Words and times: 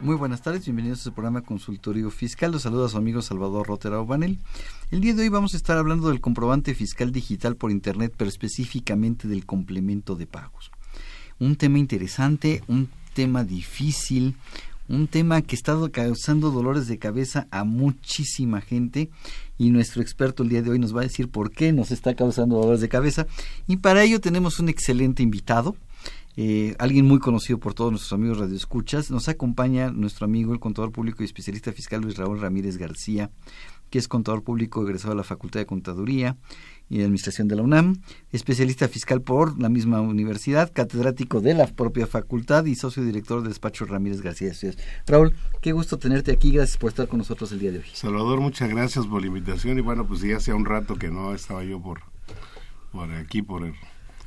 Muy 0.00 0.14
buenas 0.14 0.42
tardes, 0.42 0.64
bienvenidos 0.64 1.00
a 1.00 1.04
su 1.04 1.12
programa 1.12 1.40
Consultorio 1.40 2.08
Fiscal. 2.12 2.52
Los 2.52 2.62
saluda 2.62 2.88
su 2.88 2.96
amigo 2.96 3.20
Salvador 3.20 3.66
Rotera 3.66 3.98
Obanel. 4.00 4.38
El 4.92 5.00
día 5.00 5.12
de 5.12 5.22
hoy 5.22 5.28
vamos 5.28 5.54
a 5.54 5.56
estar 5.56 5.76
hablando 5.76 6.08
del 6.08 6.20
comprobante 6.20 6.72
fiscal 6.76 7.10
digital 7.10 7.56
por 7.56 7.72
Internet, 7.72 8.14
pero 8.16 8.28
específicamente 8.28 9.26
del 9.26 9.44
complemento 9.44 10.14
de 10.14 10.28
pagos. 10.28 10.70
Un 11.40 11.56
tema 11.56 11.80
interesante, 11.80 12.62
un 12.68 12.88
tema 13.12 13.42
difícil, 13.42 14.36
un 14.88 15.08
tema 15.08 15.42
que 15.42 15.56
estado 15.56 15.90
causando 15.90 16.52
dolores 16.52 16.86
de 16.86 16.98
cabeza 16.98 17.48
a 17.50 17.64
muchísima 17.64 18.60
gente 18.60 19.10
y 19.58 19.70
nuestro 19.70 20.00
experto 20.00 20.44
el 20.44 20.48
día 20.48 20.62
de 20.62 20.70
hoy 20.70 20.78
nos 20.78 20.94
va 20.94 21.00
a 21.00 21.04
decir 21.04 21.28
por 21.28 21.50
qué 21.50 21.72
nos 21.72 21.90
está 21.90 22.14
causando 22.14 22.56
dolores 22.56 22.80
de 22.80 22.88
cabeza. 22.88 23.26
Y 23.66 23.78
para 23.78 24.04
ello 24.04 24.20
tenemos 24.20 24.60
un 24.60 24.68
excelente 24.68 25.24
invitado, 25.24 25.74
eh, 26.40 26.76
alguien 26.78 27.04
muy 27.04 27.18
conocido 27.18 27.58
por 27.58 27.74
todos 27.74 27.90
nuestros 27.90 28.12
amigos 28.12 28.38
radioescuchas. 28.38 29.10
Nos 29.10 29.28
acompaña 29.28 29.90
nuestro 29.90 30.24
amigo, 30.24 30.52
el 30.52 30.60
contador 30.60 30.92
público 30.92 31.24
y 31.24 31.26
especialista 31.26 31.72
fiscal 31.72 32.00
Luis 32.00 32.16
Raúl 32.16 32.40
Ramírez 32.40 32.76
García, 32.78 33.32
que 33.90 33.98
es 33.98 34.06
contador 34.06 34.44
público 34.44 34.80
egresado 34.84 35.14
de 35.14 35.16
la 35.16 35.24
Facultad 35.24 35.58
de 35.58 35.66
Contaduría 35.66 36.36
y 36.88 37.00
Administración 37.00 37.48
de 37.48 37.56
la 37.56 37.62
UNAM, 37.62 38.02
especialista 38.30 38.86
fiscal 38.86 39.20
por 39.20 39.60
la 39.60 39.68
misma 39.68 40.00
universidad, 40.00 40.70
catedrático 40.72 41.40
de 41.40 41.54
la 41.54 41.66
propia 41.66 42.06
facultad 42.06 42.66
y 42.66 42.76
socio 42.76 43.02
director 43.02 43.40
del 43.40 43.48
despacho 43.48 43.84
Ramírez 43.86 44.22
García. 44.22 44.52
Raúl, 45.08 45.34
qué 45.60 45.72
gusto 45.72 45.98
tenerte 45.98 46.30
aquí, 46.30 46.52
gracias 46.52 46.78
por 46.78 46.90
estar 46.90 47.08
con 47.08 47.18
nosotros 47.18 47.50
el 47.50 47.58
día 47.58 47.72
de 47.72 47.78
hoy. 47.78 47.86
Salvador, 47.94 48.40
muchas 48.40 48.68
gracias 48.68 49.08
por 49.08 49.22
la 49.22 49.26
invitación 49.26 49.76
y 49.76 49.80
bueno, 49.80 50.06
pues 50.06 50.20
ya 50.20 50.36
hacía 50.36 50.54
un 50.54 50.66
rato 50.66 50.94
que 50.94 51.10
no 51.10 51.34
estaba 51.34 51.64
yo 51.64 51.82
por, 51.82 52.02
por 52.92 53.10
aquí, 53.10 53.42
por 53.42 53.72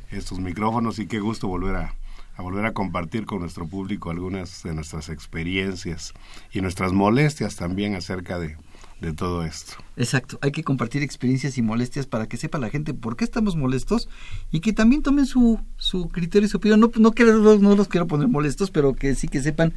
estos 0.10 0.42
micrófonos 0.42 1.00
y 1.00 1.08
qué 1.08 1.22
gusto 1.22 1.48
volver 1.48 1.78
a, 1.78 1.96
a 2.36 2.42
volver 2.42 2.66
a 2.66 2.74
compartir 2.74 3.26
con 3.26 3.40
nuestro 3.40 3.68
público 3.68 4.10
algunas 4.10 4.64
de 4.64 4.74
nuestras 4.74 5.10
experiencias 5.10 6.14
y 6.52 6.62
nuestras 6.62 6.94
molestias 6.94 7.56
también 7.56 7.96
acerca 7.96 8.40
de, 8.40 8.58
de 9.02 9.14
todo 9.14 9.44
esto. 9.44 9.74
Exacto, 9.98 10.38
hay 10.42 10.52
que 10.52 10.64
compartir 10.64 11.02
experiencias 11.04 11.58
y 11.58 11.62
molestias 11.62 12.06
para 12.06 12.28
que 12.28 12.38
sepa 12.38 12.60
la 12.60 12.70
gente 12.70 12.94
por 12.94 13.18
qué 13.18 13.24
estamos 13.24 13.56
molestos 13.56 14.08
y 14.52 14.60
que 14.62 14.74
también 14.74 15.02
tomen 15.02 15.26
su, 15.26 15.60
su 15.78 16.08
criterio 16.10 16.46
y 16.46 16.50
su 16.50 16.58
opinión. 16.58 16.80
No, 16.80 16.92
no, 16.98 17.12
quiero- 17.12 17.58
no 17.60 17.76
los 17.76 17.88
quiero 17.88 18.06
poner 18.08 18.28
molestos, 18.28 18.70
pero 18.72 18.94
que 18.94 19.16
sí 19.16 19.28
que 19.28 19.42
sepan 19.42 19.74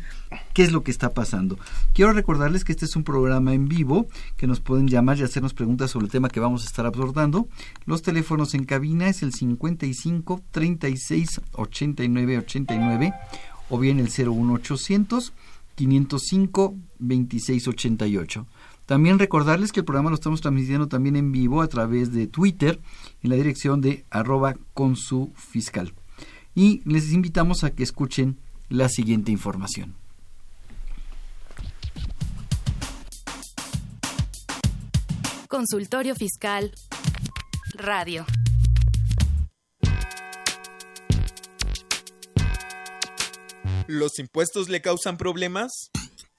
qué 0.52 0.62
es 0.62 0.72
lo 0.72 0.82
que 0.84 0.90
está 0.90 1.14
pasando. 1.14 1.58
Quiero 1.94 2.12
recordarles 2.12 2.64
que 2.64 2.72
este 2.72 2.84
es 2.84 2.96
un 2.96 3.02
programa 3.04 3.54
en 3.54 3.66
vivo, 3.66 4.06
que 4.36 4.46
nos 4.46 4.60
pueden 4.60 4.88
llamar 4.88 5.18
y 5.18 5.22
hacernos 5.22 5.54
preguntas 5.54 5.91
sobre 5.91 6.04
el 6.06 6.12
tema 6.12 6.28
que 6.28 6.41
vamos 6.41 6.62
a 6.62 6.66
estar 6.66 6.84
abordando. 6.84 7.48
Los 7.86 8.02
teléfonos 8.02 8.54
en 8.54 8.64
cabina 8.64 9.08
es 9.08 9.22
el 9.22 9.32
55 9.32 10.42
36 10.50 11.41
89 11.52 12.38
89 12.38 13.12
o 13.70 13.78
bien 13.78 13.98
el 14.00 14.08
01800 14.10 15.32
505 15.76 16.74
26 17.00 17.68
88. 17.68 18.46
También 18.87 19.19
recordarles 19.19 19.72
que 19.72 19.81
el 19.81 19.87
programa 19.87 20.11
lo 20.11 20.17
estamos 20.17 20.41
transmitiendo 20.41 20.89
también 20.89 21.17
en 21.17 21.33
vivo 21.33 21.62
a 21.62 21.69
través 21.69 22.12
de 22.12 22.27
Twitter 22.27 22.81
en 23.22 23.31
la 23.31 23.37
dirección 23.37 23.81
de 23.81 24.05
arroba 24.11 24.56
con 24.75 24.97
su 24.97 25.33
fiscal. 25.37 25.95
Y 26.55 26.83
les 26.84 27.12
invitamos 27.12 27.65
a 27.65 27.71
que 27.71 27.83
escuchen 27.83 28.39
la 28.69 28.89
siguiente 28.89 29.33
información. 29.33 29.95
Consultorio 35.49 36.15
Fiscal. 36.15 36.72
Radio. 37.75 38.27
¿Los 43.87 44.19
impuestos 44.19 44.69
le 44.69 44.81
causan 44.81 45.16
problemas? 45.16 45.91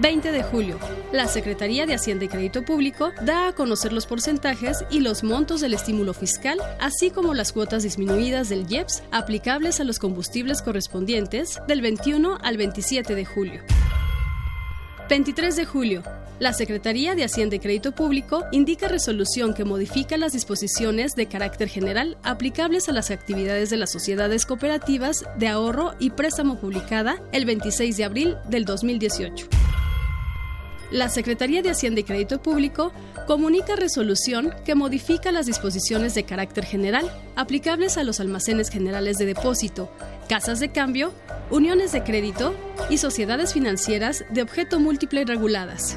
20 0.00 0.32
de 0.32 0.42
julio. 0.42 0.78
La 1.12 1.28
Secretaría 1.28 1.84
de 1.84 1.94
Hacienda 1.94 2.24
y 2.24 2.28
Crédito 2.28 2.62
Público 2.62 3.12
da 3.22 3.48
a 3.48 3.52
conocer 3.52 3.92
los 3.92 4.06
porcentajes 4.06 4.84
y 4.90 5.00
los 5.00 5.22
montos 5.22 5.60
del 5.60 5.74
estímulo 5.74 6.14
fiscal, 6.14 6.58
así 6.80 7.10
como 7.10 7.34
las 7.34 7.52
cuotas 7.52 7.82
disminuidas 7.82 8.48
del 8.48 8.66
IEPS 8.70 9.02
aplicables 9.10 9.78
a 9.78 9.84
los 9.84 9.98
combustibles 9.98 10.62
correspondientes 10.62 11.60
del 11.68 11.82
21 11.82 12.38
al 12.42 12.56
27 12.56 13.14
de 13.14 13.24
julio. 13.26 13.62
23 15.10 15.56
de 15.56 15.66
julio. 15.66 16.02
La 16.38 16.54
Secretaría 16.54 17.14
de 17.14 17.24
Hacienda 17.24 17.56
y 17.56 17.58
Crédito 17.58 17.92
Público 17.92 18.44
indica 18.52 18.88
resolución 18.88 19.52
que 19.52 19.64
modifica 19.64 20.16
las 20.16 20.32
disposiciones 20.32 21.14
de 21.14 21.26
carácter 21.26 21.68
general 21.68 22.16
aplicables 22.22 22.88
a 22.88 22.92
las 22.92 23.10
actividades 23.10 23.68
de 23.68 23.76
las 23.76 23.90
sociedades 23.90 24.46
cooperativas 24.46 25.26
de 25.36 25.48
ahorro 25.48 25.92
y 25.98 26.10
préstamo 26.10 26.58
publicada 26.58 27.20
el 27.32 27.44
26 27.44 27.98
de 27.98 28.04
abril 28.04 28.36
del 28.48 28.64
2018. 28.64 29.48
La 30.90 31.08
Secretaría 31.08 31.62
de 31.62 31.70
Hacienda 31.70 32.00
y 32.00 32.04
Crédito 32.04 32.42
Público 32.42 32.92
comunica 33.28 33.76
resolución 33.76 34.52
que 34.64 34.74
modifica 34.74 35.30
las 35.30 35.46
disposiciones 35.46 36.14
de 36.14 36.24
carácter 36.24 36.64
general 36.64 37.08
aplicables 37.36 37.96
a 37.96 38.02
los 38.02 38.18
almacenes 38.18 38.70
generales 38.70 39.16
de 39.16 39.26
depósito, 39.26 39.88
casas 40.28 40.58
de 40.58 40.72
cambio, 40.72 41.12
uniones 41.48 41.92
de 41.92 42.02
crédito 42.02 42.56
y 42.88 42.98
sociedades 42.98 43.52
financieras 43.52 44.24
de 44.30 44.42
objeto 44.42 44.80
múltiple 44.80 45.24
reguladas. 45.24 45.96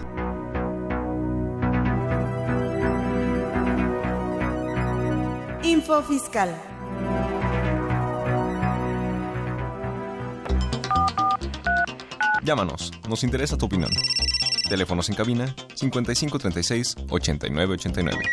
Info 5.64 6.04
Fiscal. 6.04 6.56
Llámanos, 12.44 12.92
nos 13.08 13.24
interesa 13.24 13.58
tu 13.58 13.66
opinión. 13.66 13.90
Teléfonos 14.74 15.08
en 15.10 15.16
cabina 15.16 15.56
5536 15.76 16.96
8989. 17.08 18.24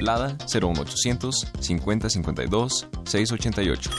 Lada 0.00 0.36
01800 0.52 1.52
5052 1.60 2.88
688. 3.04 3.90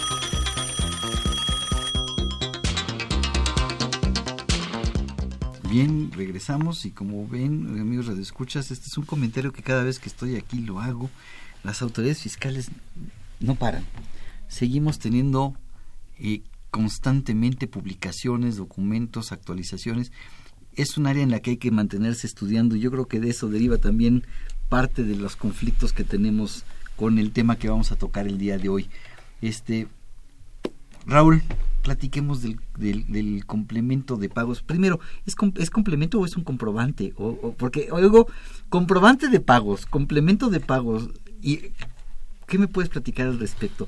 Bien, 5.69 6.11
regresamos 6.11 6.85
y 6.85 6.91
como 6.91 7.25
ven, 7.29 7.79
amigos 7.79 8.09
escuchas 8.09 8.69
este 8.69 8.87
es 8.87 8.97
un 8.97 9.05
comentario 9.05 9.53
que 9.53 9.63
cada 9.63 9.83
vez 9.83 9.99
que 9.99 10.09
estoy 10.09 10.35
aquí 10.35 10.59
lo 10.59 10.81
hago. 10.81 11.09
Las 11.63 11.81
autoridades 11.81 12.23
fiscales 12.23 12.71
no 13.39 13.55
paran. 13.55 13.85
Seguimos 14.49 14.99
teniendo 14.99 15.55
eh, 16.19 16.41
constantemente 16.71 17.67
publicaciones, 17.67 18.57
documentos, 18.57 19.31
actualizaciones 19.31 20.11
es 20.75 20.97
un 20.97 21.07
área 21.07 21.23
en 21.23 21.31
la 21.31 21.39
que 21.39 21.51
hay 21.51 21.57
que 21.57 21.71
mantenerse 21.71 22.27
estudiando. 22.27 22.75
Yo 22.75 22.91
creo 22.91 23.07
que 23.07 23.19
de 23.19 23.29
eso 23.29 23.49
deriva 23.49 23.77
también 23.77 24.25
parte 24.69 25.03
de 25.03 25.15
los 25.15 25.35
conflictos 25.35 25.93
que 25.93 26.03
tenemos 26.03 26.63
con 26.95 27.19
el 27.19 27.31
tema 27.31 27.57
que 27.57 27.69
vamos 27.69 27.91
a 27.91 27.95
tocar 27.95 28.27
el 28.27 28.37
día 28.37 28.57
de 28.57 28.69
hoy. 28.69 28.89
Este, 29.41 29.87
Raúl, 31.05 31.43
platiquemos 31.83 32.41
del, 32.41 33.43
complemento 33.45 34.15
de 34.17 34.29
pagos. 34.29 34.61
Primero, 34.61 34.99
¿es, 35.25 35.35
¿es 35.55 35.69
complemento 35.69 36.19
o 36.19 36.25
es 36.25 36.35
un 36.37 36.43
comprobante? 36.43 37.13
O, 37.17 37.53
porque 37.57 37.89
oigo, 37.91 38.27
comprobante 38.69 39.27
de 39.27 39.39
pagos, 39.39 39.85
complemento 39.85 40.49
de 40.49 40.59
pagos. 40.59 41.09
¿Y 41.41 41.71
qué 42.47 42.57
me 42.57 42.67
puedes 42.67 42.89
platicar 42.89 43.27
al 43.27 43.39
respecto? 43.39 43.87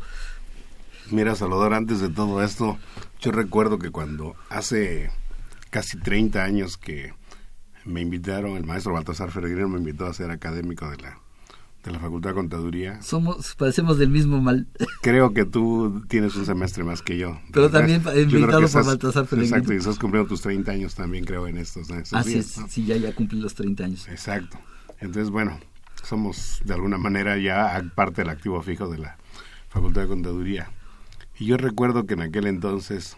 Mira, 1.10 1.36
Salvador, 1.36 1.74
antes 1.74 2.00
de 2.00 2.10
todo 2.10 2.44
esto, 2.44 2.78
yo 3.22 3.32
recuerdo 3.32 3.80
que 3.80 3.92
cuando 3.92 4.36
hace 4.50 5.12
casi 5.76 5.98
30 5.98 6.42
años 6.42 6.78
que 6.78 7.12
me 7.84 8.00
invitaron, 8.00 8.56
el 8.56 8.64
maestro 8.64 8.94
Baltasar 8.94 9.30
Ferreira 9.30 9.68
me 9.68 9.78
invitó 9.78 10.06
a 10.06 10.14
ser 10.14 10.32
académico 10.32 10.90
de 10.90 10.96
la, 10.96 11.20
de 11.84 11.92
la 11.92 12.00
Facultad 12.00 12.30
de 12.30 12.36
Contaduría. 12.36 13.02
Somos, 13.02 13.56
padecemos 13.56 13.98
del 13.98 14.10
mismo 14.10 14.40
mal. 14.40 14.68
Creo 15.02 15.34
que 15.34 15.44
tú 15.44 16.02
tienes 16.08 16.34
un 16.38 16.46
semestre 16.46 16.86
más 16.86 17.02
que 17.02 17.18
yo. 17.18 17.42
Pero 17.52 17.70
también 17.70 18.02
invitado 18.16 18.66
por 18.70 18.86
Baltasar 18.86 19.28
Ferreira. 19.28 19.58
Exacto, 19.58 19.74
y 19.74 19.76
estás 19.76 20.00
cumpliendo 20.00 20.30
tus 20.30 20.40
30 20.44 20.72
años 20.72 20.96
también, 20.96 21.26
creo, 21.26 21.46
en 21.46 21.58
estos, 21.58 21.90
en 21.90 22.06
Así 22.14 22.38
es, 22.38 22.58
sí, 22.70 22.86
ya, 22.86 22.96
ya 22.96 23.14
cumplí 23.14 23.42
los 23.42 23.54
30 23.54 23.84
años. 23.84 24.08
Exacto. 24.08 24.58
Entonces, 25.02 25.30
bueno, 25.30 25.60
somos 26.04 26.62
de 26.64 26.74
alguna 26.74 26.98
manera 26.98 27.38
ya 27.38 27.84
parte 27.96 28.22
del 28.22 28.30
activo 28.30 28.62
fijo 28.62 28.88
de 28.88 29.00
la 29.00 29.18
Facultad 29.68 30.04
de 30.04 30.08
Contaduría. 30.08 30.72
Y 31.38 31.48
yo 31.48 31.58
recuerdo 31.58 32.06
que 32.06 32.14
en 32.14 32.22
aquel 32.22 32.48
entonces 32.48 33.18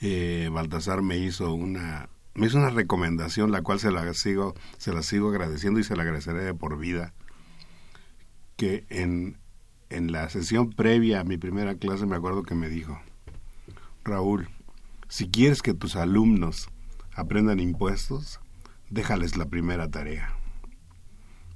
eh, 0.00 0.48
Baltasar 0.52 1.02
me 1.02 1.16
hizo 1.18 1.54
una 1.54 2.08
me 2.34 2.46
hizo 2.46 2.58
una 2.58 2.70
recomendación 2.70 3.50
la 3.50 3.62
cual 3.62 3.80
se 3.80 3.90
la 3.90 4.12
sigo 4.14 4.54
se 4.78 4.92
la 4.92 5.02
sigo 5.02 5.30
agradeciendo 5.30 5.80
y 5.80 5.84
se 5.84 5.96
la 5.96 6.02
agradeceré 6.02 6.44
de 6.44 6.54
por 6.54 6.78
vida 6.78 7.14
que 8.56 8.84
en 8.90 9.38
en 9.88 10.12
la 10.12 10.28
sesión 10.28 10.70
previa 10.70 11.20
a 11.20 11.24
mi 11.24 11.38
primera 11.38 11.76
clase 11.76 12.06
me 12.06 12.16
acuerdo 12.16 12.42
que 12.42 12.54
me 12.54 12.68
dijo 12.68 13.00
Raúl 14.04 14.48
si 15.08 15.28
quieres 15.28 15.62
que 15.62 15.74
tus 15.74 15.96
alumnos 15.96 16.68
aprendan 17.14 17.60
impuestos 17.60 18.40
déjales 18.90 19.36
la 19.36 19.46
primera 19.46 19.90
tarea. 19.90 20.36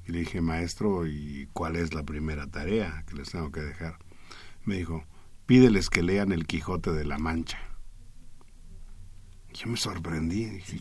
Y 0.06 0.12
le 0.12 0.20
dije 0.20 0.40
maestro 0.40 1.06
y 1.06 1.48
cuál 1.52 1.76
es 1.76 1.94
la 1.94 2.02
primera 2.02 2.46
tarea 2.46 3.04
que 3.06 3.16
les 3.16 3.30
tengo 3.30 3.52
que 3.52 3.60
dejar 3.60 3.98
me 4.64 4.76
dijo 4.76 5.04
pídeles 5.46 5.90
que 5.90 6.02
lean 6.02 6.32
el 6.32 6.46
Quijote 6.46 6.92
de 6.92 7.04
la 7.04 7.18
Mancha 7.18 7.58
yo 9.60 9.70
me 9.70 9.76
sorprendí. 9.76 10.46
Dije, 10.46 10.80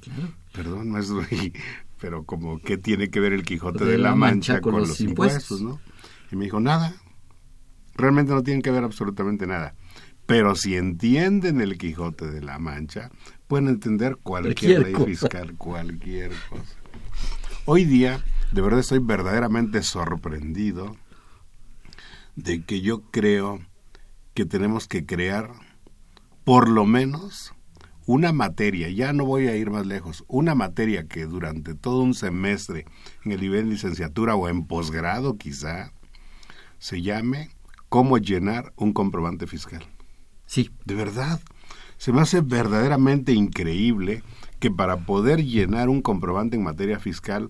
Perdón, 0.53 0.91
maestro, 0.91 1.21
pero 1.99 2.23
como, 2.23 2.59
¿qué 2.59 2.77
tiene 2.77 3.09
que 3.09 3.19
ver 3.19 3.33
el 3.33 3.43
Quijote 3.43 3.83
de, 3.83 3.97
la, 3.97 4.15
Mancha, 4.15 4.61
con, 4.61 4.75
los 4.75 5.01
impuestos? 5.01 5.61
¿no? 5.61 5.79
Y 6.31 6.35
me 6.35 6.45
dijo, 6.45 6.59
nada. 6.59 6.95
Realmente 7.95 8.31
no 8.31 8.43
tienen 8.43 8.61
que 8.61 8.71
ver 8.71 8.85
absolutamente 8.85 9.45
nada. 9.45 9.75
Pero 10.25 10.55
si 10.55 10.75
entienden 10.77 11.59
el 11.59 11.77
Quijote 11.77 12.27
de 12.27 12.41
la 12.41 12.57
Mancha, 12.59 13.09
pueden 13.47 13.67
entender 13.67 14.17
cualquier, 14.23 14.83
ley 14.83 14.95
fiscal, 15.05 15.55
cualquier 15.57 16.31
cosa. 16.49 16.75
Hoy 17.65 17.83
día, 17.83 18.23
de 18.53 18.61
verdad 18.61 18.79
estoy 18.79 18.99
verdaderamente 18.99 19.83
sorprendido 19.83 20.95
de 22.35 22.63
que 22.63 22.79
yo 22.79 23.01
creo 23.11 23.59
que 24.33 24.45
tenemos 24.45 24.87
que 24.87 25.05
crear 25.05 25.51
por 26.45 26.69
lo 26.69 26.85
menos 26.85 27.53
una 28.09 28.33
materia, 28.33 28.89
ya 28.89 29.13
no 29.13 29.23
voy 29.23 29.49
a 29.49 29.55
ir 29.55 29.69
más 29.69 29.85
lejos, 29.85 30.23
una 30.27 30.55
materia 30.55 31.07
que 31.07 31.27
durante 31.27 31.75
todo 31.75 32.01
un 32.01 32.15
semestre 32.15 32.87
en 33.23 33.33
el 33.33 33.39
nivel 33.39 33.65
de 33.65 33.73
licenciatura 33.73 34.33
o 34.33 34.49
en 34.49 34.65
posgrado 34.65 35.37
quizá 35.37 35.91
se 36.79 37.03
llame 37.03 37.51
cómo 37.87 38.17
llenar 38.17 38.73
un 38.77 38.93
comprobante 38.93 39.45
fiscal. 39.45 39.85
Sí. 40.47 40.71
De 40.85 40.95
verdad, 40.95 41.39
se 41.97 42.11
me 42.11 42.21
hace 42.21 42.41
verdaderamente 42.41 43.33
increíble 43.33 44.23
que 44.57 44.71
para 44.71 45.05
poder 45.05 45.45
llenar 45.45 45.87
un 45.87 46.01
comprobante 46.01 46.55
en 46.57 46.63
materia 46.63 46.97
fiscal 46.97 47.49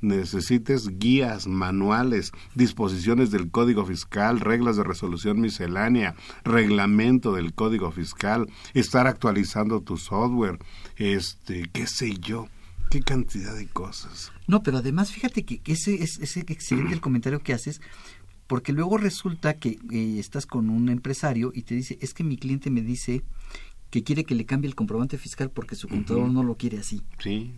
necesites 0.00 0.98
guías, 0.98 1.46
manuales, 1.46 2.32
disposiciones 2.54 3.30
del 3.30 3.50
Código 3.50 3.84
Fiscal, 3.84 4.40
reglas 4.40 4.76
de 4.76 4.84
resolución 4.84 5.40
miscelánea, 5.40 6.14
reglamento 6.44 7.32
del 7.32 7.54
Código 7.54 7.90
Fiscal, 7.90 8.50
estar 8.74 9.06
actualizando 9.06 9.80
tu 9.80 9.96
software, 9.96 10.58
este, 10.96 11.68
qué 11.72 11.86
sé 11.86 12.18
yo, 12.18 12.48
qué 12.90 13.00
cantidad 13.00 13.56
de 13.56 13.66
cosas. 13.66 14.32
No, 14.46 14.62
pero 14.62 14.78
además 14.78 15.12
fíjate 15.12 15.44
que 15.44 15.60
ese 15.64 16.02
es 16.02 16.18
ese 16.18 16.40
excelente 16.40 16.94
el 16.94 17.00
comentario 17.00 17.40
que 17.40 17.52
haces, 17.52 17.80
porque 18.46 18.72
luego 18.72 18.96
resulta 18.96 19.54
que 19.54 19.78
eh, 19.92 20.16
estás 20.18 20.46
con 20.46 20.70
un 20.70 20.88
empresario 20.88 21.52
y 21.54 21.62
te 21.62 21.74
dice, 21.74 21.98
es 22.00 22.14
que 22.14 22.24
mi 22.24 22.36
cliente 22.38 22.70
me 22.70 22.80
dice 22.80 23.22
que 23.90 24.02
quiere 24.02 24.24
que 24.24 24.34
le 24.34 24.46
cambie 24.46 24.68
el 24.68 24.74
comprobante 24.74 25.18
fiscal 25.18 25.50
porque 25.50 25.74
su 25.74 25.88
contador 25.88 26.28
no 26.30 26.42
lo 26.42 26.56
quiere 26.56 26.78
así. 26.78 27.02
Sí. 27.18 27.52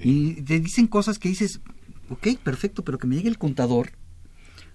Y 0.00 0.42
te 0.42 0.58
dicen 0.58 0.86
cosas 0.86 1.18
que 1.18 1.28
dices, 1.28 1.60
ok, 2.08 2.38
perfecto, 2.42 2.84
pero 2.84 2.98
que 2.98 3.06
me 3.06 3.16
llegue 3.16 3.28
el 3.28 3.38
contador, 3.38 3.90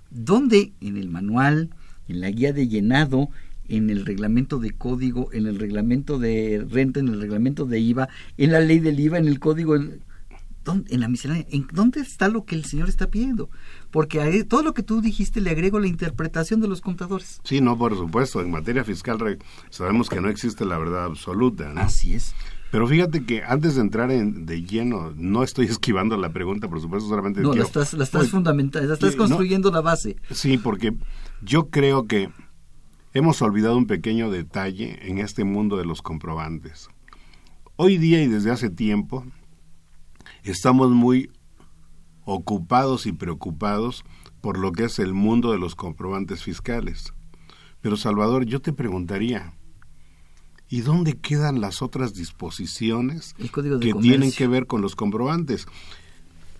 donde 0.09 0.73
en 0.81 0.97
el 0.97 1.09
manual, 1.09 1.71
en 2.07 2.21
la 2.21 2.29
guía 2.29 2.53
de 2.53 2.67
llenado, 2.67 3.29
en 3.67 3.89
el 3.89 4.05
reglamento 4.05 4.59
de 4.59 4.71
código, 4.71 5.29
en 5.33 5.47
el 5.47 5.59
reglamento 5.59 6.19
de 6.19 6.65
renta, 6.69 6.99
en 6.99 7.09
el 7.09 7.19
reglamento 7.19 7.65
de 7.65 7.79
IVA, 7.79 8.09
en 8.37 8.51
la 8.51 8.59
ley 8.59 8.79
del 8.79 8.99
IVA, 8.99 9.17
en 9.17 9.27
el 9.27 9.39
código, 9.39 9.75
en, 9.75 10.01
en 10.89 10.99
la 10.99 11.07
miscelánea, 11.07 11.45
¿en 11.49 11.67
dónde 11.71 12.01
está 12.01 12.27
lo 12.27 12.45
que 12.45 12.55
el 12.55 12.65
señor 12.65 12.89
está 12.89 13.09
pidiendo? 13.09 13.49
Porque 13.91 14.21
a 14.21 14.47
todo 14.47 14.63
lo 14.63 14.73
que 14.73 14.83
tú 14.83 15.01
dijiste 15.01 15.41
le 15.41 15.51
agrego 15.51 15.79
la 15.79 15.87
interpretación 15.87 16.61
de 16.61 16.67
los 16.67 16.81
contadores. 16.81 17.39
Sí, 17.43 17.61
no, 17.61 17.77
por 17.77 17.95
supuesto, 17.95 18.41
en 18.41 18.51
materia 18.51 18.83
fiscal 18.83 19.37
sabemos 19.69 20.09
que 20.09 20.21
no 20.21 20.29
existe 20.29 20.65
la 20.65 20.77
verdad 20.77 21.05
absoluta. 21.05 21.71
Así 21.75 22.13
es. 22.13 22.33
Pero 22.71 22.87
fíjate 22.87 23.23
que 23.25 23.43
antes 23.43 23.75
de 23.75 23.81
entrar 23.81 24.11
en, 24.11 24.45
de 24.45 24.63
lleno, 24.63 25.13
no 25.15 25.43
estoy 25.43 25.65
esquivando 25.69 26.17
la 26.17 26.31
pregunta, 26.31 26.67
por 26.67 26.81
supuesto, 26.81 27.09
solamente... 27.09 27.41
No, 27.41 27.53
la 27.53 27.63
estás, 27.63 27.93
la 27.93 28.03
estás 28.03 28.29
fundamentando, 28.29 28.87
la 28.87 28.93
estás 28.93 29.15
construyendo 29.15 29.71
la 29.71 29.81
base. 29.81 30.17
Sí, 30.31 30.57
porque 30.57 30.93
yo 31.41 31.69
creo 31.69 32.07
que 32.07 32.29
hemos 33.13 33.41
olvidado 33.41 33.77
un 33.77 33.87
pequeño 33.87 34.29
detalle 34.29 34.99
en 35.09 35.19
este 35.19 35.43
mundo 35.43 35.77
de 35.77 35.85
los 35.85 36.01
comprobantes. 36.01 36.89
Hoy 37.75 37.97
día 37.97 38.21
y 38.23 38.27
desde 38.27 38.51
hace 38.51 38.69
tiempo 38.69 39.25
estamos 40.43 40.91
muy 40.91 41.31
ocupados 42.25 43.05
y 43.05 43.13
preocupados 43.13 44.03
por 44.41 44.57
lo 44.57 44.71
que 44.71 44.85
es 44.85 44.99
el 44.99 45.13
mundo 45.13 45.51
de 45.51 45.57
los 45.57 45.75
comprobantes 45.75 46.43
fiscales. 46.43 47.13
Pero 47.81 47.97
Salvador, 47.97 48.45
yo 48.45 48.61
te 48.61 48.73
preguntaría, 48.73 49.53
¿y 50.69 50.81
dónde 50.81 51.13
quedan 51.13 51.61
las 51.61 51.81
otras 51.81 52.13
disposiciones 52.13 53.35
que 53.81 53.93
tienen 53.93 54.31
que 54.31 54.47
ver 54.47 54.67
con 54.67 54.81
los 54.81 54.95
comprobantes? 54.95 55.67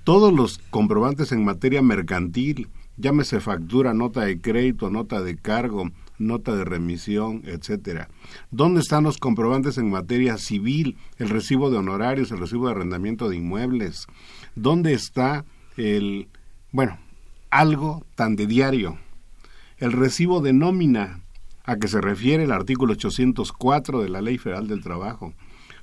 Todos 0.04 0.34
los 0.34 0.60
comprobantes 0.70 1.32
en 1.32 1.44
materia 1.44 1.82
mercantil, 1.82 2.70
llámese 2.96 3.42
factura, 3.42 3.94
nota 3.94 4.22
de 4.22 4.40
crédito, 4.40 4.90
nota 4.90 5.22
de 5.22 5.36
cargo, 5.36 5.92
nota 6.18 6.56
de 6.56 6.64
remisión, 6.64 7.42
etcétera. 7.46 8.10
¿Dónde 8.50 8.80
están 8.80 9.04
los 9.04 9.18
comprobantes 9.18 9.78
en 9.78 9.90
materia 9.90 10.38
civil, 10.38 10.98
el 11.18 11.30
recibo 11.30 11.70
de 11.70 11.78
honorarios, 11.78 12.32
el 12.32 12.40
recibo 12.40 12.68
de 12.68 12.72
arrendamiento 12.72 13.30
de 13.30 13.38
inmuebles? 13.38 14.08
¿Dónde 14.56 14.94
está 14.94 15.46
el, 15.76 16.30
bueno, 16.72 16.98
algo 17.50 18.06
tan 18.16 18.36
de 18.36 18.48
diario? 18.48 18.98
El 19.78 19.92
recibo 19.92 20.42
de 20.42 20.54
nómina, 20.54 21.22
a 21.68 21.76
que 21.78 21.88
se 21.88 22.02
refiere 22.02 22.46
el 22.46 22.52
artículo 22.52 22.94
804 22.94 24.02
de 24.02 24.10
la 24.10 24.22
Ley 24.22 24.40
Federal 24.40 24.68
del 24.68 24.82
Trabajo. 24.82 25.34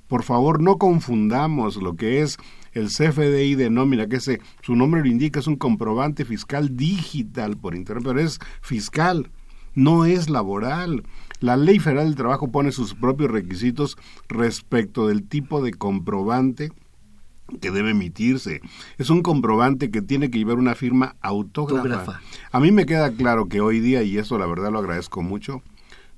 Por 0.09 0.25
favor, 0.25 0.61
no 0.61 0.77
confundamos 0.77 1.77
lo 1.77 1.95
que 1.95 2.23
es 2.23 2.37
el 2.73 2.89
CFDI 2.89 3.55
de 3.55 3.71
nómina, 3.71 4.09
que 4.09 4.17
ese, 4.17 4.41
su 4.63 4.75
nombre 4.75 5.03
lo 5.03 5.07
indica, 5.07 5.39
es 5.39 5.47
un 5.47 5.57
comprobante 5.57 6.25
fiscal 6.25 6.77
digital 6.77 7.57
por 7.57 7.77
Internet, 7.77 8.05
pero 8.05 8.21
es 8.21 8.41
fiscal 8.61 9.31
no 9.75 10.05
es 10.05 10.31
laboral. 10.31 11.05
La 11.41 11.57
Ley 11.57 11.79
Federal 11.79 12.07
del 12.07 12.17
Trabajo 12.17 12.51
pone 12.51 12.73
sus 12.73 12.95
propios 12.95 13.31
requisitos 13.31 13.97
respecto 14.29 15.07
del 15.09 15.27
tipo 15.27 15.63
de 15.63 15.73
comprobante 15.73 16.73
que 17.61 17.71
debe 17.71 17.91
emitirse. 17.91 18.61
Es 18.99 19.11
un 19.11 19.23
comprobante 19.23 19.91
que 19.91 20.01
tiene 20.01 20.31
que 20.31 20.39
llevar 20.39 20.59
una 20.59 20.75
firma 20.75 21.17
autógrafa. 21.21 22.21
A 22.51 22.61
mí 22.61 22.73
me 22.73 22.87
queda 22.87 23.13
claro 23.13 23.49
que 23.49 23.61
hoy 23.61 23.81
día, 23.81 24.03
y 24.03 24.17
eso 24.17 24.39
la 24.39 24.47
verdad 24.47 24.73
lo 24.73 24.79
agradezco 24.79 25.23
mucho, 25.23 25.63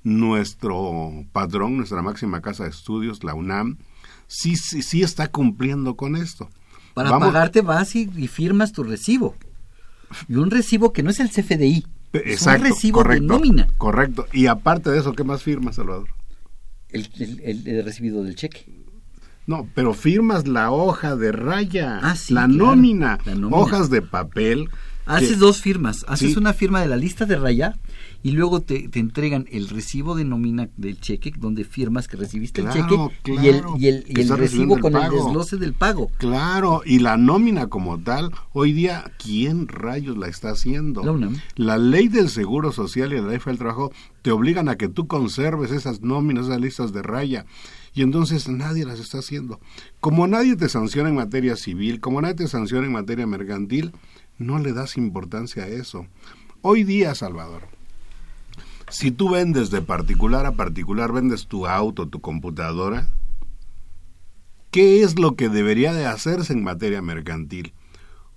nuestro 0.03 1.25
patrón, 1.31 1.77
nuestra 1.77 2.01
máxima 2.01 2.41
casa 2.41 2.63
de 2.63 2.69
estudios, 2.69 3.23
la 3.23 3.33
UNAM, 3.33 3.77
sí, 4.27 4.55
sí, 4.55 4.81
sí 4.81 5.03
está 5.03 5.27
cumpliendo 5.27 5.95
con 5.95 6.15
esto. 6.15 6.49
Para 6.93 7.17
pagarte 7.19 7.61
vas 7.61 7.95
y 7.95 8.27
firmas 8.27 8.71
tu 8.71 8.83
recibo. 8.83 9.35
Y 10.27 10.35
un 10.35 10.49
recibo 10.49 10.93
que 10.93 11.03
no 11.03 11.09
es 11.09 11.19
el 11.19 11.29
CFDI, 11.29 11.85
Exacto, 12.13 12.61
un 12.61 12.73
recibo 12.73 12.99
correcto, 12.99 13.23
de 13.23 13.27
nómina. 13.27 13.67
Correcto. 13.77 14.25
Y 14.31 14.47
aparte 14.47 14.89
de 14.89 14.99
eso, 14.99 15.13
¿qué 15.13 15.23
más 15.23 15.43
firmas, 15.43 15.75
Salvador? 15.75 16.07
El, 16.89 17.09
el, 17.43 17.83
recibido 17.83 18.23
del 18.23 18.35
cheque. 18.35 18.65
No, 19.45 19.67
pero 19.75 19.93
firmas 19.93 20.47
la 20.47 20.71
hoja 20.71 21.15
de 21.15 21.31
raya, 21.31 21.99
ah, 22.01 22.15
la, 22.29 22.47
nómina, 22.47 23.19
hojas 23.51 23.89
de 23.89 24.01
papel. 24.01 24.69
Haces 25.05 25.39
dos 25.39 25.61
firmas. 25.61 26.05
Haces 26.07 26.35
una 26.35 26.53
firma 26.53 26.81
de 26.81 26.87
la 26.87 26.97
lista 26.97 27.25
de 27.25 27.37
raya 27.37 27.75
y 28.23 28.31
luego 28.31 28.61
te, 28.61 28.89
te, 28.89 28.99
entregan 28.99 29.45
el 29.51 29.69
recibo 29.69 30.15
de 30.15 30.25
nómina 30.25 30.69
del 30.77 30.99
cheque 30.99 31.33
donde 31.37 31.63
firmas 31.63 32.07
que 32.07 32.17
recibiste 32.17 32.61
el 32.61 32.69
cheque 32.69 32.95
y 33.25 33.47
el, 33.47 33.63
y 33.77 33.87
el, 33.87 34.05
y 34.07 34.21
el 34.21 34.29
recibo 34.29 34.79
con 34.79 34.95
el 34.95 35.09
desglose 35.09 35.57
del 35.57 35.73
pago. 35.73 36.09
Claro, 36.17 36.81
y 36.85 36.99
la 36.99 37.17
nómina 37.17 37.67
como 37.67 37.99
tal, 37.99 38.31
hoy 38.53 38.73
día, 38.73 39.11
¿quién 39.17 39.67
rayos 39.67 40.17
la 40.17 40.27
está 40.27 40.51
haciendo? 40.51 41.03
La, 41.55 41.77
ley 41.77 42.07
del 42.07 42.29
Seguro 42.29 42.71
Social 42.71 43.13
y 43.13 43.21
la 43.21 43.27
ley 43.27 43.39
del 43.43 43.57
Trabajo 43.57 43.91
te 44.21 44.31
obligan 44.31 44.69
a 44.69 44.75
que 44.75 44.89
tú 44.89 45.07
conserves 45.07 45.71
esas 45.71 46.01
nóminas, 46.01 46.45
esas 46.45 46.59
listas 46.59 46.93
de 46.93 47.01
raya 47.01 47.45
y 47.93 48.01
entonces 48.01 48.47
nadie 48.47 48.85
las 48.85 48.99
está 48.99 49.19
haciendo. 49.19 49.59
Como 49.99 50.27
nadie 50.27 50.55
te 50.55 50.69
sanciona 50.69 51.09
en 51.09 51.15
materia 51.15 51.55
civil, 51.55 51.99
como 51.99 52.21
nadie 52.21 52.35
te 52.35 52.47
sanciona 52.47 52.85
en 52.85 52.93
materia 52.93 53.25
mercantil, 53.25 53.91
no 54.37 54.59
le 54.59 54.73
das 54.73 54.97
importancia 54.97 55.63
a 55.63 55.67
eso. 55.67 56.05
Hoy 56.61 56.83
día, 56.83 57.15
Salvador, 57.15 57.76
si 58.89 59.11
tú 59.11 59.29
vendes 59.29 59.69
de 59.69 59.81
particular 59.81 60.45
a 60.45 60.53
particular, 60.53 61.11
vendes 61.11 61.47
tu 61.47 61.67
auto, 61.67 62.07
tu 62.07 62.21
computadora, 62.21 63.07
¿qué 64.71 65.03
es 65.03 65.19
lo 65.19 65.35
que 65.35 65.49
debería 65.49 65.93
de 65.93 66.05
hacerse 66.05 66.53
en 66.53 66.63
materia 66.63 67.01
mercantil? 67.01 67.73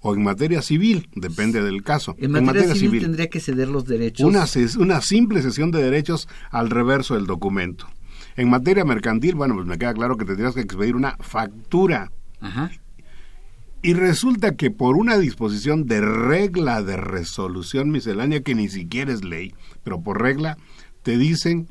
O 0.02 0.14
en 0.14 0.22
materia 0.22 0.62
civil, 0.62 1.08
depende 1.14 1.62
del 1.62 1.82
caso. 1.82 2.16
En 2.18 2.32
materia, 2.32 2.74
civil, 2.74 3.02
tendría 3.02 3.28
que 3.28 3.38
ceder 3.38 3.68
los 3.68 3.84
derechos. 3.84 4.26
Una, 4.26 4.46
una 4.82 5.02
simple 5.02 5.42
cesión 5.42 5.70
de 5.70 5.82
derechos 5.82 6.26
al 6.50 6.70
reverso 6.70 7.16
del 7.16 7.26
documento. 7.26 7.86
En 8.36 8.48
materia 8.48 8.84
mercantil, 8.86 9.34
bueno, 9.34 9.54
pues 9.54 9.66
me 9.66 9.76
queda 9.76 9.92
claro 9.92 10.16
que 10.16 10.24
tendrías 10.24 10.54
que 10.54 10.62
expedir 10.62 10.96
una 10.96 11.16
factura. 11.20 12.10
Ajá. 12.40 12.70
Y 13.82 13.94
resulta 13.94 14.56
que 14.56 14.70
por 14.70 14.96
una 14.96 15.16
disposición 15.16 15.86
de 15.86 16.02
regla 16.02 16.82
de 16.82 16.98
resolución 16.98 17.90
miscelánea 17.90 18.42
que 18.42 18.54
ni 18.54 18.68
siquiera 18.68 19.12
es 19.12 19.24
ley, 19.24 19.54
pero 19.82 20.02
por 20.02 20.20
regla 20.20 20.58
te 21.02 21.16
dicen 21.16 21.66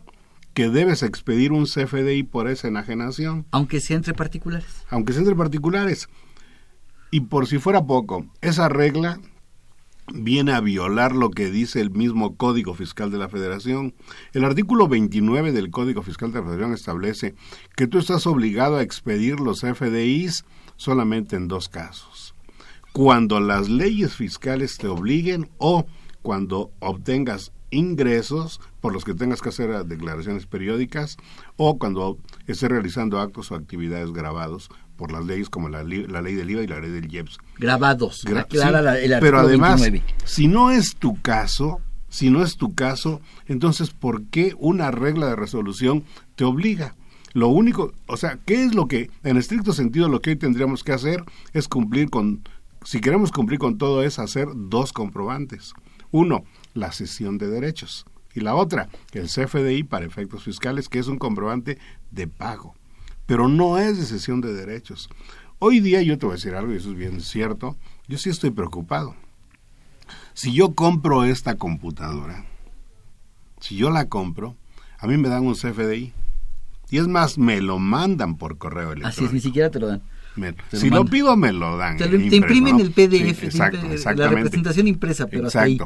que 0.56 0.70
debes 0.70 1.04
expedir 1.04 1.52
un 1.52 1.66
CFDI 1.66 2.24
por 2.24 2.50
esa 2.50 2.68
enajenación. 2.68 3.46
Aunque 3.52 3.80
sea 3.80 3.96
entre 3.96 4.16
particulares. 4.16 4.86
Aunque 4.90 5.14
sea 5.14 5.22
entre 5.22 5.36
particulares. 5.36 6.10
Y 7.12 7.22
por 7.22 7.48
si 7.48 7.60
fuera 7.60 7.86
poco, 7.86 8.26
esa 8.42 8.70
regla 8.70 9.20
viene 10.14 10.54
a 10.54 10.62
violar 10.62 11.16
lo 11.16 11.30
que 11.30 11.52
dice 11.52 11.80
el 11.80 11.92
mismo 11.92 12.36
Código 12.36 12.74
Fiscal 12.74 13.12
de 13.12 13.20
la 13.20 13.30
Federación. 13.30 13.94
El 14.34 14.46
artículo 14.46 14.88
29 14.88 15.52
del 15.52 15.70
Código 15.70 16.02
Fiscal 16.02 16.32
de 16.32 16.40
la 16.40 16.46
Federación 16.46 16.74
establece 16.74 17.36
que 17.76 17.88
tú 17.88 18.00
estás 18.00 18.26
obligado 18.26 18.78
a 18.78 18.82
expedir 18.82 19.40
los 19.40 19.62
FDIs 19.62 20.44
solamente 20.80 21.36
en 21.36 21.48
dos 21.48 21.70
casos. 21.70 22.34
Cuando 22.94 23.40
las 23.40 23.70
leyes 23.70 24.16
fiscales 24.16 24.78
te 24.78 24.88
obliguen 24.88 25.50
o 25.58 25.86
cuando 26.24 26.72
obtengas 26.80 27.52
ingresos 27.70 28.60
por 28.82 28.94
los 28.94 29.04
que 29.06 29.14
tengas 29.14 29.42
que 29.42 29.50
hacer 29.50 29.86
declaraciones 29.86 30.48
periódicas 30.48 31.18
o 31.58 31.78
cuando 31.78 32.18
estés 32.48 32.70
realizando 32.70 33.20
actos 33.20 33.52
o 33.52 33.56
actividades 33.56 34.12
grabados 34.12 34.70
por 34.96 35.12
las 35.12 35.26
leyes 35.26 35.50
como 35.50 35.70
la, 35.70 35.84
ley 35.84 36.06
del 36.08 36.50
IVA 36.50 36.64
y 36.64 36.68
la 36.68 36.80
ley 36.80 36.92
del 36.92 37.14
IEPS. 37.14 37.38
Grabados, 38.24 38.24
Pero 39.20 39.40
además, 39.40 39.84
si 40.24 40.48
no 40.48 40.72
es 40.72 40.96
tu 40.96 41.22
caso, 41.22 41.82
si 42.08 42.30
no 42.30 42.42
es 42.42 42.58
tu 42.58 42.74
caso, 42.74 43.22
entonces 43.46 43.92
¿por 43.92 44.24
qué 44.26 44.56
una 44.58 44.92
regla 44.92 45.28
de 45.28 45.36
resolución 45.36 46.06
te 46.36 46.46
obliga? 46.46 46.96
Lo 47.34 47.50
único, 47.50 47.94
o 48.08 48.18
sea, 48.18 48.40
¿qué 48.46 48.64
es 48.64 48.74
lo 48.74 48.88
que, 48.88 49.10
en 49.24 49.38
estricto 49.38 49.74
sentido, 49.74 50.10
lo 50.10 50.22
que 50.22 50.32
hoy 50.32 50.36
tendríamos 50.36 50.84
que 50.84 50.94
hacer 50.94 51.24
es 51.54 51.68
cumplir 51.68 52.10
con, 52.10 52.44
si 52.84 53.02
queremos 53.02 53.32
cumplir 53.32 53.60
con 53.60 53.78
todo, 53.78 54.04
es 54.04 54.20
hacer 54.20 54.48
dos 54.56 54.94
comprobantes. 54.94 55.74
Uno, 56.12 56.44
la 56.74 56.92
cesión 56.92 57.38
de 57.38 57.48
derechos. 57.48 58.06
Y 58.34 58.42
la 58.42 58.56
otra, 58.56 58.90
el 59.14 59.28
CFDI 59.28 59.84
para 59.84 60.06
efectos 60.06 60.44
fiscales, 60.44 60.88
que 60.90 61.00
es 61.00 61.08
un 61.08 61.18
comprobante 61.18 61.78
de 62.12 62.28
pago. 62.28 62.76
Pero 63.26 63.48
no 63.48 63.78
es 63.78 63.98
de 63.98 64.06
cesión 64.06 64.42
de 64.42 64.54
derechos. 64.54 65.10
Hoy 65.60 65.82
día 65.82 66.02
yo 66.02 66.18
te 66.18 66.26
voy 66.26 66.34
a 66.34 66.36
decir 66.38 66.56
algo, 66.56 66.74
y 66.74 66.78
eso 66.78 66.92
es 66.92 66.96
bien 66.96 67.22
cierto, 67.22 67.76
yo 68.08 68.18
sí 68.18 68.30
estoy 68.30 68.52
preocupado. 68.52 69.16
Si 70.34 70.54
yo 70.54 70.74
compro 70.74 71.26
esta 71.26 71.58
computadora, 71.58 72.46
si 73.60 73.76
yo 73.76 73.90
la 73.90 74.08
compro, 74.08 74.56
a 74.98 75.08
mí 75.08 75.18
me 75.18 75.28
dan 75.30 75.46
un 75.46 75.56
CFDI. 75.56 76.14
Y 76.92 76.98
es 76.98 77.08
más, 77.08 77.38
me 77.38 77.62
lo 77.62 77.80
mandan 77.80 78.38
por 78.38 78.58
correo 78.58 78.94
electrónico. 78.94 79.08
Así 79.10 79.26
es, 79.26 79.34
ni 79.34 79.40
siquiera 79.40 79.70
te 79.70 79.80
lo 79.80 79.88
dan. 79.88 80.02
Me- 80.36 80.54
Te 80.54 80.62
lo 80.74 80.80
si 80.80 80.90
lo 80.90 81.06
pido, 81.06 81.36
me 81.36 81.52
lo 81.52 81.76
dan. 81.78 81.98
Te, 81.98 82.06
lo- 82.06 82.12
te 82.18 82.24
impreso, 82.24 82.36
imprimen 82.38 82.78
¿no? 82.78 82.82
el 82.84 82.92
PDF, 82.92 83.40
Sí, 83.40 83.46
exacto, 83.46 83.78
la 84.16 84.28
representación 84.30 84.88
impresa, 84.88 85.28
pero 85.28 85.48
hasta 85.48 85.62
ahí. 85.64 85.78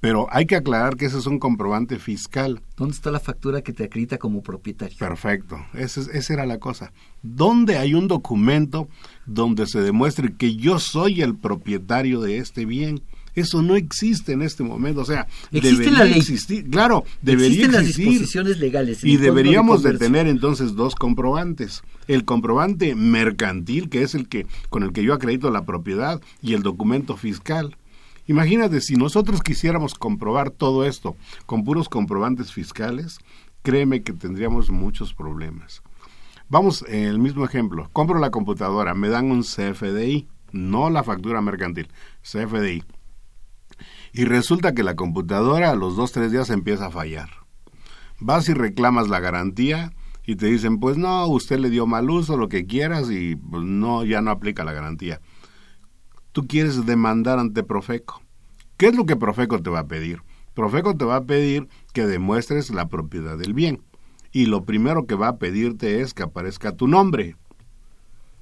Pero 0.00 0.26
hay 0.30 0.44
que 0.44 0.56
aclarar 0.56 0.96
que 0.96 1.06
ese 1.06 1.16
es 1.18 1.26
un 1.26 1.38
comprobante 1.38 1.98
fiscal. 1.98 2.60
¿Dónde 2.76 2.94
está 2.94 3.10
la 3.10 3.20
factura 3.20 3.62
que 3.62 3.72
te 3.72 3.84
acredita 3.84 4.18
como 4.18 4.42
propietario? 4.42 4.98
Perfecto. 4.98 5.64
Ese 5.72 6.00
es- 6.02 6.08
esa 6.08 6.34
era 6.34 6.44
la 6.44 6.58
cosa. 6.58 6.92
¿Dónde 7.22 7.78
hay 7.78 7.94
un 7.94 8.06
documento 8.08 8.88
donde 9.24 9.66
se 9.66 9.80
demuestre 9.80 10.34
que 10.36 10.56
yo 10.56 10.78
soy 10.78 11.22
el 11.22 11.34
propietario 11.36 12.20
de 12.20 12.36
este 12.38 12.66
bien? 12.66 13.00
Eso 13.34 13.62
no 13.62 13.76
existe 13.76 14.32
en 14.32 14.42
este 14.42 14.62
momento. 14.62 15.00
O 15.00 15.04
sea, 15.04 15.26
Existe 15.50 15.84
debería 15.84 15.98
la 15.98 16.04
ley. 16.04 16.18
existir. 16.18 16.70
Claro, 16.70 17.04
debería 17.22 17.48
Existen 17.48 17.72
las 17.72 17.82
existir. 17.82 18.08
disposiciones 18.08 18.58
legales. 18.58 19.02
en 19.02 19.10
Y 19.10 19.16
deberíamos 19.16 19.82
de, 19.82 19.98
tener 19.98 20.26
entonces 20.26 20.74
dos 20.74 20.94
comprobantes. 20.94 21.82
El 22.06 22.24
comprobante 22.24 22.94
mercantil, 22.94 23.88
que 23.88 24.02
es 24.02 24.14
el 24.14 24.28
que 24.28 24.46
con 24.68 24.82
el 24.82 24.92
que 24.92 25.02
yo 25.02 25.14
acredito 25.14 25.50
la 25.50 25.64
propiedad, 25.64 26.20
y 26.42 26.54
el 26.54 26.62
documento 26.62 27.16
fiscal. 27.16 27.76
Imagínate, 28.26 28.80
si 28.80 28.94
nosotros 28.96 29.42
quisiéramos 29.42 29.94
comprobar 29.94 30.50
todo 30.50 30.84
esto 30.86 31.16
con 31.46 31.64
puros 31.64 31.88
comprobantes 31.88 32.52
fiscales, 32.52 33.18
créeme 33.62 34.02
que 34.02 34.12
tendríamos 34.12 34.70
muchos 34.70 35.12
problemas. 35.12 35.82
Vamos, 36.48 36.84
eh, 36.88 37.04
el 37.04 37.18
mismo 37.18 37.44
ejemplo. 37.44 37.88
Compro 37.92 38.18
la 38.18 38.30
computadora, 38.30 38.94
me 38.94 39.08
dan 39.08 39.30
un 39.30 39.42
CFDI, 39.42 40.28
no 40.52 40.88
la 40.88 41.02
factura 41.02 41.40
mercantil, 41.40 41.88
CFDI. 42.22 42.84
Y 44.16 44.26
resulta 44.26 44.74
que 44.74 44.84
la 44.84 44.94
computadora 44.94 45.70
a 45.70 45.74
los 45.74 45.96
dos, 45.96 46.12
tres 46.12 46.30
días 46.30 46.48
empieza 46.50 46.86
a 46.86 46.90
fallar. 46.92 47.30
Vas 48.20 48.48
y 48.48 48.54
reclamas 48.54 49.08
la 49.08 49.18
garantía 49.18 49.92
y 50.24 50.36
te 50.36 50.46
dicen, 50.46 50.78
pues 50.78 50.96
no, 50.96 51.26
usted 51.26 51.58
le 51.58 51.68
dio 51.68 51.88
mal 51.88 52.08
uso, 52.08 52.36
lo 52.36 52.48
que 52.48 52.64
quieras 52.64 53.10
y 53.10 53.34
pues 53.34 53.64
no, 53.64 54.04
ya 54.04 54.20
no 54.20 54.30
aplica 54.30 54.62
la 54.62 54.72
garantía. 54.72 55.20
Tú 56.30 56.46
quieres 56.46 56.86
demandar 56.86 57.40
ante 57.40 57.64
Profeco. 57.64 58.22
¿Qué 58.76 58.86
es 58.86 58.94
lo 58.94 59.04
que 59.04 59.16
Profeco 59.16 59.60
te 59.60 59.70
va 59.70 59.80
a 59.80 59.88
pedir? 59.88 60.22
Profeco 60.54 60.96
te 60.96 61.04
va 61.04 61.16
a 61.16 61.24
pedir 61.24 61.66
que 61.92 62.06
demuestres 62.06 62.70
la 62.70 62.88
propiedad 62.88 63.36
del 63.36 63.52
bien. 63.52 63.82
Y 64.30 64.46
lo 64.46 64.64
primero 64.64 65.06
que 65.06 65.16
va 65.16 65.26
a 65.26 65.38
pedirte 65.38 66.02
es 66.02 66.14
que 66.14 66.22
aparezca 66.22 66.76
tu 66.76 66.86
nombre. 66.86 67.34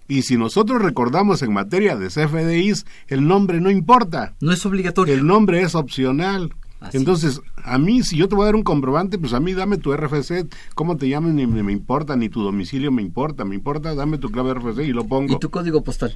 Y 0.09 0.23
si 0.23 0.37
nosotros 0.37 0.83
recordamos 0.83 1.43
en 1.43 1.53
materia 1.53 1.97
de 1.97 2.09
CFDIs, 2.09 2.87
el 3.09 3.27
nombre 3.27 3.61
no 3.61 3.71
importa. 3.71 4.35
No 4.41 4.53
es 4.53 4.65
obligatorio. 4.67 5.15
El 5.15 5.27
nombre 5.27 5.63
es 5.63 5.75
opcional. 5.75 6.53
Así 6.81 6.97
Entonces, 6.97 7.41
a 7.63 7.79
mí, 7.79 8.03
si 8.03 8.17
yo 8.17 8.29
te 8.29 8.35
voy 8.35 8.43
a 8.43 8.47
dar 8.47 8.57
un 8.57 8.65
comprobante, 8.65 9.17
pues 9.17 9.33
a 9.35 9.39
mí 9.41 9.53
dame 9.53 9.79
tu 9.79 9.95
RFC, 9.97 10.49
cómo 10.75 10.97
te 10.97 11.09
llames, 11.09 11.33
ni 11.35 11.47
me, 11.47 11.73
importa, 11.73 12.17
ni 12.17 12.29
tu 12.29 12.43
domicilio 12.43 12.91
me 12.91 13.03
importa, 13.03 13.45
me 13.45 13.55
importa, 13.55 13.95
dame 13.95 14.19
tu 14.19 14.31
clave 14.31 14.53
RFC 14.55 14.81
y 14.81 14.93
lo 14.93 15.05
pongo. 15.07 15.33
Y 15.35 15.39
tu 15.39 15.49
código 15.51 15.83
postal. 15.85 16.13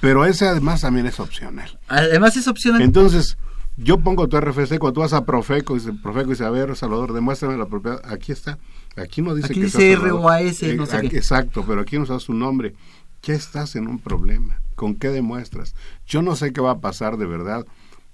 Pero 0.00 0.24
ese 0.24 0.46
además 0.46 0.82
también 0.82 1.06
es 1.06 1.18
opcional. 1.18 1.80
Además 1.88 2.36
es 2.36 2.46
opcional. 2.46 2.80
Entonces, 2.82 3.36
yo 3.76 3.98
pongo 3.98 4.28
tu 4.28 4.40
RFC, 4.40 4.78
cuando 4.78 4.92
tú 4.92 5.00
vas 5.00 5.12
a 5.12 5.24
Profeco, 5.24 5.74
dice, 5.74 5.92
Profeco 5.92 6.30
dice, 6.30 6.44
a 6.44 6.50
ver, 6.50 6.76
Salvador, 6.76 7.12
demuéstrame 7.12 7.56
la 7.56 7.66
propiedad. 7.66 8.00
Aquí 8.04 8.30
está. 8.30 8.58
Aquí 8.96 9.22
no 9.22 9.34
dice 9.34 9.46
Aquí 9.46 9.54
que 9.60 9.66
dice 9.66 9.78
sea 9.78 9.96
Salvador. 9.96 10.20
ROAS, 10.22 10.62
no 10.76 10.82
Eh, 10.84 10.86
sé 10.86 10.96
aquí- 10.96 11.08
qué. 11.08 11.16
Exacto, 11.18 11.64
pero 11.66 11.80
aquí 11.80 11.96
no 11.96 12.02
está 12.04 12.20
su 12.20 12.34
nombre. 12.34 12.74
Ya 13.22 13.34
estás 13.34 13.76
en 13.76 13.88
un 13.88 13.98
problema. 13.98 14.60
¿Con 14.74 14.94
qué 14.94 15.08
demuestras? 15.08 15.74
Yo 16.06 16.22
no 16.22 16.36
sé 16.36 16.52
qué 16.52 16.60
va 16.60 16.72
a 16.72 16.80
pasar 16.80 17.16
de 17.16 17.26
verdad. 17.26 17.66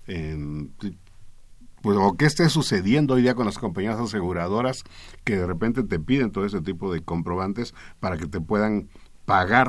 en- 0.06 0.74
pues, 1.82 1.96
o 1.98 2.14
qué 2.16 2.24
esté 2.26 2.48
sucediendo 2.48 3.14
hoy 3.14 3.22
día 3.22 3.34
con 3.34 3.46
las 3.46 3.58
compañías 3.58 3.98
aseguradoras 3.98 4.84
que 5.24 5.36
de 5.36 5.46
repente 5.46 5.82
te 5.82 5.98
piden 5.98 6.30
todo 6.30 6.46
ese 6.46 6.60
tipo 6.60 6.92
de 6.92 7.02
comprobantes 7.02 7.74
para 8.00 8.16
que 8.16 8.26
te 8.26 8.40
puedan 8.40 8.88
pagar 9.26 9.68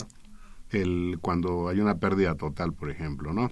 el 0.72 1.20
cuando 1.22 1.68
hay 1.70 1.80
una 1.80 2.00
pérdida 2.00 2.36
total, 2.36 2.74
por 2.74 2.89
ejemplo, 2.89 3.34
¿no? 3.34 3.51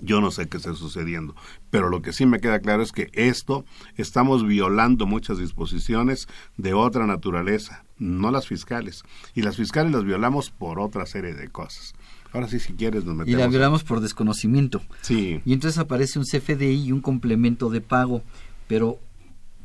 Yo 0.00 0.20
no 0.22 0.30
sé 0.30 0.48
qué 0.48 0.56
está 0.56 0.74
sucediendo, 0.74 1.36
pero 1.70 1.90
lo 1.90 2.00
que 2.00 2.12
sí 2.14 2.24
me 2.24 2.40
queda 2.40 2.60
claro 2.60 2.82
es 2.82 2.92
que 2.92 3.10
esto 3.12 3.64
estamos 3.96 4.46
violando 4.46 5.06
muchas 5.06 5.36
disposiciones 5.38 6.28
de 6.56 6.72
otra 6.72 7.06
naturaleza, 7.06 7.84
no 7.98 8.30
las 8.30 8.46
fiscales. 8.46 9.02
Y 9.34 9.42
las 9.42 9.56
fiscales 9.56 9.92
las 9.92 10.04
violamos 10.04 10.50
por 10.50 10.80
otra 10.80 11.04
serie 11.04 11.34
de 11.34 11.48
cosas. 11.48 11.94
Ahora 12.32 12.48
sí, 12.48 12.58
si 12.58 12.72
quieres, 12.72 13.04
nos 13.04 13.14
Y 13.14 13.18
metemos. 13.18 13.38
la 13.38 13.44
en- 13.44 13.50
violamos 13.50 13.84
por 13.84 14.00
desconocimiento. 14.00 14.80
Sí. 15.02 15.42
Y 15.44 15.52
entonces 15.52 15.78
aparece 15.78 16.18
un 16.18 16.24
CFDI 16.24 16.84
y 16.86 16.92
un 16.92 17.02
complemento 17.02 17.68
de 17.68 17.82
pago. 17.82 18.22
Pero 18.68 18.98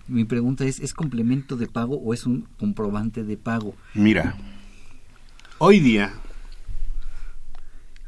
mi 0.09 0.25
pregunta 0.25 0.65
es, 0.65 0.81
¿es 0.81 0.93
complemento 0.93 1.55
de 1.55 1.67
pago 1.67 1.95
o 1.95 2.13
es 2.13 2.25
un 2.25 2.45
comprobante 2.59 3.23
de 3.23 3.37
pago? 3.37 3.73
Mira, 3.93 4.35
hoy 5.59 5.79
día 5.79 6.11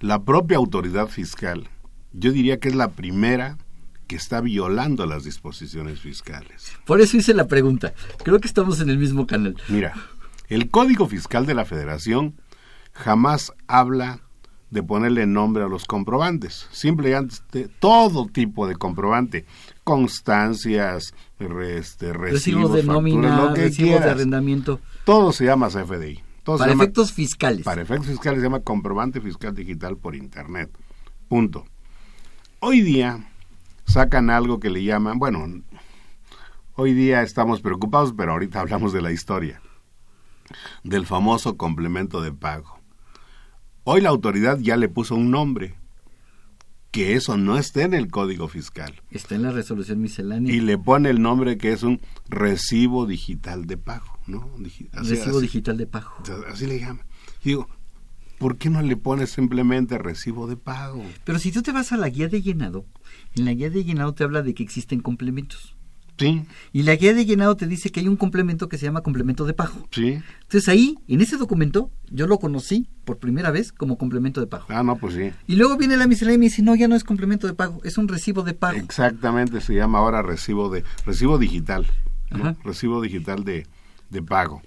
la 0.01 0.21
propia 0.23 0.57
autoridad 0.57 1.07
fiscal, 1.07 1.69
yo 2.13 2.31
diría 2.31 2.59
que 2.59 2.69
es 2.69 2.75
la 2.75 2.89
primera 2.91 3.57
que 4.07 4.15
está 4.15 4.41
violando 4.41 5.05
las 5.05 5.23
disposiciones 5.23 5.99
fiscales. 5.99 6.71
Por 6.85 6.99
eso 7.01 7.17
hice 7.17 7.33
la 7.33 7.47
pregunta. 7.47 7.93
Creo 8.23 8.39
que 8.39 8.47
estamos 8.47 8.79
en 8.81 8.89
el 8.89 8.97
mismo 8.97 9.27
canal. 9.27 9.55
Mira, 9.67 9.93
el 10.47 10.69
Código 10.69 11.07
Fiscal 11.07 11.45
de 11.45 11.53
la 11.53 11.65
Federación 11.65 12.35
jamás 12.91 13.53
habla 13.67 14.21
de 14.71 14.81
ponerle 14.83 15.25
nombre 15.27 15.63
a 15.63 15.67
los 15.67 15.85
comprobantes. 15.85 16.67
Simplemente 16.71 17.67
todo 17.79 18.27
tipo 18.27 18.67
de 18.67 18.75
comprobante, 18.75 19.45
constancias, 19.83 21.13
este, 21.39 22.13
recibos, 22.13 22.31
Recibos 22.33 22.73
de 22.73 22.83
facturas, 22.83 22.85
nómina, 22.95 23.43
lo 23.45 23.53
que 23.53 23.61
recibos 23.63 24.01
de 24.01 24.09
arrendamiento. 24.09 24.79
Todo 25.05 25.31
se 25.31 25.45
llama 25.45 25.69
CFDI. 25.69 26.19
Todo 26.43 26.57
Para 26.57 26.71
llama- 26.71 26.83
efectos 26.83 27.11
fiscales. 27.13 27.63
Para 27.63 27.81
efectos 27.81 28.07
fiscales 28.07 28.39
se 28.39 28.45
llama 28.45 28.61
comprobante 28.61 29.21
fiscal 29.21 29.53
digital 29.53 29.97
por 29.97 30.15
Internet. 30.15 30.71
Punto. 31.27 31.65
Hoy 32.59 32.81
día 32.81 33.25
sacan 33.85 34.29
algo 34.29 34.59
que 34.59 34.69
le 34.69 34.83
llaman, 34.83 35.17
bueno, 35.19 35.45
hoy 36.75 36.93
día 36.93 37.21
estamos 37.21 37.61
preocupados, 37.61 38.13
pero 38.15 38.33
ahorita 38.33 38.59
hablamos 38.61 38.93
de 38.93 39.01
la 39.01 39.11
historia, 39.11 39.61
del 40.83 41.05
famoso 41.05 41.57
complemento 41.57 42.21
de 42.21 42.31
pago. 42.31 42.79
Hoy 43.83 44.01
la 44.01 44.09
autoridad 44.09 44.59
ya 44.59 44.77
le 44.77 44.89
puso 44.89 45.15
un 45.15 45.31
nombre, 45.31 45.75
que 46.91 47.13
eso 47.15 47.37
no 47.37 47.57
está 47.57 47.83
en 47.83 47.93
el 47.93 48.09
código 48.09 48.47
fiscal. 48.47 49.01
Está 49.11 49.35
en 49.35 49.43
la 49.43 49.51
resolución 49.51 50.01
miscelánea. 50.01 50.53
Y 50.53 50.59
le 50.59 50.77
pone 50.77 51.09
el 51.09 51.21
nombre 51.21 51.57
que 51.57 51.71
es 51.71 51.83
un 51.83 52.01
recibo 52.27 53.05
digital 53.05 53.65
de 53.67 53.77
pago, 53.77 54.19
¿no? 54.27 54.49
Así- 54.65 54.89
Recibo 54.91 55.37
así- 55.37 55.41
digital 55.47 55.77
de 55.77 55.85
pago. 55.87 56.11
Así 56.51 56.65
le 56.67 56.79
llaman. 56.79 57.05
Digo, 57.43 57.67
¿por 58.39 58.57
qué 58.57 58.69
no 58.69 58.81
le 58.81 58.97
pones 58.97 59.29
simplemente 59.29 59.97
recibo 59.99 60.47
de 60.47 60.55
pago? 60.57 61.03
Pero 61.25 61.37
si 61.37 61.51
tú 61.51 61.61
te 61.61 61.71
vas 61.71 61.91
a 61.91 61.97
la 61.97 62.09
guía 62.09 62.27
de 62.27 62.41
llenado, 62.41 62.85
en 63.35 63.45
la 63.45 63.53
guía 63.53 63.69
de 63.69 63.83
llenado 63.83 64.13
te 64.13 64.23
habla 64.23 64.41
de 64.41 64.53
que 64.53 64.63
existen 64.63 65.01
complementos. 65.01 65.75
Sí, 66.17 66.43
Y 66.73 66.83
la 66.83 66.97
guía 66.97 67.13
de 67.13 67.25
llenado 67.25 67.55
te 67.55 67.65
dice 67.65 67.91
que 67.93 68.01
hay 68.01 68.09
un 68.09 68.17
complemento 68.17 68.67
que 68.67 68.77
se 68.77 68.83
llama 68.85 68.99
complemento 69.03 69.45
de 69.45 69.53
pago. 69.53 69.87
sí. 69.91 70.19
Entonces 70.41 70.67
ahí, 70.67 70.97
en 71.07 71.21
ese 71.21 71.37
documento, 71.37 71.91
yo 72.11 72.27
lo 72.27 72.39
conocí 72.39 72.89
por 73.05 73.19
primera 73.19 73.51
vez 73.51 73.71
como 73.71 73.97
complemento 73.97 74.41
de 74.41 74.47
pago. 74.47 74.65
Ah, 74.67 74.83
no, 74.83 74.97
pues 74.97 75.13
sí. 75.15 75.31
Y 75.47 75.55
luego 75.55 75.77
viene 75.77 75.95
la 75.95 76.07
miscelánea 76.07 76.35
y 76.35 76.39
me 76.39 76.45
dice, 76.47 76.61
no, 76.61 76.75
ya 76.75 76.89
no 76.89 76.95
es 76.97 77.05
complemento 77.05 77.47
de 77.47 77.53
pago, 77.53 77.79
es 77.85 77.97
un 77.97 78.09
recibo 78.09 78.43
de 78.43 78.53
pago. 78.53 78.77
Exactamente, 78.77 79.61
se 79.61 79.75
llama 79.75 79.99
ahora 79.99 80.21
recibo 80.21 80.69
de 80.69 80.83
recibo 81.05 81.37
digital, 81.37 81.87
¿no? 82.31 82.53
Recibo 82.65 82.99
digital 83.01 83.45
de, 83.45 83.65
de 84.09 84.21
pago. 84.21 84.61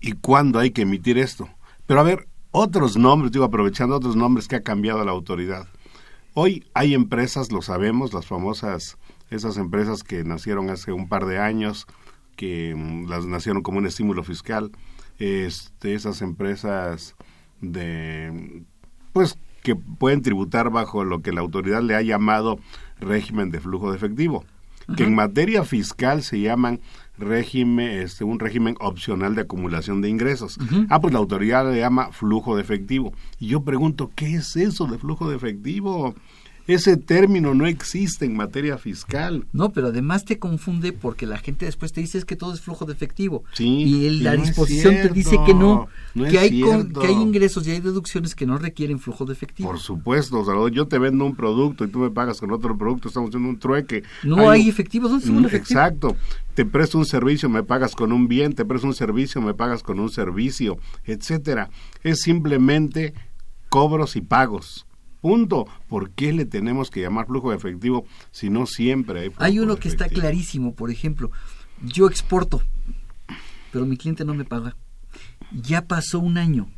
¿Y 0.00 0.12
cuándo 0.12 0.60
hay 0.60 0.70
que 0.70 0.82
emitir 0.82 1.18
esto? 1.18 1.48
Pero 1.88 2.00
a 2.00 2.02
ver, 2.02 2.28
otros 2.50 2.98
nombres, 2.98 3.32
digo, 3.32 3.46
aprovechando 3.46 3.96
otros 3.96 4.14
nombres 4.14 4.46
que 4.46 4.56
ha 4.56 4.62
cambiado 4.62 5.02
la 5.06 5.10
autoridad. 5.10 5.66
Hoy 6.34 6.66
hay 6.74 6.92
empresas, 6.92 7.50
lo 7.50 7.62
sabemos, 7.62 8.12
las 8.12 8.26
famosas, 8.26 8.98
esas 9.30 9.56
empresas 9.56 10.04
que 10.04 10.22
nacieron 10.22 10.68
hace 10.68 10.92
un 10.92 11.08
par 11.08 11.24
de 11.24 11.38
años, 11.38 11.86
que 12.36 12.74
mm, 12.76 13.08
las 13.08 13.24
nacieron 13.24 13.62
como 13.62 13.78
un 13.78 13.86
estímulo 13.86 14.22
fiscal, 14.22 14.70
este, 15.18 15.94
esas 15.94 16.20
empresas 16.20 17.16
de, 17.62 18.64
pues, 19.14 19.38
que 19.62 19.74
pueden 19.74 20.20
tributar 20.20 20.68
bajo 20.68 21.04
lo 21.04 21.22
que 21.22 21.32
la 21.32 21.40
autoridad 21.40 21.80
le 21.80 21.96
ha 21.96 22.02
llamado 22.02 22.58
régimen 23.00 23.50
de 23.50 23.60
flujo 23.60 23.90
de 23.90 23.96
efectivo, 23.96 24.44
que 24.94 25.04
en 25.04 25.14
materia 25.14 25.64
fiscal 25.64 26.22
se 26.22 26.38
llaman 26.38 26.80
régimen, 27.18 27.90
este, 28.00 28.24
un 28.24 28.38
régimen 28.38 28.76
opcional 28.80 29.34
de 29.34 29.42
acumulación 29.42 30.00
de 30.00 30.08
ingresos. 30.08 30.58
Ah, 30.88 31.00
pues 31.00 31.12
la 31.12 31.18
autoridad 31.18 31.70
le 31.70 31.78
llama 31.78 32.12
flujo 32.12 32.56
de 32.56 32.62
efectivo. 32.62 33.12
Y 33.38 33.48
yo 33.48 33.62
pregunto, 33.62 34.10
¿qué 34.14 34.34
es 34.34 34.56
eso 34.56 34.86
de 34.86 34.98
flujo 34.98 35.28
de 35.28 35.36
efectivo? 35.36 36.14
Ese 36.68 36.96
término 36.96 37.54
no 37.54 37.66
existe 37.66 38.24
en 38.26 38.36
materia 38.36 38.78
fiscal. 38.78 39.46
No, 39.52 39.70
pero 39.72 39.88
además 39.88 40.24
te 40.24 40.38
confunde 40.38 40.92
porque 40.92 41.26
la 41.26 41.38
gente 41.38 41.64
después 41.64 41.92
te 41.92 42.00
dice 42.02 42.18
es 42.18 42.24
que 42.24 42.36
todo 42.36 42.54
es 42.54 42.60
flujo 42.60 42.84
de 42.84 42.92
efectivo. 42.92 43.42
Sí, 43.54 43.66
y 43.84 44.06
el- 44.06 44.22
la 44.22 44.36
no 44.36 44.42
disposición 44.44 44.94
te 44.94 45.08
dice 45.08 45.36
que 45.46 45.54
no, 45.54 45.88
no 46.14 46.24
que, 46.26 46.38
hay 46.38 46.60
con- 46.60 46.92
que 46.92 47.06
hay 47.06 47.14
ingresos 47.14 47.66
y 47.66 47.70
hay 47.72 47.80
deducciones 47.80 48.34
que 48.34 48.44
no 48.46 48.58
requieren 48.58 49.00
flujo 49.00 49.24
de 49.24 49.32
efectivo. 49.32 49.68
Por 49.70 49.80
supuesto, 49.80 50.44
Salvador, 50.44 50.70
yo 50.70 50.86
te 50.86 50.98
vendo 50.98 51.24
un 51.24 51.34
producto 51.34 51.84
y 51.84 51.88
tú 51.88 52.00
me 52.00 52.10
pagas 52.10 52.38
con 52.38 52.52
otro 52.52 52.76
producto, 52.76 53.08
estamos 53.08 53.30
haciendo 53.30 53.48
un 53.48 53.58
trueque. 53.58 54.02
No 54.22 54.50
hay 54.50 54.62
un- 54.62 54.68
efectivo, 54.68 55.08
¿dónde 55.08 55.24
estuvo 55.24 55.38
el 55.38 55.44
Mm, 55.44 55.46
efectivo? 55.46 55.80
Exacto. 55.80 56.16
Te 56.54 56.66
presto 56.66 56.98
un 56.98 57.06
servicio, 57.06 57.48
me 57.48 57.62
pagas 57.62 57.94
con 57.94 58.12
un 58.12 58.28
bien, 58.28 58.52
te 58.52 58.66
presto 58.66 58.86
un 58.86 58.94
servicio, 58.94 59.40
me 59.40 59.54
pagas 59.54 59.82
con 59.82 59.98
un 60.00 60.10
servicio, 60.10 60.76
etcétera. 61.06 61.70
Es 62.02 62.20
simplemente 62.20 63.14
cobros 63.70 64.16
y 64.16 64.20
pagos. 64.20 64.84
Punto. 65.20 65.66
¿Por 65.88 66.10
qué 66.10 66.32
le 66.32 66.44
tenemos 66.44 66.90
que 66.90 67.00
llamar 67.00 67.26
flujo 67.26 67.50
de 67.50 67.56
efectivo 67.56 68.06
si 68.30 68.50
no 68.50 68.66
siempre 68.66 69.20
hay 69.20 69.28
flujo 69.28 69.44
Hay 69.44 69.58
uno 69.58 69.74
de 69.74 69.80
que 69.80 69.88
está 69.88 70.08
clarísimo, 70.08 70.74
por 70.74 70.90
ejemplo, 70.90 71.30
yo 71.82 72.06
exporto, 72.06 72.62
pero 73.72 73.86
mi 73.86 73.96
cliente 73.96 74.24
no 74.24 74.34
me 74.34 74.44
paga. 74.44 74.76
Ya 75.52 75.82
pasó 75.86 76.18
un 76.18 76.38
año 76.38 76.68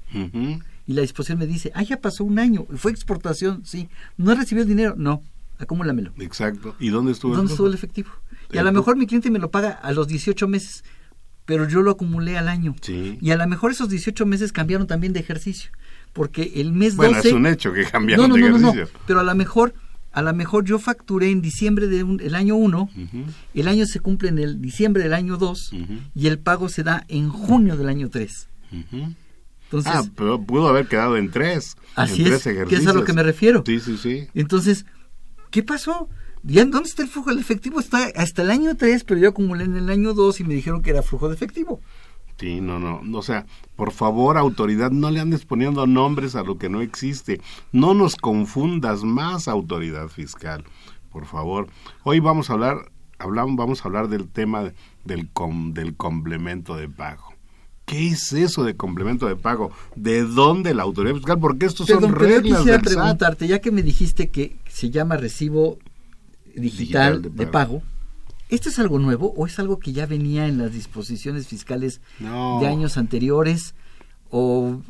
y 0.86 0.92
la 0.92 1.02
disposición 1.02 1.38
me 1.38 1.46
dice, 1.46 1.70
ah, 1.74 1.82
ya 1.82 2.00
pasó 2.00 2.24
un 2.24 2.38
año, 2.38 2.66
fue 2.76 2.90
exportación, 2.90 3.62
sí, 3.64 3.88
no 4.16 4.34
recibió 4.34 4.62
el 4.62 4.68
dinero, 4.68 4.94
no, 4.96 5.22
acumúlamelo. 5.58 6.12
Exacto. 6.18 6.74
¿Y 6.78 6.88
dónde 6.88 7.12
estuvo 7.12 7.34
¿Dónde 7.34 7.50
el 7.50 7.52
estuvo 7.52 7.68
el 7.68 7.74
efectivo? 7.74 8.10
Y 8.52 8.58
a 8.58 8.62
lo 8.64 8.72
mejor 8.72 8.96
mi 8.96 9.06
cliente 9.06 9.30
me 9.30 9.38
lo 9.38 9.50
paga 9.50 9.70
a 9.70 9.92
los 9.92 10.08
18 10.08 10.48
meses, 10.48 10.84
pero 11.44 11.68
yo 11.68 11.82
lo 11.82 11.92
acumulé 11.92 12.36
al 12.36 12.48
año. 12.48 12.74
Sí. 12.80 13.18
Y 13.20 13.30
a 13.30 13.36
lo 13.36 13.46
mejor 13.46 13.70
esos 13.70 13.88
18 13.88 14.26
meses 14.26 14.52
cambiaron 14.52 14.86
también 14.86 15.12
de 15.12 15.20
ejercicio, 15.20 15.70
porque 16.12 16.52
el 16.56 16.72
mes 16.72 16.96
Bueno, 16.96 17.16
12... 17.16 17.28
es 17.28 17.34
un 17.34 17.46
hecho 17.46 17.72
que 17.72 17.84
cambiaron 17.84 18.28
no, 18.28 18.36
no, 18.36 18.44
de 18.44 18.50
no, 18.50 18.58
no, 18.58 18.62
no, 18.66 18.72
ejercicio. 18.72 19.00
pero 19.06 19.20
a 19.20 19.24
lo 19.24 19.34
mejor 19.34 19.74
a 20.12 20.22
lo 20.22 20.34
mejor 20.34 20.64
yo 20.64 20.80
facturé 20.80 21.30
en 21.30 21.40
diciembre 21.40 21.86
del 21.86 22.34
año 22.34 22.56
1, 22.56 22.82
Ujú. 22.82 23.24
el 23.54 23.68
año 23.68 23.86
se 23.86 24.00
cumple 24.00 24.28
en 24.30 24.40
el 24.40 24.60
diciembre 24.60 25.04
del 25.04 25.14
año 25.14 25.36
2 25.36 25.72
Ujú. 25.72 25.84
y 26.16 26.26
el 26.26 26.40
pago 26.40 26.68
se 26.68 26.82
da 26.82 27.04
en 27.06 27.28
junio 27.28 27.76
del 27.76 27.88
año 27.88 28.08
3. 28.10 28.48
Ujú. 28.72 29.14
Entonces, 29.64 29.92
ah, 29.94 30.02
pero 30.16 30.42
pudo 30.42 30.66
haber 30.66 30.88
quedado 30.88 31.16
en 31.16 31.30
tres. 31.30 31.76
Así 31.94 32.26
en 32.26 32.32
es, 32.32 32.42
que 32.42 32.74
es 32.74 32.86
a 32.88 32.92
lo 32.92 33.04
que 33.04 33.12
me 33.12 33.22
refiero. 33.22 33.62
Sí, 33.64 33.78
sí, 33.78 33.96
sí. 33.96 34.26
entonces, 34.34 34.84
¿qué 35.52 35.62
pasó? 35.62 36.08
¿Ya 36.42 36.64
dónde 36.64 36.88
está 36.88 37.02
el 37.04 37.08
flujo? 37.08 37.30
El 37.30 37.38
efectivo 37.38 37.78
está 37.78 38.08
hasta 38.16 38.42
el 38.42 38.50
año 38.50 38.74
3, 38.76 39.04
pero 39.04 39.20
yo 39.20 39.28
acumulé 39.28 39.62
en 39.64 39.76
el 39.76 39.90
año 39.90 40.12
2 40.14 40.40
y 40.40 40.44
me 40.44 40.54
dijeron 40.54 40.82
que 40.82 40.90
era 40.90 41.02
flujo 41.02 41.28
de 41.28 41.34
efectivo. 41.36 41.80
Sí, 42.40 42.60
no, 42.62 42.78
no. 42.78 43.02
O 43.18 43.22
sea, 43.22 43.44
por 43.76 43.92
favor, 43.92 44.38
autoridad, 44.38 44.90
no 44.90 45.10
le 45.10 45.20
andes 45.20 45.44
poniendo 45.44 45.86
nombres 45.86 46.34
a 46.34 46.42
lo 46.42 46.56
que 46.58 46.70
no 46.70 46.80
existe. 46.80 47.40
No 47.70 47.92
nos 47.94 48.16
confundas 48.16 49.04
más, 49.04 49.46
autoridad 49.46 50.08
fiscal. 50.08 50.64
Por 51.12 51.26
favor. 51.26 51.68
Hoy 52.02 52.18
vamos 52.18 52.48
a 52.48 52.54
hablar, 52.54 52.90
hablamos, 53.18 53.56
vamos 53.56 53.80
a 53.84 53.88
hablar 53.88 54.08
del 54.08 54.26
tema 54.26 54.72
del, 55.04 55.28
com- 55.30 55.74
del 55.74 55.94
complemento 55.96 56.76
de 56.76 56.88
pago. 56.88 57.24
¿Qué 57.84 58.08
es 58.08 58.32
eso 58.32 58.62
de 58.64 58.76
complemento 58.76 59.26
de 59.26 59.36
pago? 59.36 59.70
¿De 59.96 60.22
dónde 60.22 60.72
la 60.74 60.84
autoridad 60.84 61.16
fiscal? 61.16 61.38
Porque 61.40 61.66
estos 61.66 61.88
son 61.88 61.98
Perdón, 61.98 62.14
pero 62.18 62.30
yo 62.30 62.36
reglas 62.36 62.58
quisiera 62.60 62.78
del 62.78 62.86
SAT. 62.88 62.94
preguntarte, 63.02 63.48
ya 63.48 63.58
que 63.60 63.70
me 63.72 63.82
dijiste 63.82 64.30
que 64.30 64.56
se 64.68 64.90
llama 64.90 65.16
recibo 65.16 65.76
digital, 66.54 67.20
Digital 67.20 67.22
de 67.22 67.30
de, 67.30 67.46
pago. 67.50 67.82
¿Esto 68.50 68.68
es 68.68 68.78
algo 68.78 68.98
nuevo 68.98 69.32
o 69.36 69.46
es 69.46 69.58
algo 69.58 69.78
que 69.78 69.92
ya 69.92 70.06
venía 70.06 70.46
en 70.46 70.58
las 70.58 70.72
disposiciones 70.72 71.46
fiscales 71.48 72.00
No. 72.18 72.58
de 72.60 72.66
años 72.68 72.96
anteriores? 72.98 73.74
¿O 74.30 74.80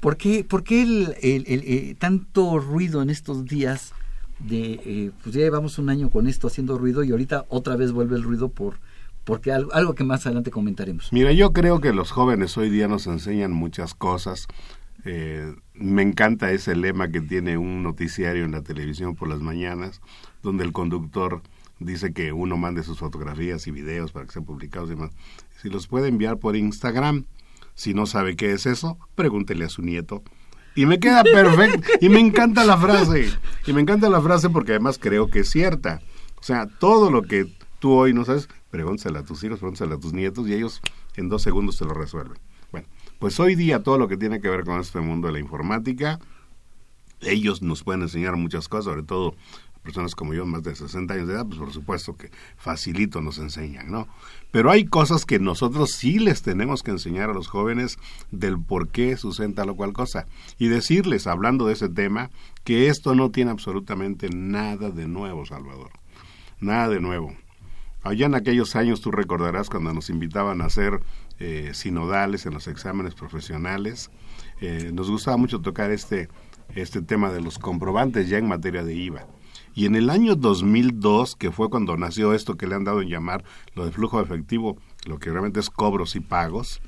por 0.00 0.16
qué, 0.16 0.44
por 0.44 0.64
qué 0.64 0.82
el, 0.82 1.14
el- 1.22 1.44
el- 1.46 1.62
eh, 1.66 1.96
tanto 1.98 2.58
ruido 2.58 3.02
en 3.02 3.10
estos 3.10 3.44
días? 3.44 3.92
De, 4.38 4.80
eh, 4.86 5.10
pues 5.22 5.34
ya 5.34 5.42
llevamos 5.42 5.78
un 5.78 5.90
año 5.90 6.08
con 6.08 6.26
esto 6.26 6.46
haciendo 6.46 6.78
ruido 6.78 7.04
y 7.04 7.10
ahorita 7.10 7.44
otra 7.50 7.76
vez 7.76 7.92
vuelve 7.92 8.16
el 8.16 8.22
ruido 8.22 8.48
por 8.48 8.78
porque 9.24 9.52
algo, 9.52 9.70
algo 9.74 9.94
que 9.94 10.02
más 10.02 10.24
adelante 10.24 10.50
comentaremos. 10.50 11.12
Mira, 11.12 11.30
yo 11.32 11.52
creo 11.52 11.80
que 11.82 11.92
los 11.92 12.10
jóvenes 12.10 12.56
hoy 12.56 12.70
día 12.70 12.88
nos 12.88 13.06
enseñan 13.06 13.52
muchas 13.52 13.92
cosas. 13.94 14.48
Eh, 15.04 15.54
me 15.74 16.00
encanta 16.00 16.50
ese 16.52 16.74
lema 16.74 17.10
que 17.10 17.20
tiene 17.20 17.58
un 17.58 17.82
noticiario 17.82 18.44
en 18.46 18.52
la 18.52 18.62
televisión 18.62 19.14
por 19.14 19.28
las 19.28 19.40
mañanas, 19.40 20.00
donde 20.42 20.64
el 20.64 20.72
conductor 20.72 21.42
dice 21.80 22.12
que 22.12 22.32
uno 22.32 22.56
mande 22.56 22.82
sus 22.82 22.98
fotografías 22.98 23.66
y 23.66 23.70
videos 23.70 24.12
para 24.12 24.26
que 24.26 24.32
sean 24.32 24.44
publicados 24.44 24.90
y 24.90 24.94
demás. 24.94 25.10
Si 25.60 25.68
los 25.68 25.88
puede 25.88 26.08
enviar 26.08 26.38
por 26.38 26.54
Instagram, 26.54 27.24
si 27.74 27.94
no 27.94 28.06
sabe 28.06 28.36
qué 28.36 28.52
es 28.52 28.66
eso, 28.66 28.98
pregúntele 29.14 29.64
a 29.64 29.68
su 29.68 29.82
nieto. 29.82 30.22
Y 30.74 30.86
me 30.86 31.00
queda 31.00 31.24
perfecto. 31.24 31.88
y 32.00 32.08
me 32.08 32.20
encanta 32.20 32.64
la 32.64 32.76
frase. 32.76 33.30
Y 33.66 33.72
me 33.72 33.80
encanta 33.80 34.08
la 34.08 34.20
frase 34.20 34.50
porque 34.50 34.72
además 34.72 34.98
creo 34.98 35.28
que 35.28 35.40
es 35.40 35.50
cierta. 35.50 36.00
O 36.38 36.42
sea, 36.42 36.66
todo 36.66 37.10
lo 37.10 37.22
que 37.22 37.46
tú 37.80 37.92
hoy 37.92 38.12
no 38.12 38.24
sabes, 38.24 38.48
pregúntasela 38.70 39.20
a 39.20 39.24
tus 39.24 39.42
hijos, 39.42 39.58
pregúntasela 39.58 39.96
a 39.96 40.00
tus 40.00 40.12
nietos 40.12 40.46
y 40.48 40.54
ellos 40.54 40.80
en 41.16 41.28
dos 41.28 41.42
segundos 41.42 41.78
te 41.78 41.84
lo 41.84 41.94
resuelven. 41.94 42.38
Bueno, 42.70 42.86
pues 43.18 43.40
hoy 43.40 43.56
día 43.56 43.82
todo 43.82 43.98
lo 43.98 44.06
que 44.06 44.16
tiene 44.16 44.40
que 44.40 44.48
ver 44.48 44.64
con 44.64 44.80
este 44.80 45.00
mundo 45.00 45.26
de 45.26 45.34
la 45.34 45.40
informática, 45.40 46.20
ellos 47.20 47.62
nos 47.62 47.82
pueden 47.82 48.02
enseñar 48.02 48.36
muchas 48.36 48.68
cosas, 48.68 48.86
sobre 48.86 49.02
todo 49.02 49.34
personas 49.82 50.14
como 50.14 50.34
yo, 50.34 50.46
más 50.46 50.62
de 50.62 50.74
60 50.74 51.14
años 51.14 51.28
de 51.28 51.34
edad, 51.34 51.46
pues 51.46 51.58
por 51.58 51.72
supuesto 51.72 52.16
que 52.16 52.30
facilito 52.56 53.20
nos 53.20 53.38
enseñan, 53.38 53.90
¿no? 53.90 54.08
Pero 54.50 54.70
hay 54.70 54.84
cosas 54.84 55.24
que 55.24 55.38
nosotros 55.38 55.92
sí 55.92 56.18
les 56.18 56.42
tenemos 56.42 56.82
que 56.82 56.90
enseñar 56.90 57.30
a 57.30 57.34
los 57.34 57.48
jóvenes 57.48 57.98
del 58.30 58.60
por 58.60 58.88
qué 58.88 59.16
sucede 59.16 59.52
tal 59.52 59.70
o 59.70 59.76
cual 59.76 59.92
cosa. 59.92 60.26
Y 60.58 60.68
decirles, 60.68 61.26
hablando 61.26 61.66
de 61.66 61.74
ese 61.74 61.88
tema, 61.88 62.30
que 62.64 62.88
esto 62.88 63.14
no 63.14 63.30
tiene 63.30 63.50
absolutamente 63.50 64.28
nada 64.28 64.90
de 64.90 65.08
nuevo, 65.08 65.46
Salvador. 65.46 65.90
Nada 66.60 66.88
de 66.88 67.00
nuevo. 67.00 67.34
Allá 68.02 68.26
en 68.26 68.34
aquellos 68.34 68.76
años 68.76 69.00
tú 69.00 69.10
recordarás 69.10 69.68
cuando 69.68 69.92
nos 69.92 70.08
invitaban 70.08 70.62
a 70.62 70.66
hacer 70.66 71.00
eh, 71.38 71.70
sinodales 71.74 72.46
en 72.46 72.54
los 72.54 72.66
exámenes 72.66 73.14
profesionales, 73.14 74.10
eh, 74.60 74.90
nos 74.92 75.10
gustaba 75.10 75.36
mucho 75.36 75.60
tocar 75.60 75.90
este, 75.90 76.28
este 76.74 77.02
tema 77.02 77.30
de 77.30 77.40
los 77.40 77.58
comprobantes 77.58 78.28
ya 78.28 78.38
en 78.38 78.48
materia 78.48 78.82
de 78.82 78.94
IVA. 78.94 79.26
Y 79.74 79.86
en 79.86 79.94
el 79.94 80.10
año 80.10 80.34
2002, 80.36 81.36
que 81.36 81.50
fue 81.52 81.70
cuando 81.70 81.96
nació 81.96 82.34
esto 82.34 82.56
que 82.56 82.66
le 82.66 82.74
han 82.74 82.84
dado 82.84 83.02
en 83.02 83.08
llamar 83.08 83.44
lo 83.74 83.84
de 83.84 83.92
flujo 83.92 84.18
de 84.18 84.24
efectivo, 84.24 84.76
lo 85.06 85.18
que 85.18 85.30
realmente 85.30 85.60
es 85.60 85.70
cobros 85.70 86.16
y 86.16 86.20
pagos, 86.20 86.80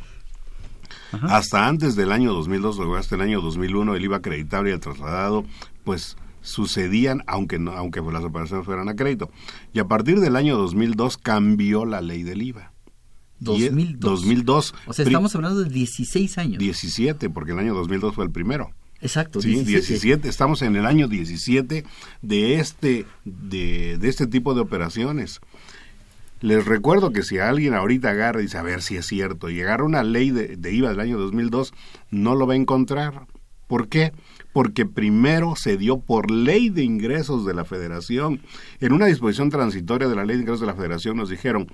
hasta 1.23 1.69
antes 1.69 1.95
del 1.95 2.11
año 2.13 2.33
2002 2.33 2.79
o 2.79 2.97
hasta 2.97 3.15
el 3.15 3.21
año 3.23 3.41
2001 3.41 3.95
el 3.95 4.05
IVA 4.05 4.17
acreditable 4.17 4.71
y 4.71 4.75
el 4.75 4.81
trasladado, 4.81 5.45
pues 5.85 6.17
sucedían 6.41 7.23
aunque 7.27 7.59
no, 7.59 7.73
aunque 7.73 8.01
las 8.01 8.25
operaciones 8.25 8.65
fueran 8.67 8.89
a 8.89 8.97
crédito. 8.97 9.31
Y 9.73 9.79
a 9.79 9.87
partir 9.87 10.21
del 10.21 10.37
año 10.37 10.57
2002 10.57 11.19
cambió 11.19 11.85
la 11.85 12.01
ley 12.01 12.23
del 12.25 12.43
IVA. 12.43 12.73
Y 13.41 13.65
es- 13.65 13.71
2002. 13.71 14.01
2002. 14.01 14.75
O 14.87 14.93
sea, 14.93 15.05
estamos 15.05 15.35
hablando 15.35 15.63
de 15.63 15.69
16 15.71 16.39
años. 16.39 16.59
17, 16.59 17.31
porque 17.31 17.53
el 17.53 17.59
año 17.59 17.75
2002 17.75 18.15
fue 18.15 18.25
el 18.25 18.31
primero. 18.31 18.71
Exacto, 19.03 19.43
Sí, 19.43 19.49
17. 19.49 19.81
17. 19.81 20.29
Estamos 20.29 20.63
en 20.63 20.77
el 20.77 20.87
año 20.87 21.09
17 21.09 21.85
de 22.23 22.55
este, 22.55 23.05
de, 23.25 23.99
de 23.99 24.09
este 24.09 24.27
tipo 24.27 24.55
de 24.55 24.61
operaciones. 24.61 25.41
Les 26.41 26.65
recuerdo 26.65 27.13
que 27.13 27.23
si 27.23 27.39
alguien 27.39 27.75
ahorita 27.75 28.11
agarra 28.11 28.41
y 28.41 28.45
dice, 28.45 28.59
a 28.59 28.63
ver 28.63 28.83
si 28.83 28.97
es 28.97 29.07
cierto, 29.07 29.51
y 29.51 29.61
agarra 29.61 29.85
una 29.85 30.03
ley 30.03 30.31
de, 30.31 30.57
de 30.57 30.73
IVA 30.73 30.91
del 30.91 31.01
año 31.01 31.19
2002, 31.19 31.73
no 32.11 32.35
lo 32.35 32.47
va 32.47 32.55
a 32.55 32.57
encontrar. 32.57 33.27
¿Por 33.69 33.89
qué? 33.89 34.13
Porque 34.53 34.85
primero 34.85 35.55
se 35.57 35.77
dio 35.77 35.99
por 35.99 36.31
ley 36.31 36.69
de 36.69 36.83
ingresos 36.83 37.47
de 37.47 37.55
la 37.55 37.65
federación. 37.65 38.41
En 38.81 38.93
una 38.93 39.07
disposición 39.07 39.51
transitoria 39.51 40.09
de 40.09 40.17
la 40.17 40.25
ley 40.25 40.37
de 40.37 40.43
ingresos 40.43 40.61
de 40.61 40.67
la 40.67 40.75
federación 40.75 41.17
nos 41.17 41.29
dijeron, 41.29 41.69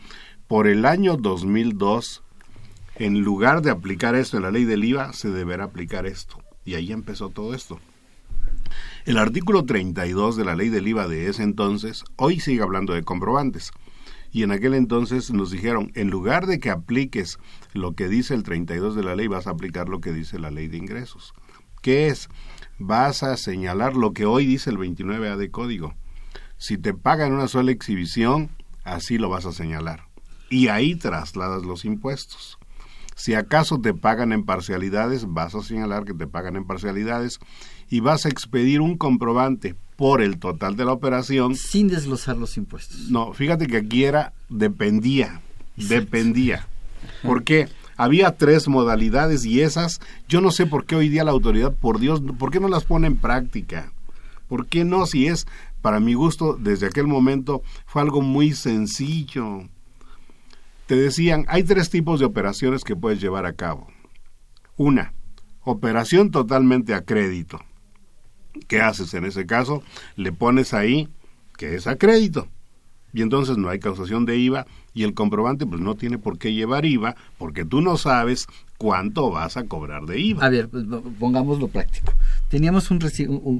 por 0.47 0.67
el 0.67 0.85
año 0.85 1.17
2002, 1.17 2.23
en 2.97 3.21
lugar 3.21 3.62
de 3.62 3.71
aplicar 3.71 4.14
esto 4.14 4.37
en 4.37 4.43
la 4.45 4.51
ley 4.51 4.64
del 4.64 4.85
IVA, 4.85 5.12
se 5.12 5.31
deberá 5.31 5.64
aplicar 5.64 6.07
esto. 6.07 6.43
Y 6.68 6.74
ahí 6.74 6.92
empezó 6.92 7.31
todo 7.31 7.54
esto. 7.54 7.81
El 9.07 9.16
artículo 9.16 9.64
32 9.64 10.37
de 10.37 10.44
la 10.44 10.54
ley 10.54 10.68
del 10.68 10.87
IVA 10.87 11.09
de 11.09 11.31
ese 11.31 11.42
entonces, 11.42 12.04
hoy 12.16 12.40
sigue 12.40 12.61
hablando 12.61 12.92
de 12.92 13.04
comprobantes. 13.04 13.70
Y 14.33 14.42
en 14.42 14.52
aquel 14.52 14.74
entonces 14.74 15.31
nos 15.31 15.50
dijeron, 15.50 15.90
en 15.94 16.11
lugar 16.11 16.46
de 16.46 16.61
que 16.61 16.68
apliques 16.68 17.38
lo 17.72 17.94
que 17.94 18.09
dice 18.09 18.35
el 18.35 18.42
32 18.42 18.94
de 18.94 19.02
la 19.02 19.16
ley, 19.16 19.28
vas 19.28 19.46
a 19.46 19.52
aplicar 19.52 19.88
lo 19.88 20.02
que 20.02 20.12
dice 20.12 20.38
la 20.38 20.50
ley 20.50 20.68
de 20.68 20.76
ingresos. 20.76 21.33
¿Qué 21.81 22.09
es? 22.09 22.28
Vas 22.78 23.22
a 23.22 23.38
señalar 23.38 23.96
lo 23.96 24.12
que 24.12 24.26
hoy 24.26 24.44
dice 24.44 24.68
el 24.68 24.76
29A 24.76 25.38
de 25.38 25.50
código. 25.50 25.94
Si 26.59 26.76
te 26.76 26.92
pagan 26.92 27.33
una 27.33 27.48
sola 27.48 27.72
exhibición, 27.72 28.50
así 28.85 29.16
lo 29.16 29.31
vas 29.31 29.46
a 29.46 29.52
señalar. 29.52 30.02
Y 30.50 30.68
ahí 30.68 30.96
trasladas 30.96 31.62
los 31.62 31.87
impuestos. 31.87 32.58
Si 33.18 33.35
acaso 33.35 33.81
te 33.81 33.94
pagan 33.94 34.33
en 34.33 34.44
parcialidades, 34.44 35.26
vas 35.26 35.52
a 35.57 35.62
señalar 35.62 36.04
que 36.04 36.14
te 36.14 36.28
pagan 36.28 36.54
en 36.54 36.64
parcialidades 36.64 37.40
y 37.90 37.98
vas 37.98 38.24
a 38.24 38.28
expedir 38.28 38.81
un 38.81 38.96
comprobante 38.96 39.74
por 39.96 40.22
el 40.22 40.38
total 40.38 40.76
de 40.76 40.85
la 40.85 40.92
operación. 40.92 41.57
Sin 41.57 41.88
desglosar 41.88 42.37
los 42.37 42.57
impuestos. 42.57 43.11
No, 43.11 43.33
fíjate 43.33 43.66
que 43.66 43.78
aquí 43.78 44.04
era 44.04 44.35
dependía, 44.48 45.40
dependía. 45.76 46.68
¿Por 47.24 47.42
qué? 47.42 47.68
Había 47.96 48.37
tres 48.37 48.68
modalidades 48.68 49.44
y 49.44 49.62
esas, 49.62 50.00
yo 50.28 50.40
no 50.40 50.52
sé 50.52 50.66
por 50.66 50.87
qué 50.87 50.94
hoy 50.94 51.09
día 51.09 51.24
la 51.24 51.33
autoridad, 51.33 51.74
por 51.74 51.98
Dios, 51.98 52.22
¿por 52.38 52.52
qué 52.52 52.61
no 52.61 52.68
las 52.68 52.85
pone 52.85 53.09
en 53.09 53.16
práctica? 53.16 53.92
¿Por 54.48 54.66
qué 54.66 54.85
no? 54.85 55.07
Si 55.07 55.26
es, 55.26 55.48
para 55.83 55.98
mi 55.98 56.14
gusto, 56.14 56.57
desde 56.57 56.87
aquel 56.87 57.09
momento 57.09 57.62
fue 57.85 58.00
algo 58.00 58.22
muy 58.22 58.52
sencillo. 58.52 59.64
Te 60.88 60.96
decían, 60.96 61.44
hay 61.48 61.64
tres 61.64 61.90
tipos 61.90 62.18
de 62.18 62.24
operaciones 62.24 62.83
que 62.83 62.96
puedes 62.96 63.20
llevar 63.20 63.44
a 63.44 63.53
cabo. 63.53 63.88
Una, 64.79 65.12
operación 65.62 66.31
totalmente 66.31 66.94
a 66.94 67.03
crédito. 67.03 67.61
¿Qué 68.68 68.81
haces 68.81 69.12
en 69.12 69.27
ese 69.27 69.44
caso? 69.44 69.83
Le 70.16 70.33
pones 70.33 70.72
ahí 70.72 71.11
que 71.59 71.74
es 71.74 71.87
a 71.87 71.96
crédito. 71.96 72.48
Y 73.12 73.20
entonces 73.20 73.59
no 73.59 73.68
hay 73.68 73.81
causación 73.81 74.24
de 74.24 74.38
IVA 74.38 74.66
y 74.94 75.03
el 75.03 75.12
comprobante 75.12 75.66
pues 75.66 75.83
no 75.83 75.94
tiene 75.94 76.16
por 76.16 76.38
qué 76.38 76.55
llevar 76.55 76.87
IVA 76.87 77.16
porque 77.37 77.66
tú 77.66 77.83
no 77.83 77.98
sabes 77.98 78.46
cuánto 78.79 79.31
vas 79.31 79.59
a 79.59 79.64
cobrar 79.64 80.07
de 80.07 80.20
IVA. 80.20 80.46
A 80.46 80.48
ver, 80.48 80.70
pues, 80.70 80.87
pongámoslo 81.20 81.68
práctico. 81.68 82.14
Teníamos 82.48 82.90
un, 82.90 82.98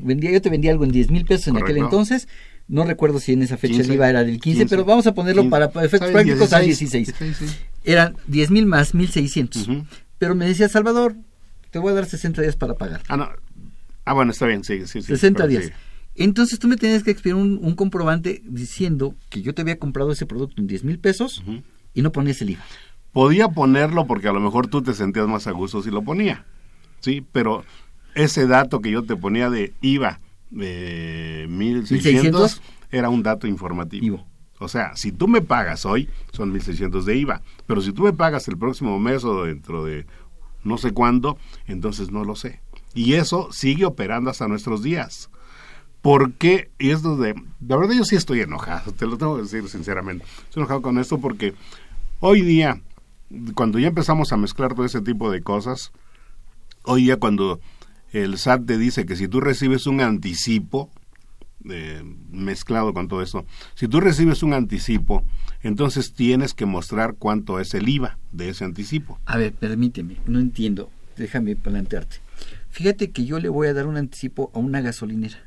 vendía 0.03 0.31
yo 0.31 0.41
te 0.41 0.49
vendía 0.49 0.73
algo 0.73 0.85
en 0.85 0.93
10 0.93 1.11
mil 1.11 1.27
pesos 1.27 1.49
en 1.49 1.59
aquel 1.59 1.77
entonces. 1.77 2.27
No 2.69 2.85
recuerdo 2.85 3.19
si 3.19 3.33
en 3.33 3.43
esa 3.43 3.57
fecha 3.57 3.81
el 3.81 3.91
IVA 3.91 4.11
era 4.11 4.25
del 4.25 4.39
15, 4.39 4.67
pero 4.67 4.85
vamos 4.85 5.07
a 5.07 5.15
ponerlo 5.15 5.49
para 5.49 5.67
efectos 5.85 6.11
prácticos 6.11 6.53
a 6.53 6.61
16. 6.61 7.15
Eran 7.85 8.17
10 8.27 8.51
mil 8.51 8.67
más 8.67 8.95
1600. 8.95 9.69
Pero 10.19 10.35
me 10.35 10.47
decía 10.47 10.69
Salvador, 10.69 11.17
te 11.71 11.79
voy 11.79 11.93
a 11.93 11.95
dar 11.95 12.07
60 12.07 12.43
días 12.43 12.57
para 12.57 12.75
pagar. 12.75 13.03
Ah, 13.09 13.17
no. 13.17 13.31
Ah, 14.05 14.13
bueno, 14.13 14.33
está 14.33 14.47
bien, 14.47 14.65
sí, 14.65 14.81
sí, 14.87 15.01
sí. 15.01 15.09
60 15.09 15.47
días. 15.47 15.73
Entonces 16.15 16.59
tú 16.59 16.69
me 16.69 16.77
tenías 16.77 17.05
que 17.05 17.11
expedir 17.11 17.37
un, 17.37 17.75
comprobante 17.75 18.43
diciendo 18.45 19.15
que 19.31 19.41
yo 19.41 19.55
te 19.55 19.63
había 19.63 19.79
comprado 19.79 20.13
ese 20.13 20.27
producto 20.27 20.61
en 20.61 20.67
10 20.67 20.85
mil 20.85 20.99
pesos 20.99 21.43
y 21.95 22.03
no 22.03 22.13
ponías 22.13 22.43
el 22.43 22.51
IVA. 22.51 22.65
Podía 23.13 23.49
ponerlo 23.49 24.07
porque 24.07 24.29
a 24.29 24.33
lo 24.33 24.41
mejor 24.41 24.67
tú 24.67 24.83
te 24.83 24.93
sentías 24.93 25.27
más 25.27 25.47
a 25.47 25.53
gusto 25.53 25.83
si 25.83 25.91
lo 25.91 26.03
ponía, 26.03 26.45
¿sí? 27.01 27.25
Pero 27.33 27.65
ese 28.15 28.47
dato 28.47 28.81
que 28.81 28.91
yo 28.91 29.05
te 29.05 29.17
ponía 29.17 29.49
de 29.49 29.73
IVA 29.81 30.21
de 30.51 31.47
1600 31.49 32.63
era 32.91 33.09
un 33.09 33.23
dato 33.23 33.47
informativo. 33.47 34.27
O 34.61 34.69
sea, 34.69 34.97
si 34.97 35.13
tú 35.13 35.29
me 35.29 35.41
pagas 35.41 35.87
hoy, 35.87 36.09
son 36.33 36.53
1600 36.53 37.05
de 37.05 37.17
IVA, 37.17 37.43
pero 37.67 37.81
si 37.81 37.93
tú 37.93 38.03
me 38.03 38.13
pagas 38.13 38.49
el 38.49 38.59
próximo 38.59 38.99
mes 38.99 39.25
o 39.25 39.45
dentro 39.45 39.85
de 39.85 40.07
no 40.65 40.79
sé 40.79 40.93
cuándo, 40.93 41.39
entonces 41.67 42.11
no 42.11 42.25
lo 42.25 42.35
sé. 42.35 42.61
Y 42.95 43.15
eso 43.15 43.49
sigue 43.53 43.85
operando 43.85 44.31
hasta 44.31 44.49
nuestros 44.49 44.83
días. 44.83 45.31
Porque, 46.03 46.71
y 46.79 46.91
esto 46.91 47.17
de, 47.17 47.35
la 47.67 47.77
verdad 47.77 47.95
yo 47.95 48.05
sí 48.05 48.17
estoy 48.17 48.41
enojado, 48.41 48.93
te 48.99 49.07
lo 49.07 49.19
tengo 49.19 49.37
que 49.37 49.43
decir 49.43 49.69
sinceramente, 49.69 50.25
estoy 50.45 50.63
enojado 50.63 50.83
con 50.83 50.99
esto 50.99 51.19
porque 51.19 51.55
hoy 52.21 52.43
día, 52.43 52.81
cuando 53.55 53.79
ya 53.79 53.89
empezamos 53.89 54.33
a 54.33 54.37
mezclar 54.37 54.75
todo 54.75 54.87
ese 54.87 55.01
tipo 55.01 55.31
de 55.31 55.43
cosas, 55.43 55.93
hoy 56.85 57.03
día 57.03 57.17
cuando 57.19 57.61
el 58.13 58.39
SAT 58.39 58.67
te 58.67 58.79
dice 58.79 59.07
que 59.07 59.17
si 59.17 59.29
tú 59.29 59.41
recibes 59.41 59.87
un 59.87 60.01
anticipo, 60.01 60.91
eh, 61.69 62.03
mezclado 62.31 62.95
con 62.95 63.09
todo 63.09 63.23
esto, 63.23 63.45
si 63.75 63.89
tú 63.89 64.01
recibes 64.01 64.43
un 64.43 64.55
anticipo, 64.55 65.25
entonces 65.63 66.13
tienes 66.13 66.55
que 66.55 66.67
mostrar 66.67 67.15
cuánto 67.19 67.61
es 67.61 67.75
el 67.75 67.89
IVA 67.89 68.19
de 68.33 68.51
ese 68.51 68.65
anticipo. 68.65 69.19
A 69.27 69.37
ver, 69.37 69.53
permíteme, 69.53 70.17
no 70.27 70.39
entiendo, 70.39 70.91
déjame 71.17 71.57
plantearte. 71.57 72.17
Fíjate 72.71 73.11
que 73.11 73.25
yo 73.25 73.39
le 73.41 73.49
voy 73.49 73.69
a 73.69 73.75
dar 73.75 73.87
un 73.87 73.97
anticipo 73.97 74.51
a 74.55 74.59
una 74.59 74.81
gasolinera 74.81 75.39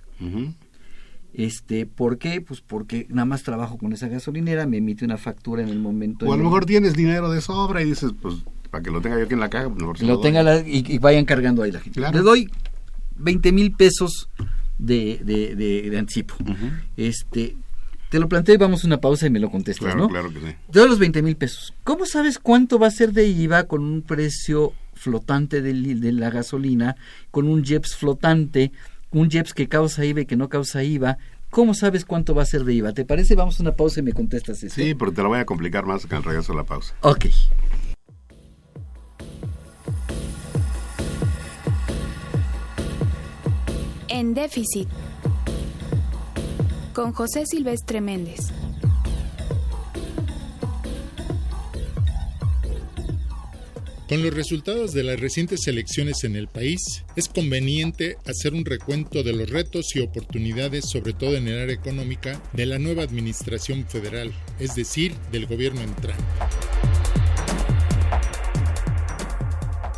este, 1.33 1.85
¿Por 1.85 2.17
qué? 2.17 2.41
Pues 2.41 2.61
porque 2.61 3.07
nada 3.09 3.25
más 3.25 3.43
trabajo 3.43 3.77
con 3.77 3.93
esa 3.93 4.07
gasolinera, 4.07 4.65
me 4.67 4.77
emite 4.77 5.05
una 5.05 5.17
factura 5.17 5.63
en 5.63 5.69
el 5.69 5.79
momento. 5.79 6.25
O 6.25 6.33
a 6.33 6.37
lo 6.37 6.43
mejor 6.43 6.65
tienes 6.65 6.93
dinero 6.93 7.29
de 7.31 7.41
sobra 7.41 7.81
y 7.81 7.85
dices, 7.85 8.11
pues 8.21 8.35
para 8.71 8.83
que 8.83 8.89
lo 8.89 9.01
tenga 9.01 9.17
yo 9.17 9.25
aquí 9.25 9.33
en 9.33 9.39
la 9.39 9.49
caja, 9.49 9.69
pues 9.69 10.01
lo, 10.01 10.19
tenga 10.19 10.61
y, 10.65 10.97
vayan 10.97 11.25
cargando 11.25 11.63
ahí 11.63 11.71
la 11.71 11.81
gente. 11.81 11.99
Le 11.99 12.19
doy 12.19 12.49
20 13.17 13.51
mil 13.51 13.73
pesos 13.73 14.29
de, 14.79 15.19
de, 15.23 15.55
de, 15.55 15.97
anticipo. 15.97 16.35
Este, 16.97 17.55
te 18.09 18.19
lo 18.19 18.27
planteo 18.27 18.55
y 18.55 18.57
vamos 18.57 18.83
a 18.83 18.87
una 18.87 18.99
pausa 18.99 19.27
y 19.27 19.29
me 19.29 19.39
lo 19.39 19.51
contestas, 19.51 19.85
claro, 19.85 19.99
¿no? 19.99 20.09
Claro 20.09 20.33
que 20.33 20.39
sí. 20.39 20.55
Te 20.71 20.79
doy 20.79 20.89
los 20.89 20.99
20 20.99 21.21
mil 21.21 21.35
pesos. 21.35 21.73
¿Cómo 21.83 22.05
sabes 22.05 22.39
cuánto 22.39 22.79
va 22.79 22.87
a 22.87 22.91
ser 22.91 23.11
de 23.11 23.27
IVA 23.27 23.63
con 23.65 23.83
un 23.83 24.01
precio 24.01 24.73
flotante 24.93 25.61
de, 25.61 25.73
de 25.73 26.11
la 26.13 26.29
gasolina, 26.29 26.95
con 27.29 27.47
un 27.47 27.63
JEPS 27.63 27.95
flotante? 27.95 28.71
un 29.11 29.29
JEPS 29.29 29.53
que 29.53 29.67
causa 29.67 30.05
IVA 30.05 30.21
y 30.21 30.25
que 30.25 30.35
no 30.35 30.49
causa 30.49 30.83
IVA, 30.83 31.17
¿cómo 31.49 31.73
sabes 31.73 32.05
cuánto 32.05 32.33
va 32.33 32.43
a 32.43 32.45
ser 32.45 32.63
de 32.63 32.73
IVA? 32.73 32.93
¿Te 32.93 33.05
parece? 33.05 33.35
Vamos 33.35 33.59
a 33.59 33.63
una 33.63 33.73
pausa 33.73 33.99
y 33.99 34.03
me 34.03 34.13
contestas 34.13 34.63
eso. 34.63 34.75
Sí, 34.75 34.95
pero 34.95 35.11
te 35.11 35.21
lo 35.21 35.29
voy 35.29 35.39
a 35.39 35.45
complicar 35.45 35.85
más 35.85 36.05
que 36.05 36.15
al 36.15 36.23
regreso 36.23 36.53
de 36.53 36.57
la 36.57 36.63
pausa. 36.63 36.95
Ok. 37.01 37.25
En 44.21 44.35
déficit. 44.35 44.87
Con 46.93 47.11
José 47.11 47.43
Silvestre 47.47 48.01
Méndez. 48.01 48.51
Con 54.07 54.21
los 54.21 54.31
resultados 54.31 54.93
de 54.93 55.01
las 55.01 55.19
recientes 55.19 55.65
elecciones 55.65 56.23
en 56.23 56.35
el 56.35 56.47
país, 56.47 57.03
es 57.15 57.29
conveniente 57.29 58.17
hacer 58.27 58.53
un 58.53 58.63
recuento 58.63 59.23
de 59.23 59.33
los 59.33 59.49
retos 59.49 59.95
y 59.95 60.01
oportunidades, 60.01 60.87
sobre 60.87 61.13
todo 61.13 61.35
en 61.35 61.47
el 61.47 61.59
área 61.59 61.73
económica, 61.73 62.39
de 62.53 62.67
la 62.67 62.77
nueva 62.77 63.01
administración 63.01 63.87
federal, 63.87 64.31
es 64.59 64.75
decir, 64.75 65.15
del 65.31 65.47
gobierno 65.47 65.81
entrante. 65.81 66.23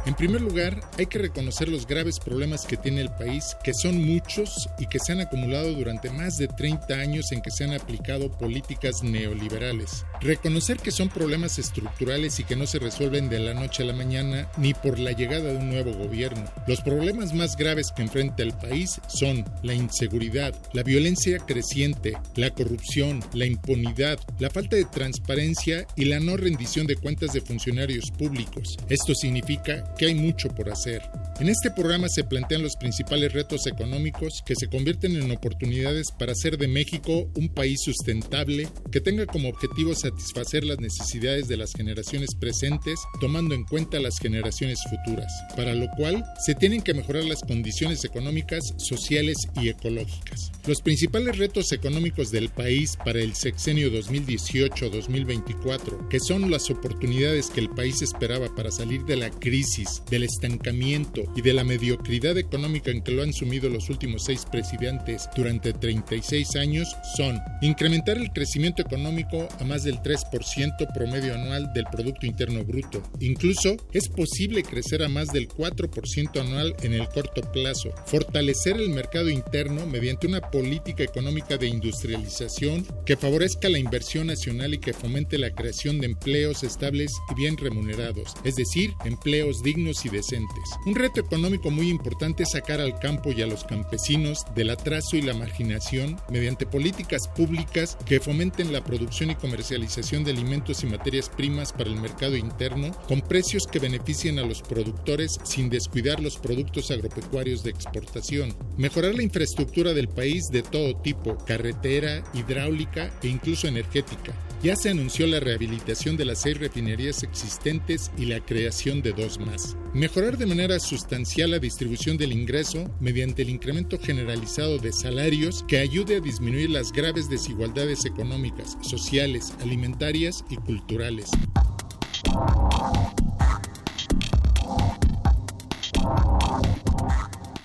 En 0.06 0.16
primer 0.16 0.42
lugar, 0.42 0.82
hay 0.98 1.06
que 1.06 1.18
reconocer 1.18 1.70
los 1.70 1.88
graves 1.88 2.20
problemas 2.20 2.66
que 2.66 2.76
tiene 2.76 3.00
el 3.00 3.10
país, 3.10 3.56
que 3.63 3.74
son 3.74 4.04
muchos 4.04 4.70
y 4.78 4.88
que 4.88 5.00
se 5.00 5.13
han 5.13 5.22
acumulado 5.22 5.72
durante 5.72 6.10
más 6.10 6.38
de 6.38 6.50
30 6.50 6.94
años 6.96 7.32
en 7.32 7.42
que 7.42 7.52
se 7.52 7.63
han 7.63 7.74
aplicado 7.74 8.30
políticas 8.30 9.02
neoliberales. 9.02 10.06
Reconocer 10.24 10.78
que 10.78 10.92
son 10.92 11.10
problemas 11.10 11.60
estructurales 11.60 12.40
y 12.40 12.46
que 12.46 12.56
no 12.56 12.66
se 12.66 12.80
resuelven 12.80 13.28
de 13.28 13.40
la 13.40 13.54
noche 13.54 13.84
a 13.84 13.86
la 13.86 13.92
mañana 13.92 14.50
ni 14.56 14.74
por 14.74 14.98
la 14.98 15.12
llegada 15.12 15.52
de 15.52 15.58
un 15.58 15.70
nuevo 15.70 15.92
gobierno. 15.92 16.46
Los 16.66 16.80
problemas 16.80 17.34
más 17.34 17.58
graves 17.58 17.92
que 17.94 18.04
enfrenta 18.04 18.42
el 18.42 18.54
país 18.54 19.02
son 19.10 19.44
la 19.64 19.74
inseguridad, 19.74 20.56
la 20.72 20.84
violencia 20.84 21.40
creciente, 21.40 22.14
la 22.38 22.52
corrupción, 22.52 23.20
la 23.34 23.46
impunidad, 23.46 24.18
la 24.40 24.50
falta 24.50 24.78
de 24.78 24.86
transparencia 24.86 25.86
y 25.98 26.06
la 26.06 26.22
no 26.22 26.38
rendición 26.38 26.88
de 26.88 26.96
cuentas 26.96 27.34
de 27.34 27.42
funcionarios 27.42 28.10
públicos. 28.10 28.78
Esto 28.88 29.14
significa 29.16 29.94
que 29.98 30.06
hay 30.06 30.16
mucho 30.16 30.48
por 30.48 30.70
hacer. 30.70 31.02
En 31.42 31.50
este 31.50 31.70
programa 31.70 32.08
se 32.08 32.24
plantean 32.24 32.62
los 32.62 32.78
principales 32.78 33.34
retos 33.34 33.68
económicos 33.68 34.42
que 34.46 34.56
se 34.56 34.68
convierten 34.68 35.18
en 35.18 35.32
oportunidades 35.32 36.12
para 36.18 36.32
hacer 36.32 36.58
de 36.58 36.70
México 36.70 37.30
un 37.36 37.50
país 37.50 37.82
sustentable 37.84 38.70
que 38.90 39.02
tenga 39.02 39.26
como 39.26 39.50
objetivo 39.50 39.94
satisfacer 40.13 40.63
las 40.63 40.80
necesidades 40.80 41.47
de 41.47 41.58
las 41.58 41.73
generaciones 41.73 42.36
presentes 42.36 42.99
tomando 43.19 43.56
en 43.56 43.63
cuenta 43.63 43.99
las 43.99 44.19
generaciones 44.19 44.80
futuras, 44.89 45.32
para 45.56 45.73
lo 45.73 45.88
cual 45.97 46.23
se 46.45 46.54
tienen 46.54 46.82
que 46.82 46.93
mejorar 46.93 47.23
las 47.26 47.41
condiciones 47.41 48.06
económicas, 48.06 48.73
sociales 48.78 49.38
y 49.60 49.69
ecológicas. 49.69 50.52
Los 50.65 50.82
principales 50.82 51.38
retos 51.38 51.71
económicos 51.71 52.32
del 52.32 52.49
país 52.49 52.97
para 53.04 53.19
el 53.19 53.36
sexenio 53.36 53.91
2018-2024, 53.91 56.08
que 56.10 56.19
son 56.19 56.52
las 56.52 56.69
oportunidades 56.69 57.49
que 57.49 57.62
el 57.62 57.69
país 57.69 58.02
esperaba 58.02 58.54
para 58.56 58.71
salir 58.71 59.04
de 59.06 59.17
la 59.17 59.30
crisis 59.30 60.04
del 60.10 60.23
estancamiento 60.23 61.23
y 61.36 61.41
de 61.41 61.54
la 61.54 61.63
mediocridad 61.63 62.38
económica 62.38 62.91
en 62.91 63.02
que 63.02 63.12
lo 63.12 63.23
han 63.23 63.34
sumido 63.34 63.69
los 63.69 63.89
últimos 63.89 64.26
seis 64.26 64.45
presidentes 64.49 65.30
durante 65.36 65.73
36 65.73 66.56
años 66.56 66.95
son 67.17 67.39
incrementar 67.62 68.17
el 68.17 68.32
crecimiento 68.32 68.82
económico 68.82 69.47
a 69.60 69.63
más 69.63 69.84
del 69.84 69.93
3% 70.02 70.94
promedio 70.94 71.36
anual 71.36 71.72
del 71.74 71.86
Producto 71.86 72.26
Interno 72.26 72.64
Bruto. 72.64 73.04
Incluso 73.20 73.78
es 73.92 74.10
posible 74.10 74.64
crecer 74.64 75.04
a 75.04 75.10
más 75.10 75.28
del 75.30 75.48
4% 75.48 76.40
anual 76.40 76.76
en 76.82 76.94
el 76.94 77.08
corto 77.10 77.42
plazo, 77.52 77.92
fortalecer 78.06 78.78
el 78.78 78.90
mercado 78.90 79.30
interno 79.30 79.86
mediante 79.86 80.28
una 80.28 80.42
política 80.42 81.04
económica 81.04 81.58
de 81.58 81.68
industrialización 81.68 82.86
que 83.06 83.18
favorezca 83.18 83.70
la 83.70 83.78
inversión 83.78 84.28
nacional 84.28 84.74
y 84.74 84.80
que 84.80 84.94
fomente 84.94 85.38
la 85.38 85.52
creación 85.52 86.00
de 86.00 86.08
empleos 86.08 86.64
estables 86.64 87.12
y 87.32 87.36
bien 87.36 87.58
remunerados, 87.58 88.34
es 88.44 88.56
decir, 88.56 88.94
empleos 89.06 89.62
dignos 89.64 90.06
y 90.06 90.10
decentes. 90.10 90.64
Un 90.86 90.96
reto 90.96 91.20
económico 91.20 91.70
muy 91.70 91.90
importante 91.90 92.44
es 92.44 92.52
sacar 92.52 92.82
al 92.82 93.00
campo 93.00 93.32
y 93.32 93.42
a 93.42 93.48
los 93.48 93.64
campesinos 93.64 94.46
del 94.56 94.70
atraso 94.70 95.18
y 95.18 95.22
la 95.22 95.34
marginación 95.34 96.18
mediante 96.30 96.66
políticas 96.66 97.28
públicas 97.28 97.98
que 98.06 98.20
fomenten 98.20 98.72
la 98.72 98.84
producción 98.84 99.32
y 99.32 99.36
comercialización 99.36 99.83
de 100.24 100.32
alimentos 100.32 100.84
y 100.84 100.88
materias 100.88 101.30
primas 101.30 101.74
para 101.74 101.89
el 101.89 102.00
mercado 102.00 102.38
interno 102.38 102.91
con 103.08 103.22
precios 103.22 103.67
que 103.69 103.80
beneficien 103.80 104.39
a 104.39 104.43
los 104.43 104.62
productores 104.62 105.38
sin 105.43 105.69
descuidar 105.69 106.19
los 106.19 106.38
productos 106.38 106.89
agropecuarios 106.89 107.63
de 107.63 107.72
exportación. 107.72 108.54
Mejorar 108.78 109.13
la 109.15 109.24
infraestructura 109.24 109.93
del 109.93 110.08
país 110.08 110.46
de 110.52 110.63
todo 110.63 110.96
tipo, 110.96 111.38
carretera, 111.46 112.24
hidráulica 112.34 113.12
e 113.22 113.28
incluso 113.28 113.67
energética 113.67 114.34
ya 114.63 114.78
se 114.78 114.89
anunció 114.89 115.28
la 115.28 115.41
rehabilitación 115.41 116.15
de 116.15 116.23
las 116.23 116.41
seis 116.41 116.58
refinerías 116.58 117.21
existentes 117.23 118.12
y 118.17 118.26
la 118.26 118.39
creación 118.39 119.02
de 119.02 119.12
dos 119.12 119.38
más. 119.38 119.76
Mejorar 119.93 120.38
de 120.38 120.45
manera 120.45 120.80
sustancial 120.80 121.52
la 121.52 121.60
distribución 121.60 122.17
del 122.17 122.32
ingreso 122.32 122.89
mediante 123.02 123.41
el 123.41 123.49
incremento 123.49 123.99
generalizado 123.99 124.78
de 124.78 124.93
salarios 124.93 125.65
que 125.67 125.80
ayude 125.80 126.15
a 126.15 126.21
disminuir 126.21 126.69
las 126.69 126.93
graves 126.93 127.30
desigualdades 127.30 128.06
económicas, 128.06 128.78
sociales, 128.82 129.54
alimentarias 129.62 130.45
y 130.49 130.56
culturales. 130.56 131.30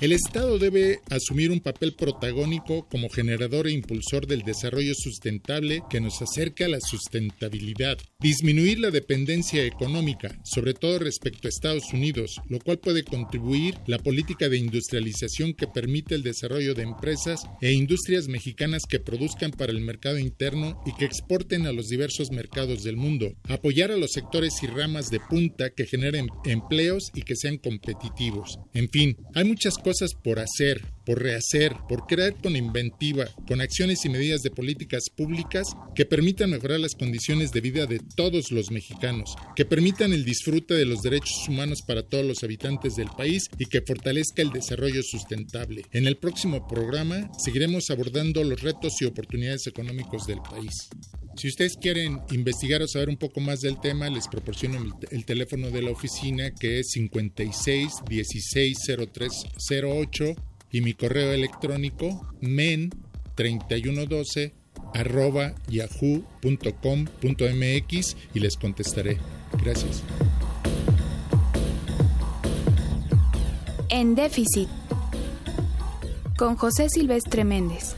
El 0.00 0.12
Estado 0.12 0.60
debe 0.60 1.00
asumir 1.10 1.50
un 1.50 1.58
papel 1.58 1.92
protagónico 1.92 2.86
como 2.88 3.08
generador 3.08 3.66
e 3.66 3.72
impulsor 3.72 4.28
del 4.28 4.42
desarrollo 4.42 4.94
sustentable 4.94 5.82
que 5.90 6.00
nos 6.00 6.22
acerca 6.22 6.66
a 6.66 6.68
la 6.68 6.78
sustentabilidad, 6.80 7.98
disminuir 8.20 8.78
la 8.78 8.92
dependencia 8.92 9.66
económica, 9.66 10.38
sobre 10.44 10.72
todo 10.72 11.00
respecto 11.00 11.48
a 11.48 11.50
Estados 11.50 11.92
Unidos, 11.92 12.40
lo 12.48 12.60
cual 12.60 12.78
puede 12.78 13.02
contribuir 13.02 13.74
la 13.88 13.98
política 13.98 14.48
de 14.48 14.58
industrialización 14.58 15.52
que 15.52 15.66
permite 15.66 16.14
el 16.14 16.22
desarrollo 16.22 16.76
de 16.76 16.84
empresas 16.84 17.40
e 17.60 17.72
industrias 17.72 18.28
mexicanas 18.28 18.84
que 18.88 19.00
produzcan 19.00 19.50
para 19.50 19.72
el 19.72 19.80
mercado 19.80 20.20
interno 20.20 20.80
y 20.86 20.92
que 20.92 21.06
exporten 21.06 21.66
a 21.66 21.72
los 21.72 21.88
diversos 21.88 22.30
mercados 22.30 22.84
del 22.84 22.96
mundo, 22.96 23.34
apoyar 23.48 23.90
a 23.90 23.96
los 23.96 24.12
sectores 24.12 24.62
y 24.62 24.68
ramas 24.68 25.10
de 25.10 25.18
punta 25.18 25.70
que 25.70 25.86
generen 25.86 26.28
empleos 26.44 27.10
y 27.16 27.22
que 27.22 27.34
sean 27.34 27.58
competitivos. 27.58 28.60
En 28.74 28.88
fin, 28.90 29.16
hay 29.34 29.42
muchas 29.42 29.74
cosas 29.74 29.87
cosas 29.88 30.12
por 30.12 30.38
hacer, 30.38 30.84
por 31.06 31.22
rehacer, 31.22 31.74
por 31.88 32.06
crear 32.06 32.34
con 32.34 32.56
inventiva, 32.56 33.24
con 33.46 33.62
acciones 33.62 34.04
y 34.04 34.10
medidas 34.10 34.42
de 34.42 34.50
políticas 34.50 35.04
públicas 35.08 35.66
que 35.94 36.04
permitan 36.04 36.50
mejorar 36.50 36.78
las 36.78 36.94
condiciones 36.94 37.52
de 37.52 37.62
vida 37.62 37.86
de 37.86 37.98
todos 37.98 38.52
los 38.52 38.70
mexicanos, 38.70 39.34
que 39.56 39.64
permitan 39.64 40.12
el 40.12 40.26
disfrute 40.26 40.74
de 40.74 40.84
los 40.84 41.00
derechos 41.00 41.48
humanos 41.48 41.80
para 41.86 42.02
todos 42.02 42.26
los 42.26 42.44
habitantes 42.44 42.96
del 42.96 43.08
país 43.08 43.48
y 43.58 43.64
que 43.64 43.80
fortalezca 43.80 44.42
el 44.42 44.50
desarrollo 44.50 45.02
sustentable. 45.02 45.86
En 45.92 46.06
el 46.06 46.18
próximo 46.18 46.68
programa 46.68 47.30
seguiremos 47.42 47.88
abordando 47.88 48.44
los 48.44 48.60
retos 48.60 49.00
y 49.00 49.06
oportunidades 49.06 49.66
económicos 49.68 50.26
del 50.26 50.42
país. 50.42 50.90
Si 51.38 51.46
ustedes 51.46 51.76
quieren 51.76 52.20
investigar 52.32 52.82
o 52.82 52.88
saber 52.88 53.08
un 53.08 53.16
poco 53.16 53.38
más 53.38 53.60
del 53.60 53.78
tema, 53.80 54.10
les 54.10 54.26
proporciono 54.26 54.76
el, 54.76 54.92
el 55.12 55.24
teléfono 55.24 55.70
de 55.70 55.82
la 55.82 55.92
oficina 55.92 56.50
que 56.50 56.80
es 56.80 56.90
56 56.90 57.92
16 58.08 58.76
03 59.12 59.46
08 59.84 60.34
y 60.72 60.80
mi 60.80 60.94
correo 60.94 61.32
electrónico 61.32 62.28
men 62.40 62.90
3112 63.36 64.52
arroba 64.94 65.54
yahoo.com.mx 65.68 66.66
y 68.34 68.40
les 68.40 68.56
contestaré. 68.56 69.18
Gracias. 69.62 70.02
En 73.90 74.16
déficit. 74.16 74.68
Con 76.36 76.56
José 76.56 76.88
Silvestre 76.88 77.44
Méndez. 77.44 77.94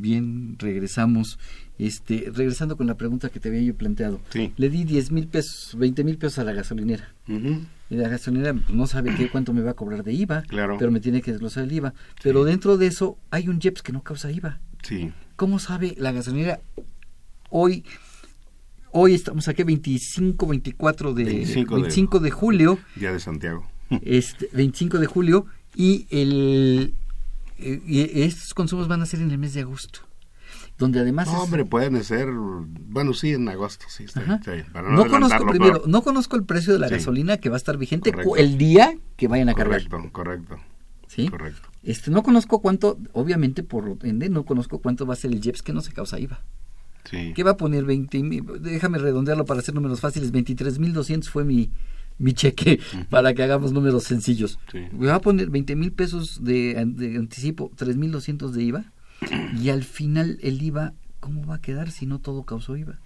Bien, 0.00 0.56
regresamos. 0.58 1.38
Este, 1.78 2.30
regresando 2.34 2.76
con 2.76 2.86
la 2.88 2.96
pregunta 2.96 3.28
que 3.28 3.38
te 3.40 3.48
había 3.48 3.60
yo 3.62 3.74
planteado. 3.74 4.20
Sí. 4.30 4.52
Le 4.56 4.68
di 4.68 4.84
10 4.84 5.12
mil 5.12 5.28
pesos, 5.28 5.76
20 5.78 6.02
mil 6.04 6.18
pesos 6.18 6.38
a 6.40 6.44
la 6.44 6.52
gasolinera. 6.52 7.12
Y 7.26 7.94
la 7.96 8.08
gasolinera 8.08 8.54
no 8.68 8.86
sabe 8.86 9.14
qué 9.14 9.30
cuánto 9.30 9.52
me 9.52 9.62
va 9.62 9.70
a 9.70 9.74
cobrar 9.74 10.02
de 10.02 10.12
IVA, 10.12 10.42
Claro. 10.42 10.76
pero 10.78 10.90
me 10.90 11.00
tiene 11.00 11.22
que 11.22 11.30
desglosar 11.32 11.64
el 11.64 11.72
IVA. 11.72 11.94
Pero 12.22 12.44
dentro 12.44 12.76
de 12.78 12.86
eso 12.86 13.16
hay 13.30 13.48
un 13.48 13.60
JEPS 13.60 13.82
que 13.82 13.92
no 13.92 14.02
causa 14.02 14.30
IVA. 14.32 14.60
Sí. 14.82 15.12
¿Cómo 15.36 15.58
sabe 15.58 15.94
la 15.98 16.10
gasolinera 16.12 16.60
hoy? 17.50 17.84
Hoy 18.90 19.14
estamos 19.14 19.46
aquí 19.48 19.62
25, 19.62 20.46
24 20.46 21.14
de 21.14 21.24
25 21.24 21.74
de- 21.76 21.80
25 21.82 22.20
de 22.20 22.30
julio, 22.30 22.78
Día 22.96 23.12
de 23.12 23.20
Santiago. 23.20 23.66
este 24.02 24.48
25 24.52 24.98
de 24.98 25.06
julio 25.06 25.46
y 25.76 26.06
el 26.10 26.94
y 27.58 28.22
estos 28.22 28.54
consumos 28.54 28.88
van 28.88 29.02
a 29.02 29.06
ser 29.06 29.20
en 29.20 29.30
el 29.30 29.38
mes 29.38 29.54
de 29.54 29.60
agosto. 29.62 30.00
Donde 30.78 31.00
además 31.00 31.26
No, 31.26 31.34
es- 31.34 31.40
hombre, 31.40 31.64
pueden 31.64 32.02
ser, 32.04 32.28
bueno, 32.30 33.12
sí, 33.12 33.32
en 33.32 33.48
agosto, 33.48 33.86
sí, 33.88 34.04
está, 34.04 34.20
Ajá. 34.20 34.36
está 34.36 34.52
bien, 34.52 34.66
para 34.72 34.88
no, 34.90 35.06
conozco 35.08 35.44
primero, 35.46 35.82
no 35.86 36.02
conozco 36.02 36.36
el 36.36 36.44
precio 36.44 36.72
de 36.72 36.78
la 36.78 36.88
Sí. 36.88 36.94
gasolina 36.94 37.36
que 37.38 37.48
va 37.48 37.56
a 37.56 37.58
estar 37.58 37.76
vigente 37.76 38.12
Correcto. 38.12 38.36
el 38.36 38.56
día 38.58 38.96
que 39.16 39.26
vayan 39.26 39.48
a 39.48 39.54
cargar. 39.54 39.82
Correcto, 39.88 40.12
correcto. 40.12 40.56
¿Sí? 41.08 41.28
Correcto. 41.28 41.68
Este, 41.82 42.10
no 42.12 42.22
conozco 42.22 42.60
cuánto, 42.60 42.98
obviamente 43.12 43.62
por 43.64 43.96
ende, 44.02 44.28
no 44.28 44.44
conozco 44.44 44.78
cuánto 44.78 45.04
va 45.06 45.14
a 45.14 45.16
ser 45.16 45.32
el 45.32 45.40
JEPS 45.40 45.62
que 45.62 45.72
no 45.72 45.80
se 45.80 45.92
causa 45.92 46.20
IVA. 46.20 46.42
Sí. 47.10 47.32
¿Qué 47.34 47.42
va 47.42 47.52
a 47.52 47.56
poner 47.56 47.84
20 47.84 48.22
mil? 48.22 48.44
Déjame 48.60 48.98
redondearlo 48.98 49.46
para 49.46 49.60
hacer 49.60 49.74
números 49.74 50.00
fáciles. 50.00 50.30
23.200 50.30 51.30
fue 51.30 51.44
mi, 51.44 51.70
mi 52.18 52.32
cheque 52.32 52.80
para 53.10 53.32
que 53.34 53.42
hagamos 53.42 53.72
números 53.72 54.04
sencillos. 54.04 54.58
Sí. 54.72 54.80
Me 54.92 55.06
va 55.06 55.16
a 55.16 55.20
poner 55.20 55.50
20 55.50 55.76
mil 55.76 55.92
pesos 55.92 56.42
de, 56.44 56.74
de 56.86 57.16
anticipo, 57.16 57.70
3.200 57.76 58.50
de 58.50 58.62
IVA 58.64 58.84
y 59.60 59.70
al 59.70 59.84
final 59.84 60.38
el 60.42 60.62
IVA, 60.62 60.92
¿cómo 61.20 61.44
va 61.46 61.56
a 61.56 61.60
quedar 61.60 61.90
si 61.90 62.06
no 62.06 62.18
todo 62.18 62.44
causó 62.44 62.76
IVA? 62.76 62.98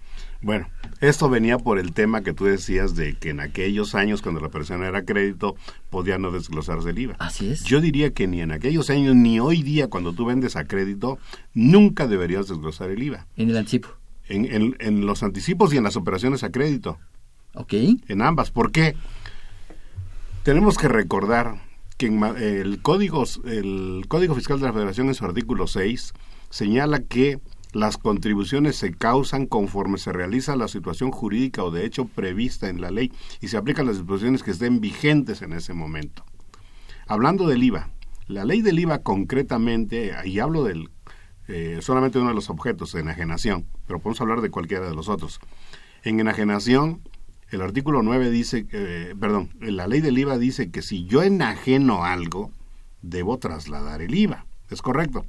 Bueno, 0.43 0.67
esto 1.01 1.27
venía 1.29 1.57
por 1.57 1.79
el 1.79 1.93
tema 1.93 2.21
que 2.21 2.33
tú 2.33 2.45
decías 2.45 2.95
de 2.95 3.15
que 3.15 3.29
en 3.29 3.39
aquellos 3.39 3.95
años 3.95 4.21
cuando 4.21 4.41
la 4.41 4.49
persona 4.49 4.87
era 4.87 5.05
crédito 5.05 5.55
podía 5.89 6.17
no 6.19 6.31
desglosarse 6.31 6.89
el 6.91 6.99
IVA. 6.99 7.15
Así 7.17 7.49
es. 7.49 7.63
Yo 7.63 7.81
diría 7.81 8.11
que 8.13 8.27
ni 8.27 8.41
en 8.41 8.51
aquellos 8.51 8.89
años 8.91 9.15
ni 9.15 9.39
hoy 9.39 9.63
día 9.63 9.87
cuando 9.87 10.13
tú 10.13 10.25
vendes 10.25 10.55
a 10.55 10.65
crédito 10.65 11.17
nunca 11.53 12.07
deberías 12.07 12.47
desglosar 12.47 12.91
el 12.91 13.01
IVA. 13.01 13.25
En 13.37 13.49
el 13.49 13.57
anticipo. 13.57 13.89
En, 14.27 14.45
en- 14.45 14.75
en 14.79 15.05
los 15.05 15.23
anticipos 15.23 15.73
y 15.73 15.77
en 15.77 15.83
las 15.83 15.95
operaciones 15.95 16.43
a 16.43 16.51
crédito. 16.51 16.99
¿Ok? 17.55 17.73
En 18.07 18.21
ambas. 18.21 18.51
¿Por 18.51 18.71
qué? 18.71 18.95
Tenemos 20.43 20.77
que 20.77 20.87
recordar 20.87 21.61
que 21.97 22.07
en 22.07 22.23
el, 22.23 22.81
código, 22.81 23.23
el 23.45 24.05
Código 24.07 24.35
Fiscal 24.35 24.59
de 24.59 24.65
la 24.65 24.73
Federación 24.73 25.07
en 25.07 25.15
su 25.15 25.25
artículo 25.25 25.67
6 25.67 26.13
señala 26.49 26.99
que 26.99 27.39
las 27.71 27.97
contribuciones 27.97 28.75
se 28.75 28.93
causan 28.93 29.47
conforme 29.47 29.97
se 29.97 30.13
realiza 30.13 30.55
la 30.55 30.67
situación 30.67 31.11
jurídica 31.11 31.63
o 31.63 31.71
de 31.71 31.85
hecho 31.85 32.05
prevista 32.05 32.69
en 32.69 32.81
la 32.81 32.91
ley 32.91 33.11
y 33.41 33.47
se 33.47 33.57
aplican 33.57 33.87
las 33.87 33.97
disposiciones 33.97 34.43
que 34.43 34.51
estén 34.51 34.79
vigentes 34.79 35.41
en 35.41 35.53
ese 35.53 35.73
momento. 35.73 36.23
Hablando 37.07 37.47
del 37.47 37.63
IVA, 37.63 37.89
la 38.27 38.45
ley 38.45 38.61
del 38.61 38.79
IVA 38.79 38.99
concretamente, 38.99 40.13
y 40.25 40.39
hablo 40.39 40.63
del 40.63 40.89
eh, 41.47 41.79
solamente 41.81 42.19
uno 42.19 42.29
de 42.29 42.35
los 42.35 42.49
objetos, 42.49 42.95
enajenación, 42.95 43.65
pero 43.87 43.99
podemos 43.99 44.21
hablar 44.21 44.41
de 44.41 44.49
cualquiera 44.49 44.87
de 44.87 44.95
los 44.95 45.09
otros. 45.09 45.39
En 46.03 46.19
enajenación, 46.19 47.01
el 47.55 47.61
artículo 47.61 48.01
9 48.03 48.29
dice, 48.31 48.65
eh, 48.71 49.13
perdón, 49.19 49.49
la 49.59 49.87
ley 49.87 50.01
del 50.01 50.17
IVA 50.17 50.37
dice 50.37 50.71
que 50.71 50.81
si 50.81 51.05
yo 51.05 51.23
enajeno 51.23 52.03
algo, 52.05 52.51
debo 53.01 53.37
trasladar 53.37 54.01
el 54.01 54.15
IVA. 54.15 54.45
Es 54.69 54.81
correcto. 54.81 55.25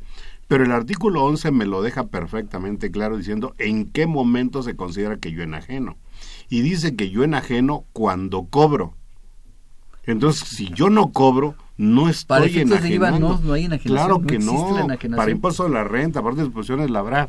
Pero 0.49 0.65
el 0.65 0.73
artículo 0.73 1.25
11 1.25 1.51
me 1.51 1.65
lo 1.67 1.83
deja 1.83 2.07
perfectamente 2.07 2.91
claro 2.91 3.17
diciendo 3.17 3.55
en 3.59 3.87
qué 3.91 4.07
momento 4.07 4.63
se 4.63 4.77
considera 4.77 5.17
que 5.19 5.33
yo 5.33 5.43
enajeno. 5.43 5.97
Y 6.49 6.61
dice 6.61 6.97
que 6.97 7.11
yo 7.11 7.25
enajeno 7.25 7.85
cuando 7.93 8.45
cobro. 8.45 8.95
Entonces, 10.05 10.49
si 10.49 10.69
yo 10.69 10.91
no 10.91 11.13
cobro, 11.13 11.55
no 11.79 12.09
estoy 12.11 12.27
Para 12.27 12.45
efectos 12.45 12.83
de 12.83 12.89
IVA 12.95 13.09
enajenando. 13.09 13.39
no- 13.39 13.41
no 13.49 13.53
hay 13.55 13.65
enajenación, 13.65 13.97
Claro 14.07 14.21
que 14.21 14.39
no. 14.39 14.87
Para 15.17 15.31
impuesto 15.31 15.65
de 15.65 15.71
la 15.71 15.85
renta, 15.85 16.21
aparte 16.21 16.41
de 16.41 16.45
disposiciones 16.47 16.91
la 16.91 16.99
habrá. 17.01 17.29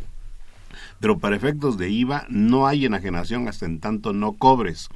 Pero 1.00 1.20
para 1.20 1.36
efectos 1.36 1.78
de 1.78 1.90
IVA 1.90 2.26
no 2.30 2.68
hay 2.68 2.86
enajenación 2.86 3.48
hasta 3.48 3.66
en 3.66 3.80
tanto 3.80 4.14
no 4.14 4.34
cobres. 4.34 4.90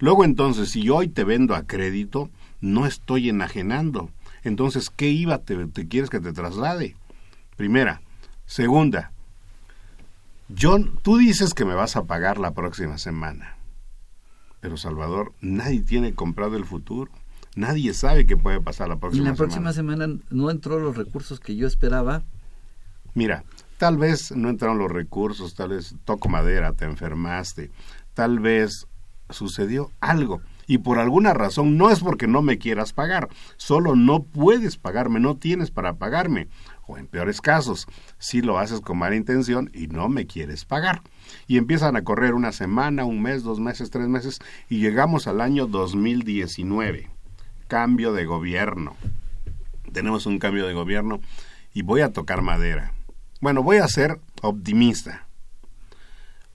Luego 0.00 0.24
entonces, 0.24 0.70
si 0.70 0.82
yo 0.82 0.96
hoy 0.96 1.08
te 1.08 1.24
vendo 1.24 1.54
a 1.54 1.62
crédito, 1.62 2.28
no 2.60 2.86
estoy 2.86 3.28
enajenando. 3.28 4.10
Entonces, 4.42 4.90
¿qué 4.90 5.10
IVA 5.10 5.38
te, 5.38 5.66
te 5.66 5.88
quieres 5.88 6.10
que 6.10 6.20
te 6.20 6.32
traslade? 6.32 6.96
Primera. 7.56 8.02
Segunda, 8.46 9.12
yo, 10.48 10.78
tú 11.02 11.16
dices 11.16 11.54
que 11.54 11.64
me 11.64 11.74
vas 11.74 11.96
a 11.96 12.04
pagar 12.04 12.38
la 12.38 12.52
próxima 12.52 12.98
semana. 12.98 13.56
Pero 14.60 14.76
Salvador, 14.76 15.32
nadie 15.40 15.80
tiene 15.82 16.14
comprado 16.14 16.56
el 16.56 16.64
futuro. 16.64 17.10
Nadie 17.56 17.94
sabe 17.94 18.26
qué 18.26 18.36
puede 18.36 18.60
pasar 18.60 18.88
la 18.88 18.96
Y 18.96 18.98
próxima 18.98 19.28
la 19.30 19.34
próxima 19.34 19.72
semana. 19.72 20.04
semana 20.06 20.20
no 20.30 20.50
entró 20.50 20.78
los 20.80 20.96
recursos 20.96 21.38
que 21.40 21.54
yo 21.56 21.66
esperaba. 21.66 22.22
Mira, 23.14 23.44
tal 23.84 23.98
vez 23.98 24.32
no 24.34 24.48
entraron 24.48 24.78
los 24.78 24.90
recursos, 24.90 25.54
tal 25.54 25.68
vez 25.68 25.94
toco 26.06 26.30
madera, 26.30 26.72
te 26.72 26.86
enfermaste, 26.86 27.70
tal 28.14 28.38
vez 28.38 28.86
sucedió 29.28 29.90
algo 30.00 30.40
y 30.66 30.78
por 30.78 30.98
alguna 30.98 31.34
razón 31.34 31.76
no 31.76 31.90
es 31.90 32.00
porque 32.00 32.26
no 32.26 32.40
me 32.40 32.56
quieras 32.56 32.94
pagar, 32.94 33.28
solo 33.58 33.94
no 33.94 34.22
puedes 34.22 34.78
pagarme, 34.78 35.20
no 35.20 35.36
tienes 35.36 35.70
para 35.70 35.96
pagarme 35.96 36.48
O 36.86 36.96
en 36.96 37.06
peores 37.06 37.42
casos, 37.42 37.86
si 38.16 38.40
lo 38.40 38.58
haces 38.58 38.80
con 38.80 38.96
mala 38.96 39.16
intención 39.16 39.70
y 39.74 39.88
no 39.88 40.08
me 40.08 40.26
quieres 40.26 40.64
pagar. 40.64 41.02
Y 41.46 41.58
empiezan 41.58 41.94
a 41.94 42.04
correr 42.04 42.32
una 42.32 42.52
semana, 42.52 43.04
un 43.04 43.20
mes, 43.20 43.42
dos 43.42 43.60
meses, 43.60 43.90
tres 43.90 44.08
meses, 44.08 44.38
y 44.70 44.78
llegamos 44.78 45.26
al 45.26 45.42
año 45.42 45.66
2019. 45.66 47.10
Cambio 47.68 48.14
de 48.14 48.24
gobierno. 48.24 48.96
Tenemos 49.92 50.24
un 50.24 50.38
cambio 50.38 50.66
de 50.66 50.72
gobierno 50.72 51.20
y 51.74 51.82
voy 51.82 52.00
a 52.00 52.14
tocar 52.14 52.40
madera. 52.40 52.94
Bueno, 53.44 53.62
voy 53.62 53.76
a 53.76 53.88
ser 53.88 54.20
optimista. 54.40 55.26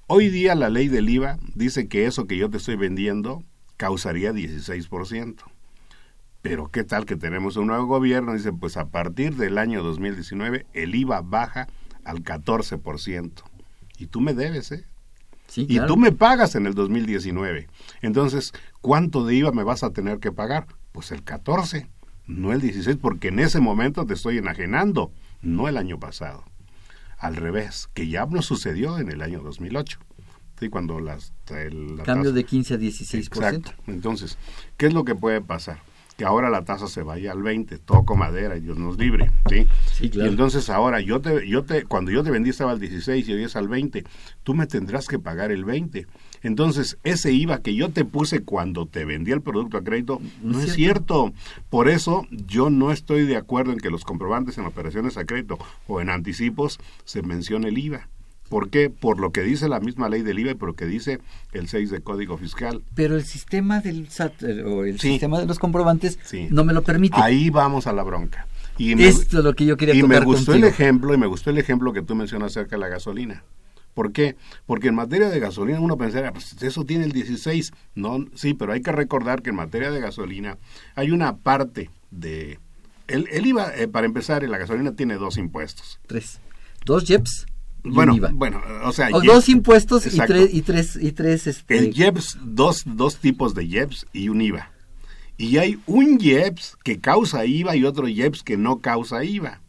Hoy 0.08 0.30
día 0.30 0.56
la 0.56 0.72
ley 0.72 0.88
del 0.88 1.08
IVA 1.08 1.38
dice 1.54 1.88
que 1.88 2.08
eso 2.08 2.26
que 2.26 2.36
yo 2.36 2.50
te 2.50 2.58
estoy 2.58 2.78
vendiendo 2.78 3.44
causaría 3.78 4.32
16%. 4.32 5.36
Pero 6.42 6.72
qué 6.72 6.84
tal 6.84 7.06
que 7.06 7.16
tenemos 7.16 7.58
un 7.58 7.68
nuevo 7.68 7.86
gobierno, 7.86 8.34
dice, 8.34 8.52
pues 8.54 8.76
a 8.76 8.88
partir 8.88 9.36
del 9.36 9.60
año 9.60 9.84
2019 9.84 10.66
el 10.74 10.96
IVA 10.96 11.22
baja 11.22 11.68
al 12.06 12.24
14%. 12.24 13.44
Y 14.00 14.08
tú 14.08 14.20
me 14.20 14.34
debes, 14.34 14.72
¿eh? 14.72 14.84
Sí, 15.46 15.68
Y 15.70 15.80
tú 15.86 15.96
me 15.96 16.12
pagas 16.12 16.56
en 16.56 16.66
el 16.66 16.74
2019. 16.74 17.68
Entonces, 18.02 18.52
¿cuánto 18.82 19.28
de 19.28 19.36
IVA 19.36 19.52
me 19.52 19.64
vas 19.64 19.84
a 19.84 19.92
tener 19.92 20.18
que 20.18 20.32
pagar? 20.32 20.66
Pues 20.92 21.12
el 21.12 21.24
14, 21.24 21.88
no 22.26 22.52
el 22.52 22.62
16, 22.62 22.98
porque 23.00 23.28
en 23.28 23.38
ese 23.38 23.60
momento 23.60 24.08
te 24.08 24.16
estoy 24.16 24.40
enajenando, 24.40 25.12
no 25.44 25.68
el 25.68 25.78
año 25.78 26.00
pasado. 26.00 26.49
Al 27.20 27.36
revés, 27.36 27.90
que 27.94 28.08
ya 28.08 28.26
no 28.26 28.42
sucedió 28.42 28.98
en 28.98 29.12
el 29.12 29.22
año 29.22 29.42
2008. 29.42 30.00
Sí, 30.60 30.70
cuando 30.70 31.00
las, 31.00 31.34
el, 31.52 31.98
la 31.98 32.04
Cambio 32.04 32.32
tasa- 32.32 32.36
de 32.36 32.44
15 32.46 32.74
a 32.74 32.78
16%. 32.78 33.18
Exacto. 33.18 33.72
Entonces, 33.88 34.38
¿qué 34.78 34.88
es 34.88 34.94
lo 34.94 35.04
que 35.06 35.16
puede 35.16 35.42
pasar? 35.42 35.80
Que 36.18 36.26
ahora 36.26 36.50
la 36.50 36.66
tasa 36.66 36.88
se 36.88 37.02
vaya 37.02 37.32
al 37.32 37.42
20, 37.42 37.78
toco 37.78 38.18
madera 38.18 38.58
y 38.58 38.60
Dios 38.60 38.78
nos 38.78 38.98
libre, 38.98 39.32
¿sí? 39.50 39.66
Sí, 39.94 40.10
claro. 40.10 40.28
Y 40.28 40.32
entonces 40.34 40.70
ahora 40.70 41.00
yo 41.00 41.22
te 41.22 41.48
yo 41.48 41.64
te 41.64 41.86
cuando 41.86 42.12
yo 42.12 42.24
te 42.24 42.32
vendí 42.32 42.50
estaba 42.50 42.72
al 42.72 42.80
16 42.82 43.26
y 43.30 43.34
hoy 43.34 43.44
es 43.46 43.56
al 43.56 43.70
20, 43.70 44.04
tú 44.44 44.54
me 44.54 44.68
tendrás 44.68 45.08
que 45.08 45.18
pagar 45.18 45.52
el 45.54 45.64
20. 45.64 46.08
Entonces, 46.44 46.98
ese 47.04 47.32
IVA 47.34 47.60
que 47.62 47.76
yo 47.76 47.90
te 47.90 48.06
puse 48.06 48.42
cuando 48.42 48.86
te 48.86 49.06
vendí 49.06 49.32
el 49.32 49.42
producto 49.42 49.78
a 49.78 49.84
crédito 49.84 50.22
no, 50.42 50.60
es 50.60 50.74
cierto. 50.74 51.34
Por 51.70 51.90
eso 51.90 52.26
yo 52.32 52.70
no 52.70 52.92
estoy 52.92 53.26
de 53.26 53.36
acuerdo 53.38 53.72
en 53.72 53.80
que 53.80 53.90
los 53.90 54.04
comprobantes 54.06 54.58
en 54.58 54.66
operaciones 54.66 55.18
a 55.18 55.26
crédito 55.26 55.58
o 55.88 56.02
en 56.02 56.10
anticipos 56.10 56.80
se 57.06 57.22
mencione 57.22 57.70
el 57.70 57.78
IVA. 57.78 58.08
¿Por 58.50 58.70
qué? 58.70 58.90
Por 58.90 59.20
lo 59.20 59.32
que 59.32 59.42
dice 59.44 59.70
la 59.70 59.80
misma 59.80 60.10
ley 60.10 60.24
del 60.24 60.40
IVA 60.40 60.52
y 60.52 60.56
por 60.56 60.70
lo 60.70 60.76
que 60.76 60.86
dice 60.88 61.20
el 61.52 61.68
6 61.68 61.92
de 61.92 62.02
Código 62.02 62.36
Fiscal. 62.38 62.82
Pero 62.96 63.16
el 63.16 63.24
sistema 63.24 63.80
del 63.80 64.10
SAT 64.10 64.42
eh, 64.42 64.64
o 64.64 64.86
el 64.86 65.00
Sí. 65.00 65.10
sistema 65.12 65.40
de 65.40 65.46
los 65.46 65.60
comprobantes 65.60 66.18
Sí. 66.24 66.48
no 66.50 66.64
me 66.64 66.74
lo 66.74 66.82
permite. 66.82 67.18
Ahí 67.22 67.52
vamos 67.52 67.86
a 67.86 67.94
la 67.94 68.02
bronca. 68.02 68.48
Y 68.80 68.94
Esto 69.04 69.40
es 69.40 69.44
lo 69.44 69.54
que 69.54 69.66
yo 69.66 69.76
quería 69.78 69.94
y 69.94 70.02
me 70.04 70.20
gustó 70.22 70.54
contigo. 70.54 70.68
el 70.68 70.74
ejemplo, 70.74 71.14
y 71.14 71.18
me 71.18 71.28
gustó 71.28 71.50
el 71.52 71.58
ejemplo 71.60 71.92
que 71.94 72.02
tú 72.02 72.16
mencionas 72.16 72.54
acerca 72.54 72.78
de 72.78 72.80
la 72.80 72.88
gasolina. 72.88 73.44
¿Por 73.94 74.12
qué? 74.14 74.36
Porque 74.66 74.88
en 74.90 74.96
materia 74.96 75.30
de 75.30 75.40
gasolina 75.40 75.80
uno 75.80 75.98
pensaría, 75.98 76.32
pues 76.32 76.56
eso 76.62 76.86
tiene 76.86 77.06
el 77.06 77.12
16. 77.12 77.72
No, 77.96 78.26
sí, 78.36 78.54
pero 78.54 78.72
hay 78.74 78.82
que 78.82 78.92
recordar 78.92 79.42
que 79.42 79.50
en 79.50 79.56
materia 79.58 79.92
de 79.92 80.00
gasolina 80.00 80.58
hay 80.96 81.12
una 81.12 81.38
parte 81.38 81.90
de... 82.12 82.60
El, 83.08 83.28
el 83.32 83.46
IVA, 83.48 83.76
eh, 83.76 83.88
para 83.88 84.06
empezar, 84.06 84.44
en 84.44 84.52
la 84.52 84.58
gasolina 84.60 84.94
tiene 84.96 85.16
dos 85.16 85.38
impuestos. 85.38 86.00
Tres. 86.08 86.40
Dos 86.86 87.06
JEPs 87.06 87.46
y 87.84 87.90
Bueno, 87.90 88.14
un 88.14 88.18
IVA. 88.20 88.30
bueno, 88.34 88.62
o 88.84 88.92
sea... 88.94 89.10
O 89.12 89.22
Jet- 89.22 89.26
dos 89.34 89.50
impuestos 89.50 90.06
y 90.06 90.18
tres, 90.20 90.54
y 90.54 90.62
tres, 90.62 90.98
y 91.02 91.12
tres 91.12 91.48
este, 91.48 91.78
El 91.78 91.98
IEPS, 91.98 92.38
dos, 92.44 92.84
dos 92.86 93.18
tipos 93.18 93.54
de 93.56 93.66
IEPS 93.66 94.06
y 94.14 94.30
un 94.30 94.42
IVA. 94.42 94.72
Y 95.38 95.58
hay 95.58 95.80
un 95.88 96.20
IEPS 96.22 96.78
que 96.84 97.00
causa 97.00 97.46
IVA 97.46 97.76
y 97.76 97.84
otro 97.86 98.08
IEPS 98.08 98.44
que 98.44 98.58
no 98.58 98.80
causa 98.80 99.24
IVA. 99.24 99.62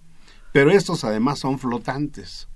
Pero 0.53 0.71
estos 0.73 1.05
además 1.05 1.39
son 1.39 1.59
flotantes. 1.59 2.49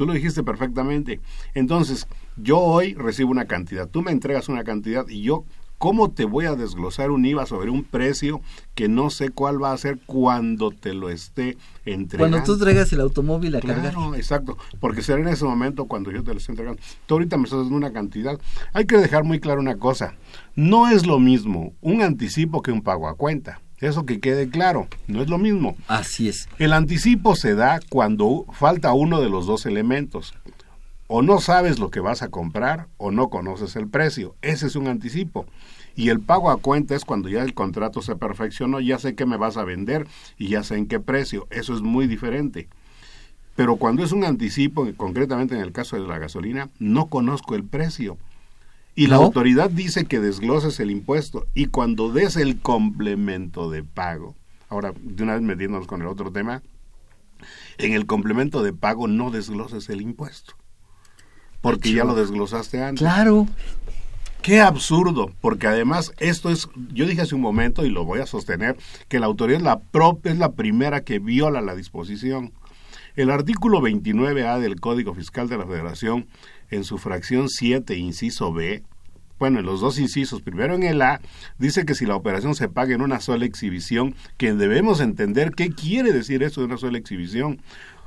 Tú 0.00 0.06
lo 0.06 0.14
dijiste 0.14 0.42
perfectamente. 0.42 1.20
Entonces, 1.52 2.06
yo 2.38 2.58
hoy 2.58 2.94
recibo 2.94 3.30
una 3.30 3.44
cantidad, 3.44 3.86
tú 3.86 4.00
me 4.00 4.12
entregas 4.12 4.48
una 4.48 4.64
cantidad 4.64 5.06
y 5.06 5.20
yo, 5.20 5.44
¿cómo 5.76 6.10
te 6.10 6.24
voy 6.24 6.46
a 6.46 6.54
desglosar 6.54 7.10
un 7.10 7.26
IVA 7.26 7.44
sobre 7.44 7.68
un 7.68 7.84
precio 7.84 8.40
que 8.74 8.88
no 8.88 9.10
sé 9.10 9.28
cuál 9.28 9.62
va 9.62 9.72
a 9.72 9.76
ser 9.76 9.98
cuando 10.06 10.70
te 10.70 10.94
lo 10.94 11.10
esté 11.10 11.58
entregando? 11.84 12.38
Cuando 12.38 12.42
tú 12.50 12.58
traigas 12.58 12.90
el 12.94 13.02
automóvil 13.02 13.56
a 13.56 13.60
cargar. 13.60 13.92
Claro, 13.92 14.14
exacto, 14.14 14.56
porque 14.80 15.02
será 15.02 15.20
en 15.20 15.28
ese 15.28 15.44
momento 15.44 15.84
cuando 15.84 16.10
yo 16.10 16.24
te 16.24 16.32
lo 16.32 16.38
estoy 16.38 16.54
entregando. 16.54 16.80
Tú 17.04 17.16
ahorita 17.16 17.36
me 17.36 17.44
estás 17.44 17.58
dando 17.60 17.76
una 17.76 17.92
cantidad. 17.92 18.40
Hay 18.72 18.86
que 18.86 18.96
dejar 18.96 19.24
muy 19.24 19.38
claro 19.38 19.60
una 19.60 19.76
cosa. 19.76 20.14
No 20.54 20.88
es 20.88 21.06
lo 21.06 21.18
mismo 21.18 21.74
un 21.82 22.00
anticipo 22.00 22.62
que 22.62 22.72
un 22.72 22.80
pago 22.80 23.06
a 23.06 23.16
cuenta. 23.16 23.60
Eso 23.80 24.04
que 24.04 24.20
quede 24.20 24.50
claro, 24.50 24.88
no 25.06 25.22
es 25.22 25.28
lo 25.28 25.38
mismo. 25.38 25.76
Así 25.88 26.28
es. 26.28 26.48
El 26.58 26.72
anticipo 26.72 27.34
se 27.34 27.54
da 27.54 27.80
cuando 27.88 28.44
falta 28.52 28.92
uno 28.92 29.20
de 29.20 29.30
los 29.30 29.46
dos 29.46 29.64
elementos. 29.64 30.34
O 31.06 31.22
no 31.22 31.40
sabes 31.40 31.78
lo 31.78 31.90
que 31.90 32.00
vas 32.00 32.22
a 32.22 32.28
comprar 32.28 32.86
o 32.98 33.10
no 33.10 33.30
conoces 33.30 33.74
el 33.76 33.88
precio. 33.88 34.36
Ese 34.42 34.66
es 34.66 34.76
un 34.76 34.86
anticipo. 34.86 35.46
Y 35.96 36.10
el 36.10 36.20
pago 36.20 36.50
a 36.50 36.58
cuenta 36.58 36.94
es 36.94 37.04
cuando 37.04 37.28
ya 37.28 37.42
el 37.42 37.54
contrato 37.54 38.00
se 38.00 38.16
perfeccionó, 38.16 38.80
ya 38.80 38.98
sé 38.98 39.14
qué 39.14 39.26
me 39.26 39.36
vas 39.36 39.56
a 39.56 39.64
vender 39.64 40.06
y 40.38 40.48
ya 40.48 40.62
sé 40.62 40.76
en 40.76 40.86
qué 40.86 41.00
precio. 41.00 41.48
Eso 41.50 41.74
es 41.74 41.80
muy 41.80 42.06
diferente. 42.06 42.68
Pero 43.56 43.76
cuando 43.76 44.04
es 44.04 44.12
un 44.12 44.24
anticipo, 44.24 44.88
concretamente 44.96 45.54
en 45.54 45.62
el 45.62 45.72
caso 45.72 45.96
de 45.96 46.06
la 46.06 46.18
gasolina, 46.18 46.70
no 46.78 47.06
conozco 47.06 47.54
el 47.54 47.64
precio. 47.64 48.16
Y 48.94 49.06
la 49.06 49.16
autoridad 49.16 49.70
dice 49.70 50.04
que 50.04 50.20
desgloses 50.20 50.80
el 50.80 50.90
impuesto 50.90 51.46
y 51.54 51.66
cuando 51.66 52.12
des 52.12 52.36
el 52.36 52.60
complemento 52.60 53.70
de 53.70 53.82
pago, 53.82 54.34
ahora 54.68 54.92
de 55.00 55.22
una 55.22 55.34
vez 55.34 55.42
metiéndonos 55.42 55.86
con 55.86 56.02
el 56.02 56.08
otro 56.08 56.32
tema, 56.32 56.62
en 57.78 57.92
el 57.92 58.06
complemento 58.06 58.62
de 58.62 58.72
pago 58.72 59.08
no 59.08 59.30
desgloses 59.30 59.88
el 59.88 60.00
impuesto, 60.00 60.54
porque 61.60 61.92
ya 61.92 62.04
lo 62.04 62.14
desglosaste 62.14 62.82
antes. 62.82 63.00
Claro. 63.00 63.46
Qué 64.42 64.60
absurdo, 64.60 65.30
porque 65.42 65.66
además 65.66 66.12
esto 66.18 66.50
es, 66.50 66.68
yo 66.92 67.06
dije 67.06 67.20
hace 67.20 67.34
un 67.34 67.42
momento 67.42 67.84
y 67.84 67.90
lo 67.90 68.06
voy 68.06 68.20
a 68.20 68.26
sostener, 68.26 68.76
que 69.08 69.20
la 69.20 69.26
autoridad 69.26 69.58
es 69.58 69.64
la 69.64 69.80
propia, 69.80 70.32
es 70.32 70.38
la 70.38 70.52
primera 70.52 71.02
que 71.04 71.18
viola 71.18 71.60
la 71.60 71.74
disposición. 71.74 72.52
El 73.16 73.30
artículo 73.30 73.80
29A 73.80 74.60
del 74.60 74.80
Código 74.80 75.14
Fiscal 75.14 75.48
de 75.48 75.58
la 75.58 75.66
Federación, 75.66 76.28
en 76.70 76.84
su 76.84 76.96
fracción 76.96 77.48
7, 77.48 77.96
inciso 77.96 78.52
B, 78.52 78.84
bueno, 79.40 79.58
en 79.58 79.64
los 79.64 79.80
dos 79.80 79.98
incisos, 79.98 80.42
primero 80.42 80.74
en 80.74 80.82
el 80.82 81.00
A, 81.00 81.20
dice 81.58 81.86
que 81.86 81.94
si 81.94 82.04
la 82.04 82.14
operación 82.14 82.54
se 82.54 82.68
paga 82.68 82.94
en 82.94 83.00
una 83.00 83.20
sola 83.20 83.46
exhibición, 83.46 84.14
que 84.36 84.52
debemos 84.52 85.00
entender 85.00 85.52
qué 85.52 85.70
quiere 85.70 86.12
decir 86.12 86.42
eso 86.42 86.60
de 86.60 86.66
una 86.66 86.76
sola 86.76 86.98
exhibición. 86.98 87.62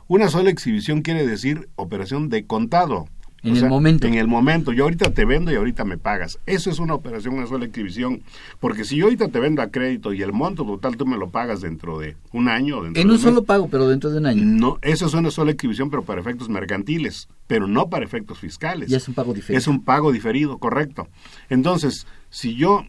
Una 0.08 0.30
sola 0.30 0.51
exhibición 0.51 1.01
quiere 1.01 1.26
decir 1.26 1.70
operación 1.76 2.30
de 2.30 2.45
contado. 2.45 3.08
En 3.43 3.57
el 3.57 3.67
momento. 3.67 4.07
En 4.07 4.13
el 4.15 4.27
momento. 4.27 4.71
Yo 4.71 4.85
ahorita 4.85 5.11
te 5.11 5.25
vendo 5.25 5.51
y 5.51 5.55
ahorita 5.55 5.83
me 5.83 5.97
pagas. 5.97 6.39
Eso 6.45 6.69
es 6.69 6.79
una 6.79 6.93
operación, 6.93 7.35
una 7.35 7.47
sola 7.47 7.65
exhibición. 7.65 8.21
Porque 8.59 8.85
si 8.85 8.95
yo 8.95 9.05
ahorita 9.05 9.27
te 9.27 9.39
vendo 9.39 9.61
a 9.61 9.67
crédito 9.67 10.13
y 10.13 10.21
el 10.21 10.31
monto 10.31 10.63
total 10.65 10.95
tú 10.95 11.05
me 11.05 11.17
lo 11.17 11.29
pagas 11.29 11.61
dentro 11.61 11.99
de 11.99 12.15
un 12.31 12.47
año. 12.47 12.83
Dentro 12.83 13.01
En 13.01 13.07
de 13.07 13.13
un 13.13 13.19
mes, 13.19 13.21
solo 13.21 13.43
pago, 13.43 13.67
pero 13.69 13.87
dentro 13.87 14.09
de 14.09 14.19
un 14.19 14.25
año. 14.25 14.43
no, 14.43 14.79
eso 14.81 15.05
es 15.05 15.13
una 15.13 15.29
sola 15.29 15.51
exhibición, 15.51 15.89
pero 15.89 16.03
para 16.03 16.21
efectos 16.21 16.47
mercantiles, 16.49 17.27
pero 17.47 17.67
no 17.67 17.89
para 17.89 18.05
efectos 18.05 18.39
fiscales. 18.39 18.89
Ya 18.89 18.97
es 18.97 19.07
un 19.07 19.13
pago 19.13 19.33
diferido. 19.33 19.57
Es 19.57 19.67
un 19.67 19.83
pago 19.83 20.11
diferido, 20.11 20.57
correcto. 20.57 21.07
Entonces, 21.49 22.07
si 22.29 22.55
yo 22.55 22.85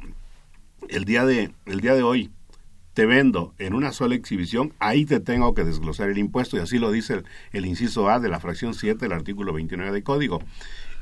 el 0.89 1.05
día 1.05 1.25
de 1.25 1.51
el 1.67 1.81
día 1.81 1.95
de 1.95 2.03
hoy 2.03 2.31
te 2.95 3.07
vendo 3.07 3.55
en 3.59 3.75
una 3.75 3.93
sola 3.93 4.15
exhibición, 4.15 4.73
ahí 4.79 5.05
te 5.05 5.21
tengo 5.21 5.53
que 5.55 5.65
desglosar 5.65 6.09
el 6.09 6.19
impuesto 6.19 6.57
y 6.57 6.61
así 6.61 6.79
lo 6.79 6.91
dice 6.91 7.15
el, 7.15 7.25
el 7.53 7.67
inciso 7.67 8.09
A 8.09 8.21
de 8.21 8.29
la 8.29 8.41
fracción 8.41 8.73
7 8.73 8.99
del 8.99 9.13
artículo 9.13 9.53
29 9.53 9.93
del 9.93 10.03
código. 10.03 10.41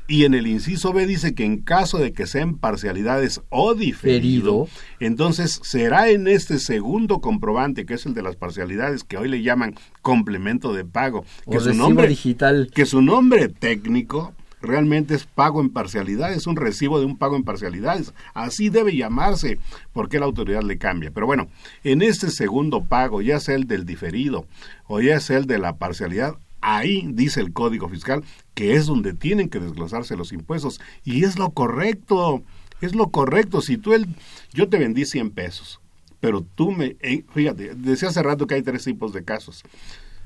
Y 0.05 0.25
en 0.25 0.33
el 0.33 0.47
inciso 0.47 0.91
B 0.91 1.07
dice 1.07 1.33
que 1.33 1.45
en 1.45 1.61
caso 1.61 1.97
de 1.97 2.11
que 2.11 2.27
sean 2.27 2.57
parcialidades 2.57 3.41
o 3.47 3.73
diferido, 3.73 4.67
entonces 4.99 5.61
será 5.63 6.09
en 6.09 6.27
este 6.27 6.59
segundo 6.59 7.19
comprobante, 7.21 7.85
que 7.85 7.93
es 7.93 8.05
el 8.05 8.13
de 8.13 8.21
las 8.21 8.35
parcialidades, 8.35 9.05
que 9.05 9.15
hoy 9.17 9.29
le 9.29 9.41
llaman 9.43 9.75
complemento 10.01 10.73
de 10.73 10.83
pago, 10.83 11.23
O 11.45 11.51
que 11.51 11.59
su 11.59 11.67
recibo 11.67 11.87
nombre 11.87 12.07
digital. 12.09 12.69
que 12.75 12.85
su 12.85 13.01
nombre 13.01 13.47
técnico 13.47 14.33
realmente 14.63 15.13
es 15.13 15.25
pago 15.25 15.61
en 15.61 15.69
parcialidades, 15.69 16.37
es 16.37 16.47
un 16.47 16.55
recibo 16.55 16.99
de 16.99 17.05
un 17.05 17.17
pago 17.17 17.35
en 17.35 17.43
parcialidades. 17.43 18.13
Así 18.33 18.69
debe 18.69 18.95
llamarse, 18.95 19.59
porque 19.91 20.19
la 20.19 20.25
autoridad 20.25 20.63
le 20.63 20.77
cambia. 20.77 21.11
Pero 21.11 21.27
bueno, 21.27 21.49
en 21.83 22.01
este 22.01 22.31
segundo 22.31 22.83
pago, 22.85 23.21
ya 23.21 23.39
sea 23.39 23.55
el 23.55 23.67
del 23.67 23.85
diferido 23.85 24.47
o 24.87 25.01
ya 25.01 25.19
sea 25.19 25.37
el 25.37 25.45
de 25.45 25.59
la 25.59 25.75
parcialidad, 25.75 26.35
ahí 26.61 27.05
dice 27.11 27.41
el 27.41 27.51
Código 27.53 27.89
Fiscal 27.89 28.23
que 28.53 28.75
es 28.75 28.85
donde 28.85 29.13
tienen 29.13 29.49
que 29.49 29.59
desglosarse 29.59 30.15
los 30.15 30.31
impuestos. 30.31 30.79
Y 31.03 31.23
es 31.23 31.37
lo 31.37 31.51
correcto, 31.51 32.43
es 32.81 32.95
lo 32.95 33.09
correcto. 33.09 33.61
Si 33.61 33.77
tú, 33.77 33.93
el, 33.93 34.07
yo 34.53 34.69
te 34.69 34.77
vendí 34.77 35.05
100 35.05 35.31
pesos, 35.31 35.79
pero 36.19 36.41
tú 36.41 36.71
me, 36.71 36.95
eh, 37.01 37.25
fíjate, 37.33 37.75
decía 37.75 38.09
hace 38.09 38.23
rato 38.23 38.47
que 38.47 38.55
hay 38.55 38.61
tres 38.61 38.83
tipos 38.83 39.11
de 39.13 39.23
casos. 39.23 39.63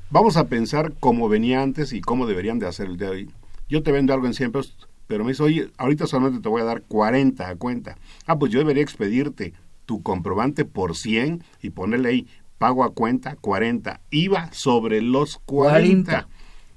Vamos 0.09 0.37
a 0.37 0.47
pensar 0.47 0.93
cómo 0.99 1.27
venía 1.27 1.61
antes 1.61 1.91
y 1.91 2.01
cómo 2.01 2.27
deberían 2.27 2.59
de 2.59 2.67
hacer 2.67 2.87
el 2.87 2.97
de 2.97 3.07
hoy. 3.07 3.29
Yo 3.69 3.83
te 3.83 3.91
vendo 3.91 4.13
algo 4.13 4.27
en 4.27 4.33
100 4.33 4.51
pesos, 4.51 4.77
pero 5.07 5.23
me 5.23 5.31
dice, 5.31 5.43
oye, 5.43 5.69
ahorita 5.77 6.07
solamente 6.07 6.41
te 6.41 6.49
voy 6.49 6.61
a 6.61 6.65
dar 6.65 6.83
40 6.83 7.47
a 7.47 7.55
cuenta. 7.55 7.97
Ah, 8.25 8.37
pues 8.37 8.51
yo 8.51 8.59
debería 8.59 8.83
expedirte 8.83 9.53
tu 9.85 10.01
comprobante 10.01 10.65
por 10.65 10.95
100 10.95 11.43
y 11.61 11.69
ponerle 11.71 12.09
ahí 12.09 12.27
pago 12.57 12.83
a 12.83 12.93
cuenta 12.93 13.35
40, 13.35 14.01
IVA 14.09 14.51
sobre 14.51 15.01
los 15.01 15.39
40. 15.45 16.27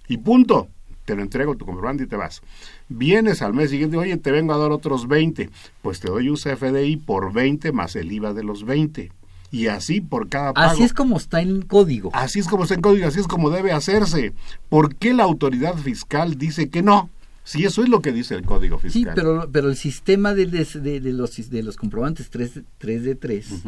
Y 0.09 0.19
punto. 0.19 0.69
Te 1.05 1.17
lo 1.17 1.23
entrego 1.23 1.57
tu 1.57 1.65
comprobante 1.65 2.05
y 2.05 2.07
te 2.07 2.15
vas. 2.15 2.41
Vienes 2.89 3.43
al 3.43 3.53
mes 3.53 3.71
siguiente, 3.71 3.97
oye, 3.97 4.17
te 4.17 4.31
vengo 4.31 4.53
a 4.53 4.59
dar 4.59 4.71
otros 4.71 5.09
20. 5.09 5.51
Pues 5.83 5.99
te 5.99 6.09
doy 6.09 6.29
un 6.29 6.37
CFDI 6.37 6.99
por 6.99 7.33
20 7.33 7.73
más 7.73 7.97
el 7.97 8.13
IVA 8.13 8.33
de 8.33 8.45
los 8.45 8.65
20 8.65 9.11
y 9.51 9.67
así 9.67 10.01
por 10.01 10.29
cada 10.29 10.53
pago. 10.53 10.73
Así 10.73 10.83
es 10.83 10.93
como 10.93 11.17
está 11.17 11.41
en 11.41 11.63
código. 11.63 12.11
Así 12.13 12.39
es 12.39 12.47
como 12.47 12.65
está 12.65 12.75
en 12.75 12.83
código, 12.83 13.07
así 13.07 13.21
es 13.21 13.27
como 13.27 13.51
debe 13.51 13.73
hacerse. 13.73 14.33
¿Por 14.69 14.95
qué 14.95 15.13
la 15.13 15.25
autoridad 15.25 15.77
fiscal 15.77 16.39
dice 16.39 16.69
que 16.69 16.83
no? 16.83 17.11
Si 17.43 17.65
eso 17.65 17.83
es 17.83 17.89
lo 17.89 18.01
que 18.01 18.13
dice 18.13 18.35
el 18.35 18.45
código 18.45 18.79
fiscal. 18.79 19.03
Sí, 19.03 19.09
pero, 19.15 19.49
pero 19.51 19.71
el 19.71 19.77
sistema 19.77 20.35
de, 20.35 20.47
de, 20.47 21.01
de 21.01 21.13
los, 21.13 21.51
de 21.51 21.63
los 21.63 21.77
comprobantes 21.77 22.31
3, 22.31 22.61
3 22.79 23.03
de 23.03 23.15
3, 23.17 23.65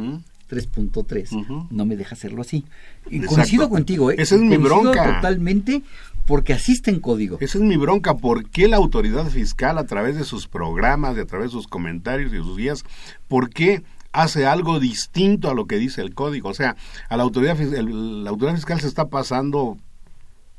3.3, 0.48 1.66
no 1.70 1.86
me 1.86 1.96
deja 1.96 2.14
hacerlo 2.14 2.42
así. 2.42 2.64
Y 3.10 3.20
coincido 3.22 3.68
contigo, 3.68 4.10
¿eh? 4.10 4.16
Esa 4.18 4.36
es 4.36 4.42
mi 4.42 4.56
bronca. 4.56 5.16
totalmente 5.16 5.82
porque 6.26 6.52
así 6.52 6.72
está 6.72 6.90
en 6.90 7.00
código. 7.00 7.38
Esa 7.40 7.58
es 7.58 7.64
mi 7.64 7.76
bronca. 7.76 8.16
¿Por 8.16 8.48
qué 8.48 8.68
la 8.68 8.76
autoridad 8.76 9.26
fiscal, 9.28 9.78
a 9.78 9.86
través 9.86 10.16
de 10.16 10.24
sus 10.24 10.46
programas, 10.46 11.18
a 11.18 11.24
través 11.24 11.48
de 11.48 11.52
sus 11.52 11.66
comentarios 11.66 12.32
y 12.32 12.36
sus 12.36 12.56
guías, 12.56 12.84
por 13.26 13.50
qué 13.50 13.82
hace 14.12 14.46
algo 14.46 14.80
distinto 14.80 15.50
a 15.50 15.54
lo 15.54 15.66
que 15.66 15.78
dice 15.78 16.02
el 16.02 16.14
código. 16.14 16.48
O 16.48 16.54
sea, 16.54 16.76
a 17.08 17.16
la 17.16 17.22
autoridad, 17.22 17.58
la 17.58 18.30
autoridad 18.30 18.56
fiscal 18.56 18.80
se 18.80 18.88
está 18.88 19.08
pasando 19.08 19.78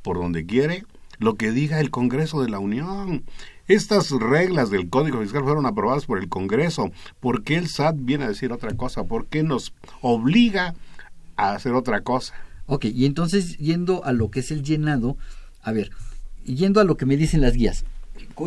por 0.02 0.18
donde 0.18 0.46
quiere 0.46 0.86
lo 1.20 1.36
que 1.36 1.52
diga 1.52 1.80
el 1.80 1.90
Congreso 1.90 2.42
de 2.42 2.50
la 2.50 2.60
Unión. 2.60 3.24
Estas 3.68 4.12
reglas 4.12 4.70
del 4.70 4.90
Código 4.90 5.22
Fiscal 5.22 5.44
fueron 5.44 5.66
aprobadas 5.66 6.06
por 6.06 6.20
el 6.20 6.28
Congreso. 6.28 6.92
¿Por 7.20 7.44
qué 7.44 7.56
el 7.56 7.70
SAT 7.70 7.96
viene 8.00 8.26
a 8.26 8.28
decir 8.28 8.52
otra 8.52 8.76
cosa? 8.76 9.06
¿Por 9.06 9.28
qué 9.28 9.42
nos 9.42 9.74
obliga 10.02 10.76
a 11.38 11.54
hacer 11.54 11.74
otra 11.74 12.02
cosa? 12.02 12.34
Ok, 12.66 12.86
y 12.86 13.06
entonces 13.06 13.58
yendo 13.58 14.04
a 14.04 14.12
lo 14.12 14.32
que 14.32 14.42
es 14.42 14.52
el 14.52 14.64
llenado, 14.64 15.18
a 15.62 15.72
ver, 15.72 15.92
yendo 16.44 16.82
a 16.82 16.84
lo 16.84 16.98
que 16.98 17.06
me 17.06 17.16
dicen 17.16 17.42
las 17.42 17.54
guías, 17.54 17.86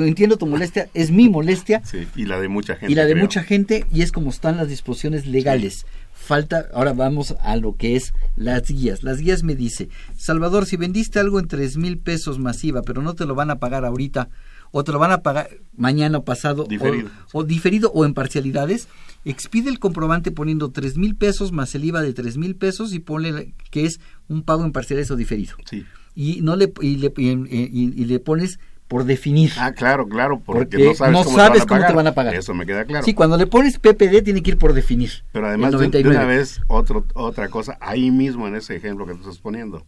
entiendo 0.00 0.36
tu 0.36 0.46
molestia, 0.46 0.88
es 0.94 1.10
mi 1.10 1.28
molestia. 1.28 1.82
Sí, 1.84 2.06
y 2.16 2.24
la 2.24 2.40
de 2.40 2.48
mucha 2.48 2.76
gente. 2.76 2.92
Y 2.92 2.96
la 2.96 3.04
de 3.04 3.14
mucha 3.14 3.42
gente, 3.42 3.86
y 3.92 4.02
es 4.02 4.12
como 4.12 4.30
están 4.30 4.56
las 4.56 4.68
disposiciones 4.68 5.26
legales. 5.26 5.86
Falta, 6.12 6.66
ahora 6.72 6.92
vamos 6.92 7.36
a 7.40 7.56
lo 7.56 7.76
que 7.76 7.94
es 7.94 8.12
las 8.34 8.68
guías. 8.68 9.02
Las 9.02 9.18
guías 9.18 9.44
me 9.44 9.54
dice, 9.54 9.88
Salvador, 10.16 10.66
si 10.66 10.76
vendiste 10.76 11.20
algo 11.20 11.38
en 11.38 11.46
tres 11.46 11.76
mil 11.76 11.98
pesos 11.98 12.38
masiva, 12.38 12.82
pero 12.82 13.02
no 13.02 13.14
te 13.14 13.26
lo 13.26 13.34
van 13.34 13.50
a 13.50 13.58
pagar 13.58 13.84
ahorita, 13.84 14.28
o 14.72 14.82
te 14.82 14.92
lo 14.92 14.98
van 14.98 15.12
a 15.12 15.22
pagar 15.22 15.48
mañana 15.76 16.18
o 16.18 16.24
pasado, 16.24 16.64
diferido. 16.64 17.10
O, 17.32 17.44
diferido 17.44 17.92
o 17.92 18.04
en 18.04 18.14
parcialidades, 18.14 18.88
expide 19.24 19.70
el 19.70 19.78
comprobante 19.78 20.32
poniendo 20.32 20.70
tres 20.70 20.96
mil 20.96 21.14
pesos 21.14 21.52
más 21.52 21.74
el 21.74 21.84
IVA 21.84 22.02
de 22.02 22.12
tres 22.12 22.36
mil 22.36 22.56
pesos 22.56 22.92
y 22.92 22.98
ponle 22.98 23.54
que 23.70 23.84
es 23.84 24.00
un 24.28 24.42
pago 24.42 24.64
en 24.64 24.72
parcialidades 24.72 25.10
o 25.12 25.16
diferido. 25.16 25.54
Sí. 25.70 25.84
Y 26.14 26.40
no 26.42 26.56
le 26.56 26.72
y 26.80 26.96
le, 26.96 27.12
y 27.16 28.04
le 28.04 28.18
pones 28.18 28.58
por 28.88 29.04
definir. 29.04 29.52
Ah, 29.58 29.72
claro, 29.72 30.08
claro, 30.08 30.40
porque, 30.44 30.78
no 30.78 30.94
sabes, 31.24 31.66
cómo, 31.66 31.84
te 31.84 31.92
van 31.92 32.06
a 32.06 32.14
pagar. 32.14 32.34
Eso 32.34 32.54
me 32.54 32.66
queda 32.66 32.84
claro. 32.84 33.04
Sí, 33.04 33.14
cuando 33.14 33.36
le 33.36 33.46
pones 33.46 33.78
PPD 33.78 34.22
tiene 34.22 34.42
que 34.42 34.52
ir 34.52 34.58
por 34.58 34.72
definir. 34.72 35.24
Pero 35.32 35.48
además 35.48 35.72
de, 35.72 36.08
una 36.08 36.24
vez, 36.24 36.60
otro, 36.68 37.04
otra 37.14 37.48
cosa, 37.48 37.76
ahí 37.80 38.10
mismo 38.10 38.46
en 38.46 38.54
ese 38.54 38.76
ejemplo 38.76 39.06
que 39.06 39.14
tú 39.14 39.20
estás 39.20 39.38
poniendo. 39.38 39.84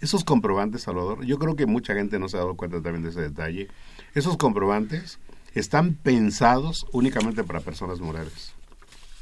Esos 0.00 0.24
comprobantes, 0.24 0.82
Salvador, 0.82 1.24
yo 1.24 1.38
creo 1.38 1.56
que 1.56 1.66
mucha 1.66 1.94
gente 1.94 2.18
no 2.18 2.28
se 2.28 2.36
ha 2.36 2.40
dado 2.40 2.56
cuenta 2.56 2.82
también 2.82 3.04
de 3.04 3.10
ese 3.10 3.20
detalle. 3.20 3.68
Esos 4.14 4.36
comprobantes 4.36 5.18
están 5.54 5.94
pensados 5.94 6.86
únicamente 6.92 7.44
para 7.44 7.60
personas 7.60 8.00
morales. 8.00 8.52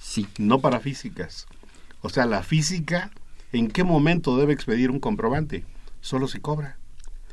Sí. 0.00 0.26
No 0.38 0.60
para 0.60 0.80
físicas. 0.80 1.46
O 2.00 2.08
sea, 2.08 2.26
la 2.26 2.42
física, 2.42 3.10
¿en 3.52 3.68
qué 3.68 3.84
momento 3.84 4.36
debe 4.36 4.52
expedir 4.52 4.90
un 4.90 5.00
comprobante? 5.00 5.64
Solo 6.00 6.26
si 6.26 6.40
cobra. 6.40 6.79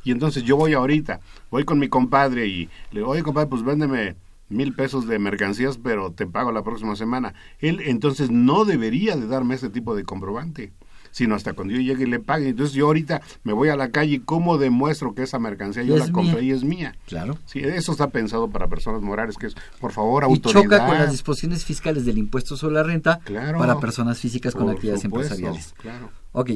Y 0.07 0.11
entonces 0.11 0.43
yo 0.43 0.55
voy 0.55 0.73
ahorita, 0.73 1.19
voy 1.51 1.65
con 1.65 1.79
mi 1.79 1.89
compadre 1.89 2.47
y 2.47 2.69
le 2.91 3.01
digo, 3.01 3.09
oye 3.09 3.23
compadre, 3.23 3.49
pues 3.49 3.61
véndeme 3.61 4.15
mil 4.47 4.73
pesos 4.73 5.05
de 5.05 5.19
mercancías, 5.19 5.77
pero 5.77 6.13
te 6.13 6.25
pago 6.25 6.53
la 6.53 6.63
próxima 6.63 6.95
semana. 6.95 7.33
Él 7.59 7.81
entonces 7.83 8.31
no 8.31 8.63
debería 8.63 9.17
de 9.17 9.27
darme 9.27 9.55
ese 9.55 9.69
tipo 9.69 9.97
de 9.97 10.05
comprobante, 10.05 10.71
sino 11.11 11.35
hasta 11.35 11.51
cuando 11.51 11.73
yo 11.73 11.81
llegue 11.81 12.05
y 12.05 12.09
le 12.09 12.21
pague. 12.21 12.47
Entonces 12.47 12.73
yo 12.73 12.85
ahorita 12.85 13.21
me 13.43 13.51
voy 13.51 13.67
a 13.67 13.75
la 13.75 13.91
calle 13.91 14.13
y 14.13 14.19
cómo 14.19 14.57
demuestro 14.57 15.13
que 15.13 15.23
esa 15.23 15.39
mercancía 15.39 15.83
yo 15.83 15.97
la 15.97 16.09
compré 16.09 16.41
y 16.41 16.51
es 16.51 16.63
mía. 16.63 16.95
Claro. 17.05 17.37
Sí, 17.45 17.59
eso 17.59 17.91
está 17.91 18.09
pensado 18.09 18.49
para 18.49 18.67
personas 18.69 19.01
morales, 19.01 19.35
que 19.35 19.47
es, 19.47 19.55
por 19.81 19.91
favor, 19.91 20.23
autoridad. 20.23 20.61
Y 20.61 20.63
choca 20.63 20.87
con 20.87 20.97
las 20.99 21.11
disposiciones 21.11 21.65
fiscales 21.65 22.05
del 22.05 22.17
impuesto 22.17 22.55
sobre 22.55 22.75
la 22.75 22.83
renta 22.83 23.19
para 23.57 23.77
personas 23.77 24.19
físicas 24.19 24.55
con 24.55 24.69
actividades 24.69 25.03
empresariales. 25.03 25.73
Claro. 25.77 26.11
Ok, 26.31 26.51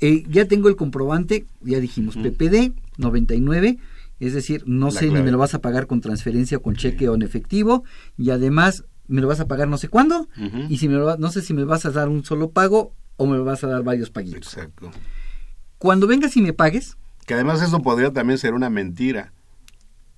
eh, 0.00 0.24
ya 0.28 0.46
tengo 0.46 0.68
el 0.68 0.76
comprobante, 0.76 1.46
ya 1.60 1.80
dijimos, 1.80 2.16
PPD 2.16 2.72
99, 2.98 3.78
es 4.20 4.34
decir, 4.34 4.62
no 4.66 4.90
sé 4.90 5.06
ni 5.06 5.22
me 5.22 5.30
lo 5.30 5.38
vas 5.38 5.54
a 5.54 5.60
pagar 5.60 5.86
con 5.86 6.00
transferencia, 6.00 6.58
con 6.58 6.74
cheque 6.74 7.08
o 7.08 7.14
en 7.14 7.22
efectivo, 7.22 7.84
y 8.16 8.30
además 8.30 8.84
me 9.08 9.20
lo 9.20 9.28
vas 9.28 9.40
a 9.40 9.46
pagar 9.46 9.68
no 9.68 9.78
sé 9.78 9.88
cuándo, 9.88 10.28
y 10.68 10.78
si 10.78 10.88
me 10.88 10.96
lo, 10.96 11.16
no 11.16 11.30
sé 11.30 11.42
si 11.42 11.54
me 11.54 11.64
vas 11.64 11.86
a 11.86 11.90
dar 11.90 12.08
un 12.08 12.24
solo 12.24 12.50
pago 12.50 12.92
o 13.16 13.26
me 13.26 13.38
vas 13.38 13.64
a 13.64 13.68
dar 13.68 13.82
varios 13.82 14.10
paguitos. 14.10 14.54
Exacto. 14.54 14.90
Cuando 15.78 16.06
vengas 16.06 16.36
y 16.36 16.42
me 16.42 16.52
pagues... 16.52 16.96
Que 17.26 17.34
además 17.34 17.60
eso 17.60 17.82
podría 17.82 18.12
también 18.12 18.38
ser 18.38 18.54
una 18.54 18.70
mentira. 18.70 19.32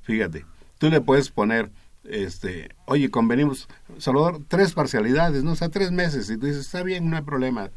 Fíjate, 0.03 0.45
tú 0.79 0.91
le 0.91 1.01
puedes 1.01 1.31
poner, 1.31 1.71
este, 2.05 2.69
oye, 2.87 3.11
convenimos, 3.11 3.69
Salvador, 3.99 4.43
tres 4.49 4.73
parcialidades, 4.73 5.43
¿no? 5.45 5.53
O 5.53 5.57
sea, 5.57 5.69
tres 5.69 5.91
meses, 5.91 6.31
y 6.31 6.37
tú 6.37 6.47
dices, 6.47 6.67
está 6.67 6.83
bien, 6.83 7.11
no 7.11 7.17
hay 7.17 7.23
problema, 7.23 7.71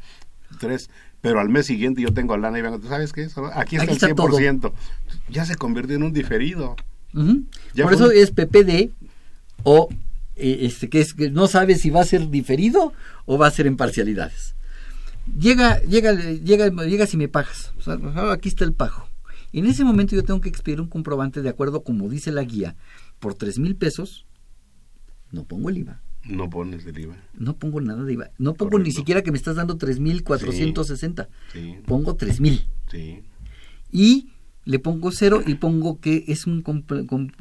tres 0.58 0.90
pero 1.22 1.40
al 1.40 1.48
mes 1.48 1.66
siguiente 1.66 2.02
yo 2.02 2.12
tengo 2.12 2.36
lana 2.36 2.58
y 2.58 2.62
vengo, 2.62 2.80
¿tú 2.80 2.88
sabes 2.88 3.12
qué? 3.12 3.28
Aquí 3.54 3.76
está 3.76 3.92
el 3.92 4.16
100%. 4.16 4.72
Ya 5.30 5.46
se 5.46 5.54
convirtió 5.54 5.96
en 5.96 6.02
un 6.02 6.12
diferido. 6.12 6.76
Por 7.12 7.94
eso 7.94 8.10
es 8.10 8.32
PPD 8.32 8.90
o 9.62 9.88
eh, 10.34 10.58
este, 10.62 10.90
que, 10.90 11.00
es, 11.00 11.14
que 11.14 11.30
no 11.30 11.46
sabes 11.46 11.80
si 11.80 11.90
va 11.90 12.00
a 12.00 12.04
ser 12.04 12.28
diferido 12.28 12.92
o 13.24 13.38
va 13.38 13.46
a 13.46 13.52
ser 13.52 13.68
en 13.68 13.76
parcialidades. 13.76 14.56
Llega, 15.38 15.80
llega, 15.82 16.12
llega, 16.12 16.68
llega 16.68 17.06
si 17.06 17.16
me 17.16 17.28
pagas. 17.28 17.72
aquí 18.32 18.48
está 18.48 18.64
el 18.64 18.72
pago. 18.72 19.08
En 19.52 19.66
ese 19.66 19.84
momento 19.84 20.16
yo 20.16 20.24
tengo 20.24 20.40
que 20.40 20.48
expedir 20.48 20.80
un 20.80 20.88
comprobante 20.88 21.40
de 21.40 21.50
acuerdo 21.50 21.84
como 21.84 22.08
dice 22.08 22.32
la 22.32 22.42
guía 22.42 22.74
por 23.20 23.34
tres 23.34 23.60
mil 23.60 23.76
pesos. 23.76 24.26
No 25.30 25.44
pongo 25.44 25.70
el 25.70 25.78
IVA 25.78 26.00
no 26.24 26.50
pones 26.50 26.86
el 26.86 26.98
IVA. 26.98 27.16
No 27.34 27.56
pongo 27.56 27.80
nada 27.80 28.04
de 28.04 28.12
IVA. 28.12 28.30
No 28.38 28.54
pongo 28.54 28.78
ni 28.78 28.92
siquiera 28.92 29.22
que 29.22 29.30
me 29.30 29.36
estás 29.36 29.56
dando 29.56 29.78
3.460. 29.78 31.28
Sí, 31.52 31.76
Pongo 31.86 32.16
3.000. 32.16 32.64
Sí. 32.90 33.22
Y 33.90 34.28
le 34.64 34.78
pongo 34.78 35.10
cero 35.10 35.42
y 35.44 35.54
pongo 35.54 36.00
que 36.00 36.24
es 36.28 36.46
un, 36.46 36.64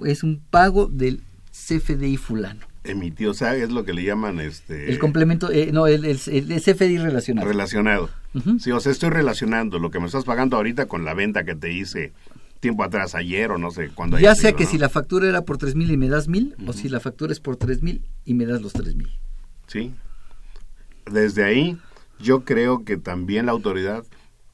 es 0.06 0.24
un 0.24 0.42
pago 0.50 0.88
del 0.88 1.22
CFDI 1.52 2.18
fulano. 2.18 2.66
Emitió, 2.84 3.30
o 3.30 3.34
sea, 3.36 3.56
es 3.56 3.70
lo 3.70 3.86
que 3.86 3.94
le 3.94 4.04
llaman 4.04 4.40
este... 4.40 4.90
El 4.90 4.98
complemento, 4.98 5.52
eh, 5.52 5.70
no, 5.72 5.86
el, 5.86 6.04
el, 6.04 6.18
CFDI 6.18 6.98
relacionado. 6.98 7.48
Relacionado. 7.48 8.10
Sí, 8.60 8.72
o 8.72 8.80
sea, 8.80 8.92
estoy 8.92 9.12
relacionando 9.12 9.78
lo 9.78 9.92
que 9.92 10.00
me 10.00 10.08
estás 10.08 10.24
pagando 10.24 10.58
ahorita 10.58 10.88
con 10.88 11.06
la 11.06 11.14
venta 11.14 11.44
que 11.44 11.54
te 11.54 11.72
hice 11.72 12.12
tiempo 12.62 12.84
atrás, 12.84 13.16
ayer 13.16 13.52
o 13.52 13.58
no 13.58 13.72
sé 13.72 13.90
cuándo. 13.90 14.18
Ya 14.20 14.36
sea 14.36 14.54
que 14.54 14.66
si 14.66 14.78
la 14.78 14.88
factura 14.88 15.28
era 15.28 15.42
por 15.42 15.58
tres 15.58 15.76
mil 15.76 15.92
y 15.92 15.98
me 15.98 16.08
das 16.08 16.30
mil, 16.30 16.56
o 16.66 16.72
si 16.72 16.88
la 16.88 17.02
factura 17.02 17.34
es 17.34 17.42
por 17.42 17.58
tres 17.58 17.82
mil 17.82 18.06
y 18.24 18.36
me 18.36 18.46
das 18.46 18.62
los 18.62 18.72
tres 18.72 18.96
mil. 18.96 19.10
Sí. 19.68 19.94
Desde 21.12 21.44
ahí, 21.44 21.78
yo 22.20 22.46
creo 22.46 22.86
que 22.86 22.96
también 22.96 23.48
la 23.48 23.52
autoridad 23.52 24.06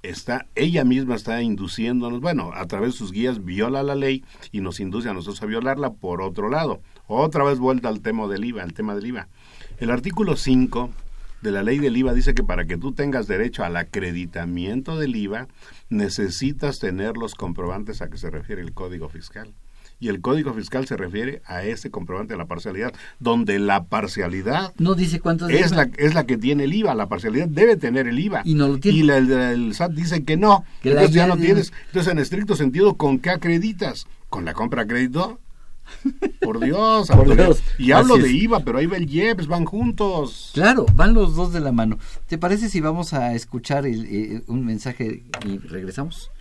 está, 0.01 0.47
ella 0.55 0.85
misma 0.85 1.15
está 1.15 1.41
induciéndonos, 1.41 2.21
bueno, 2.21 2.51
a 2.53 2.65
través 2.65 2.93
de 2.93 2.97
sus 2.97 3.11
guías 3.11 3.43
viola 3.43 3.83
la 3.83 3.95
ley 3.95 4.23
y 4.51 4.61
nos 4.61 4.79
induce 4.79 5.09
a 5.09 5.13
nosotros 5.13 5.43
a 5.43 5.45
violarla 5.45 5.91
por 5.91 6.21
otro 6.21 6.49
lado. 6.49 6.81
Otra 7.07 7.43
vez 7.43 7.59
vuelta 7.59 7.89
al 7.89 8.01
tema 8.01 8.27
del 8.27 8.45
IVA, 8.45 8.63
al 8.63 8.73
tema 8.73 8.95
del 8.95 9.07
IVA. 9.07 9.27
El 9.79 9.91
artículo 9.91 10.35
5 10.37 10.89
de 11.41 11.51
la 11.51 11.63
ley 11.63 11.79
del 11.79 11.97
IVA 11.97 12.13
dice 12.13 12.33
que 12.33 12.43
para 12.43 12.65
que 12.65 12.77
tú 12.77 12.91
tengas 12.91 13.27
derecho 13.27 13.63
al 13.63 13.77
acreditamiento 13.77 14.97
del 14.97 15.15
IVA, 15.15 15.47
necesitas 15.89 16.79
tener 16.79 17.17
los 17.17 17.35
comprobantes 17.35 18.01
a 18.01 18.09
que 18.09 18.17
se 18.17 18.29
refiere 18.29 18.61
el 18.61 18.73
Código 18.73 19.09
Fiscal. 19.09 19.53
Y 19.99 20.09
el 20.09 20.21
Código 20.21 20.53
Fiscal 20.53 20.85
se 20.85 20.95
refiere 20.95 21.41
a 21.45 21.63
ese 21.63 21.89
comprobante 21.89 22.35
de 22.35 22.37
la 22.37 22.45
parcialidad, 22.45 22.93
donde 23.19 23.57
la 23.57 23.85
parcialidad 23.85 24.73
no 24.77 24.93
dice 24.93 25.19
cuánto 25.19 25.49
es 25.49 25.71
la 25.71 25.89
es 25.97 26.13
la 26.13 26.25
que 26.25 26.37
tiene 26.37 26.65
el 26.65 26.73
IVA, 26.73 26.93
la 26.93 27.09
parcialidad 27.09 27.47
debe 27.47 27.77
tener 27.77 28.07
el 28.07 28.19
IVA 28.19 28.43
y 28.45 28.53
no 28.53 28.67
lo 28.67 28.77
tiene. 28.77 28.97
Y 28.99 29.09
el, 29.09 29.73
SAT 29.73 29.91
dice 29.93 30.23
que 30.23 30.37
no, 30.37 30.65
que 30.83 30.89
entonces 30.89 31.15
ya 31.15 31.25
no 31.25 31.37
tienes. 31.37 31.73
Entonces 31.87 32.11
en 32.11 32.19
estricto 32.19 32.55
sentido, 32.55 32.95
¿con 32.95 33.17
qué 33.17 33.31
acreditas? 33.31 34.05
¿Con 34.29 34.45
la 34.45 34.53
compra 34.53 34.85
crédito? 34.85 35.39
Por 36.41 36.59
Dios, 36.59 37.07
Por 37.07 37.35
Dios. 37.35 37.63
Y 37.77 37.91
hablo 37.91 38.17
de 38.17 38.31
IVA, 38.31 38.61
pero 38.61 38.77
ahí 38.77 38.85
va 38.85 38.97
el 38.97 39.09
IEPS, 39.09 39.47
van 39.47 39.65
juntos. 39.65 40.51
Claro, 40.53 40.85
van 40.93 41.13
los 41.13 41.35
dos 41.35 41.53
de 41.53 41.59
la 41.59 41.71
mano. 41.71 41.97
¿Te 42.27 42.37
parece 42.37 42.69
si 42.69 42.81
vamos 42.81 43.13
a 43.13 43.33
escuchar 43.33 43.85
eh, 43.85 44.43
un 44.47 44.65
mensaje 44.65 45.23
y 45.45 45.57
regresamos? 45.57 46.31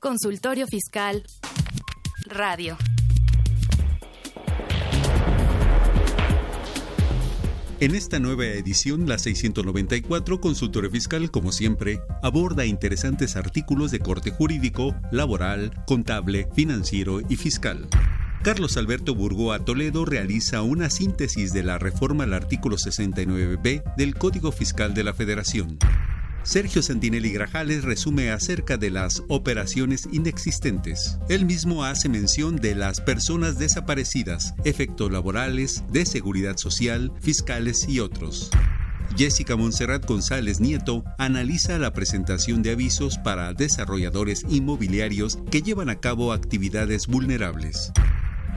Consultorio 0.00 0.66
Fiscal 0.66 1.22
Radio. 2.26 2.78
En 7.80 7.94
esta 7.94 8.18
nueva 8.18 8.44
edición, 8.44 9.08
la 9.08 9.16
694, 9.16 10.38
Consultorio 10.38 10.90
Fiscal, 10.90 11.30
como 11.30 11.50
siempre, 11.50 12.02
aborda 12.22 12.66
interesantes 12.66 13.36
artículos 13.36 13.90
de 13.90 14.00
corte 14.00 14.30
jurídico, 14.30 14.94
laboral, 15.10 15.72
contable, 15.86 16.46
financiero 16.54 17.22
y 17.26 17.36
fiscal. 17.36 17.88
Carlos 18.42 18.76
Alberto 18.76 19.14
Burgoa 19.14 19.60
Toledo 19.60 20.04
realiza 20.04 20.60
una 20.60 20.90
síntesis 20.90 21.54
de 21.54 21.62
la 21.62 21.78
reforma 21.78 22.24
al 22.24 22.34
artículo 22.34 22.76
69b 22.76 23.94
del 23.96 24.14
Código 24.14 24.52
Fiscal 24.52 24.92
de 24.92 25.04
la 25.04 25.14
Federación. 25.14 25.78
Sergio 26.42 26.82
Santinelli 26.82 27.30
Grajales 27.30 27.84
resume 27.84 28.30
acerca 28.30 28.76
de 28.76 28.90
las 28.90 29.22
operaciones 29.28 30.08
inexistentes. 30.10 31.18
Él 31.28 31.44
mismo 31.44 31.84
hace 31.84 32.08
mención 32.08 32.56
de 32.56 32.74
las 32.74 33.00
personas 33.00 33.58
desaparecidas, 33.58 34.54
efectos 34.64 35.12
laborales, 35.12 35.84
de 35.92 36.06
seguridad 36.06 36.56
social, 36.56 37.12
fiscales 37.20 37.86
y 37.88 38.00
otros. 38.00 38.50
Jessica 39.16 39.56
Monserrat 39.56 40.06
González 40.06 40.60
Nieto 40.60 41.04
analiza 41.18 41.78
la 41.78 41.92
presentación 41.92 42.62
de 42.62 42.70
avisos 42.70 43.18
para 43.18 43.52
desarrolladores 43.52 44.44
inmobiliarios 44.48 45.38
que 45.50 45.62
llevan 45.62 45.90
a 45.90 45.96
cabo 45.96 46.32
actividades 46.32 47.06
vulnerables. 47.06 47.92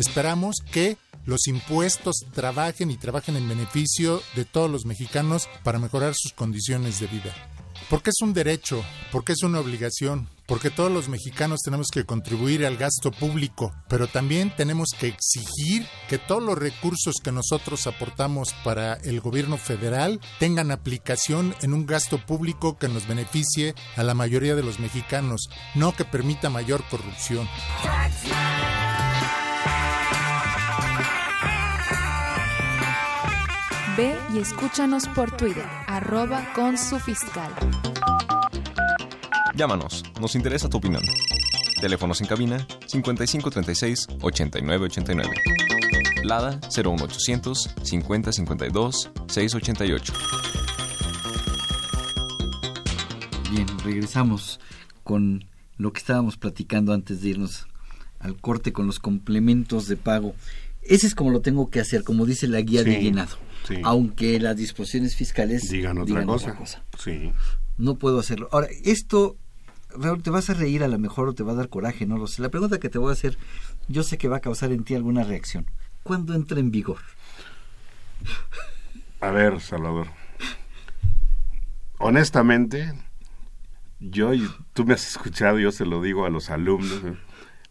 Esperamos 0.00 0.56
que 0.72 0.96
los 1.26 1.46
impuestos 1.46 2.24
trabajen 2.32 2.90
y 2.90 2.96
trabajen 2.96 3.36
en 3.36 3.46
beneficio 3.46 4.22
de 4.34 4.46
todos 4.46 4.70
los 4.70 4.86
mexicanos 4.86 5.46
para 5.62 5.78
mejorar 5.78 6.14
sus 6.16 6.32
condiciones 6.32 7.00
de 7.00 7.06
vida. 7.06 7.34
Porque 7.90 8.08
es 8.08 8.22
un 8.22 8.32
derecho, 8.32 8.82
porque 9.12 9.32
es 9.32 9.42
una 9.42 9.60
obligación, 9.60 10.26
porque 10.46 10.70
todos 10.70 10.90
los 10.90 11.10
mexicanos 11.10 11.60
tenemos 11.62 11.88
que 11.92 12.06
contribuir 12.06 12.64
al 12.64 12.78
gasto 12.78 13.10
público, 13.10 13.74
pero 13.88 14.06
también 14.06 14.54
tenemos 14.56 14.88
que 14.98 15.08
exigir 15.08 15.86
que 16.08 16.16
todos 16.16 16.42
los 16.42 16.56
recursos 16.56 17.16
que 17.22 17.30
nosotros 17.30 17.86
aportamos 17.86 18.54
para 18.64 18.94
el 18.94 19.20
gobierno 19.20 19.58
federal 19.58 20.18
tengan 20.38 20.70
aplicación 20.70 21.54
en 21.60 21.74
un 21.74 21.84
gasto 21.84 22.24
público 22.24 22.78
que 22.78 22.88
nos 22.88 23.06
beneficie 23.06 23.74
a 23.96 24.02
la 24.02 24.14
mayoría 24.14 24.54
de 24.54 24.62
los 24.62 24.80
mexicanos, 24.80 25.50
no 25.74 25.94
que 25.94 26.06
permita 26.06 26.48
mayor 26.48 26.82
corrupción. 26.88 27.46
Ve 33.96 34.16
y 34.32 34.38
escúchanos 34.38 35.08
por 35.08 35.36
Twitter, 35.36 35.64
arroba 35.86 36.52
con 36.54 36.78
su 36.78 36.98
fiscal. 37.00 37.52
Llámanos, 39.54 40.04
nos 40.20 40.34
interesa 40.36 40.68
tu 40.68 40.76
opinión. 40.76 41.02
Teléfonos 41.80 42.20
en 42.20 42.26
cabina 42.28 42.66
5536 42.86 44.06
8989. 44.20 45.34
Lada 46.22 46.60
01800 46.70 47.70
5052 47.82 49.10
688. 49.26 50.12
Bien, 53.50 53.66
regresamos 53.82 54.60
con 55.02 55.46
lo 55.78 55.92
que 55.92 55.98
estábamos 55.98 56.36
platicando 56.36 56.92
antes 56.92 57.22
de 57.22 57.30
irnos 57.30 57.66
al 58.20 58.36
corte 58.36 58.72
con 58.72 58.86
los 58.86 59.00
complementos 59.00 59.88
de 59.88 59.96
pago. 59.96 60.34
Ese 60.82 61.06
es 61.06 61.14
como 61.14 61.30
lo 61.30 61.40
tengo 61.40 61.70
que 61.70 61.80
hacer, 61.80 62.04
como 62.04 62.26
dice 62.26 62.46
la 62.46 62.60
guía 62.60 62.84
de 62.84 63.00
llenado. 63.00 63.36
Aunque 63.84 64.40
las 64.40 64.56
disposiciones 64.56 65.14
fiscales 65.14 65.68
digan 65.68 65.98
otra, 65.98 66.24
cosa. 66.56 66.82
Sí. 66.98 67.32
No 67.78 67.96
puedo 67.96 68.18
hacerlo. 68.18 68.48
Ahora, 68.52 68.68
esto, 68.84 69.36
te 70.22 70.30
vas 70.30 70.50
a 70.50 70.54
reír 70.54 70.82
a 70.82 70.88
lo 70.88 70.98
mejor 70.98 71.28
o 71.28 71.34
te 71.34 71.42
va 71.42 71.52
a 71.52 71.56
dar 71.56 71.68
coraje, 71.68 72.06
no 72.06 72.18
lo 72.18 72.26
sé. 72.26 72.42
La 72.42 72.48
pregunta 72.48 72.78
que 72.78 72.88
te 72.88 72.98
voy 72.98 73.10
a 73.10 73.12
hacer, 73.12 73.38
yo 73.88 74.02
sé 74.02 74.18
que 74.18 74.28
va 74.28 74.38
a 74.38 74.40
causar 74.40 74.72
en 74.72 74.84
ti 74.84 74.94
alguna 74.94 75.24
reacción. 75.24 75.66
¿Cuándo 76.02 76.34
entra 76.34 76.58
en 76.58 76.70
vigor? 76.70 77.00
A 79.20 79.30
ver, 79.30 79.60
Salvador. 79.60 80.08
Honestamente, 81.98 82.94
yo, 84.00 84.32
y 84.32 84.48
tú 84.72 84.84
me 84.84 84.94
has 84.94 85.06
escuchado, 85.06 85.58
yo 85.58 85.70
se 85.72 85.84
lo 85.84 86.00
digo 86.00 86.24
a 86.24 86.30
los 86.30 86.48
alumnos, 86.48 87.02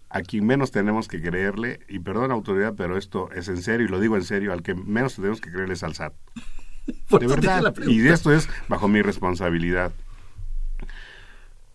a 0.09 0.21
quien 0.21 0.45
menos 0.45 0.71
tenemos 0.71 1.07
que 1.07 1.21
creerle, 1.21 1.79
y 1.87 1.99
perdón 1.99 2.31
autoridad, 2.31 2.73
pero 2.75 2.97
esto 2.97 3.31
es 3.31 3.47
en 3.47 3.61
serio, 3.61 3.85
y 3.85 3.89
lo 3.89 3.99
digo 3.99 4.15
en 4.15 4.23
serio, 4.23 4.53
al 4.53 4.63
que 4.63 4.73
menos 4.73 5.15
tenemos 5.15 5.39
que 5.39 5.51
creerle 5.51 5.75
es 5.75 5.83
al 5.83 5.93
SAT. 5.93 6.13
de 7.19 7.27
verdad, 7.27 7.73
y 7.87 8.07
esto 8.07 8.33
es 8.33 8.49
bajo 8.67 8.87
mi 8.87 9.01
responsabilidad. 9.01 9.91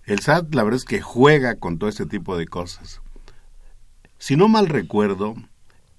El 0.05 0.19
SAT, 0.19 0.55
la 0.55 0.65
verdad 0.65 0.79
es 0.79 0.85
que 0.85 1.01
juega 1.01 1.57
con 1.57 1.79
todo 1.79 1.89
este 1.89 2.07
tipo 2.07 2.37
de 2.37 2.47
cosas. 2.47 3.01
Si 4.19 4.37
no 4.37 4.49
mal 4.49 4.69
recuerdo, 4.69 5.35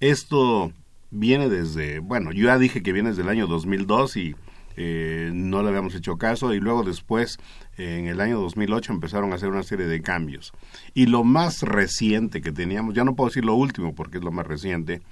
esto 0.00 0.72
viene 1.10 1.48
desde, 1.48 2.00
bueno, 2.00 2.32
yo 2.32 2.46
ya 2.46 2.58
dije 2.58 2.82
que 2.82 2.92
viene 2.92 3.10
desde 3.10 3.22
el 3.22 3.28
año 3.28 3.46
2002 3.46 4.16
y 4.16 4.36
eh, 4.76 5.30
no 5.32 5.62
le 5.62 5.68
habíamos 5.70 5.94
hecho 5.94 6.18
caso 6.18 6.52
y 6.52 6.60
luego 6.60 6.84
después 6.84 7.38
en 7.78 8.06
el 8.06 8.20
año 8.20 8.40
2008 8.40 8.92
empezaron 8.92 9.32
a 9.32 9.36
hacer 9.36 9.48
una 9.48 9.62
serie 9.62 9.86
de 9.86 10.02
cambios. 10.02 10.52
Y 10.94 11.06
lo 11.06 11.24
más 11.24 11.62
reciente 11.62 12.42
que 12.42 12.52
teníamos, 12.52 12.94
ya 12.94 13.04
no 13.04 13.16
puedo 13.16 13.28
decir 13.28 13.44
lo 13.44 13.54
último 13.54 13.94
porque 13.94 14.18
es 14.18 14.24
lo 14.24 14.32
más 14.32 14.46
reciente, 14.46 15.02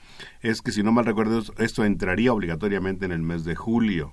es 0.43 0.61
que 0.61 0.73
si 0.73 0.83
no 0.83 0.93
mal 0.93 1.07
recuerdo, 1.07 1.43
esto 1.59 1.85
entraría 1.85 2.33
obligatoriamente 2.33 3.05
en 3.07 3.12
el 3.12 3.23
mes 3.23 3.45
de 3.45 3.55
julio. 3.55 4.12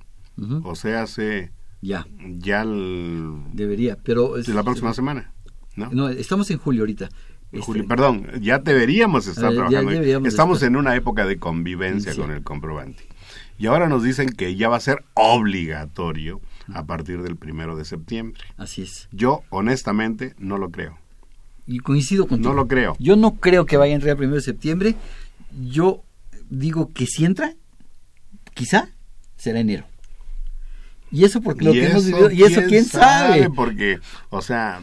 O 0.63 0.73
sea, 0.73 1.03
hace... 1.03 1.51
Ya. 1.81 2.07
Ya 2.37 2.65
Debería, 2.65 3.97
pero... 4.03 4.37
Es, 4.37 4.47
la 4.47 4.63
próxima 4.63 4.93
semana. 4.93 5.33
¿no? 5.75 6.09
estamos 6.09 6.49
en 6.49 6.57
julio 6.57 6.81
ahorita. 6.81 7.09
Julio, 7.59 7.83
este, 7.83 7.89
perdón, 7.89 8.27
ya 8.39 8.59
deberíamos 8.59 9.27
estar 9.27 9.53
trabajando. 9.53 9.91
Estamos 10.25 10.63
en 10.63 10.77
una 10.77 10.95
época 10.95 11.25
de 11.25 11.37
convivencia 11.37 12.15
con 12.15 12.31
el 12.31 12.43
comprobante. 12.43 13.03
Y 13.61 13.67
ahora 13.67 13.87
nos 13.87 14.01
dicen 14.01 14.29
que 14.29 14.55
ya 14.55 14.69
va 14.69 14.77
a 14.77 14.79
ser 14.79 15.03
obligatorio 15.13 16.41
a 16.73 16.83
partir 16.87 17.21
del 17.21 17.35
primero 17.35 17.75
de 17.75 17.85
septiembre. 17.85 18.41
Así 18.57 18.81
es. 18.81 19.07
Yo, 19.11 19.43
honestamente, 19.51 20.33
no 20.39 20.57
lo 20.57 20.71
creo. 20.71 20.97
Y 21.67 21.77
coincido 21.77 22.25
contigo. 22.25 22.49
No 22.49 22.55
lo 22.55 22.67
creo. 22.67 22.95
Yo 22.97 23.15
no 23.15 23.35
creo 23.35 23.67
que 23.67 23.77
vaya 23.77 23.93
a 23.93 23.95
entrar 23.97 24.13
el 24.13 24.17
primero 24.17 24.37
de 24.37 24.41
septiembre. 24.41 24.95
Yo 25.69 26.01
digo 26.49 26.91
que 26.91 27.05
si 27.05 27.23
entra, 27.23 27.53
quizá 28.55 28.89
será 29.37 29.59
enero. 29.59 29.85
Y 31.11 31.25
eso 31.25 31.39
porque 31.39 31.65
lo 31.65 31.73
que 31.73 31.85
hemos 31.85 32.05
vivido, 32.05 32.31
y 32.31 32.41
eso 32.41 32.61
quién 32.67 32.85
sabe? 32.85 33.47
Porque, 33.51 33.99
o 34.31 34.41
sea, 34.41 34.81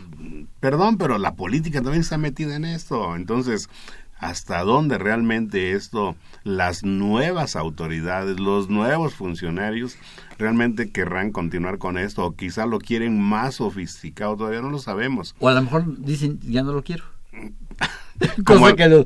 perdón, 0.61 0.99
pero 0.99 1.19
la 1.19 1.35
política 1.35 1.83
también 1.83 2.03
está 2.03 2.17
metida 2.17 2.55
en 2.55 2.65
esto. 2.65 3.17
Entonces, 3.17 3.69
hasta 4.19 4.63
dónde 4.63 4.99
realmente 4.99 5.73
esto, 5.73 6.17
las 6.45 6.83
nuevas 6.85 7.57
autoridades, 7.57 8.39
los 8.41 8.69
nuevos 8.69 9.15
funcionarios, 9.15 9.97
realmente 10.39 10.91
querrán 10.91 11.33
continuar 11.33 11.79
con 11.79 11.99
esto 11.99 12.25
o 12.25 12.35
quizá 12.35 12.67
lo 12.67 12.79
quieren 12.79 13.21
más 13.21 13.57
sofisticado, 13.57 14.37
todavía 14.37 14.61
no 14.61 14.71
lo 14.71 14.79
sabemos. 14.79 15.35
O 15.39 15.49
a 15.49 15.55
lo 15.55 15.63
mejor 15.63 15.99
dicen, 15.99 16.41
ya 16.43 16.63
no 16.63 16.73
lo 16.73 16.83
quiero. 16.83 17.05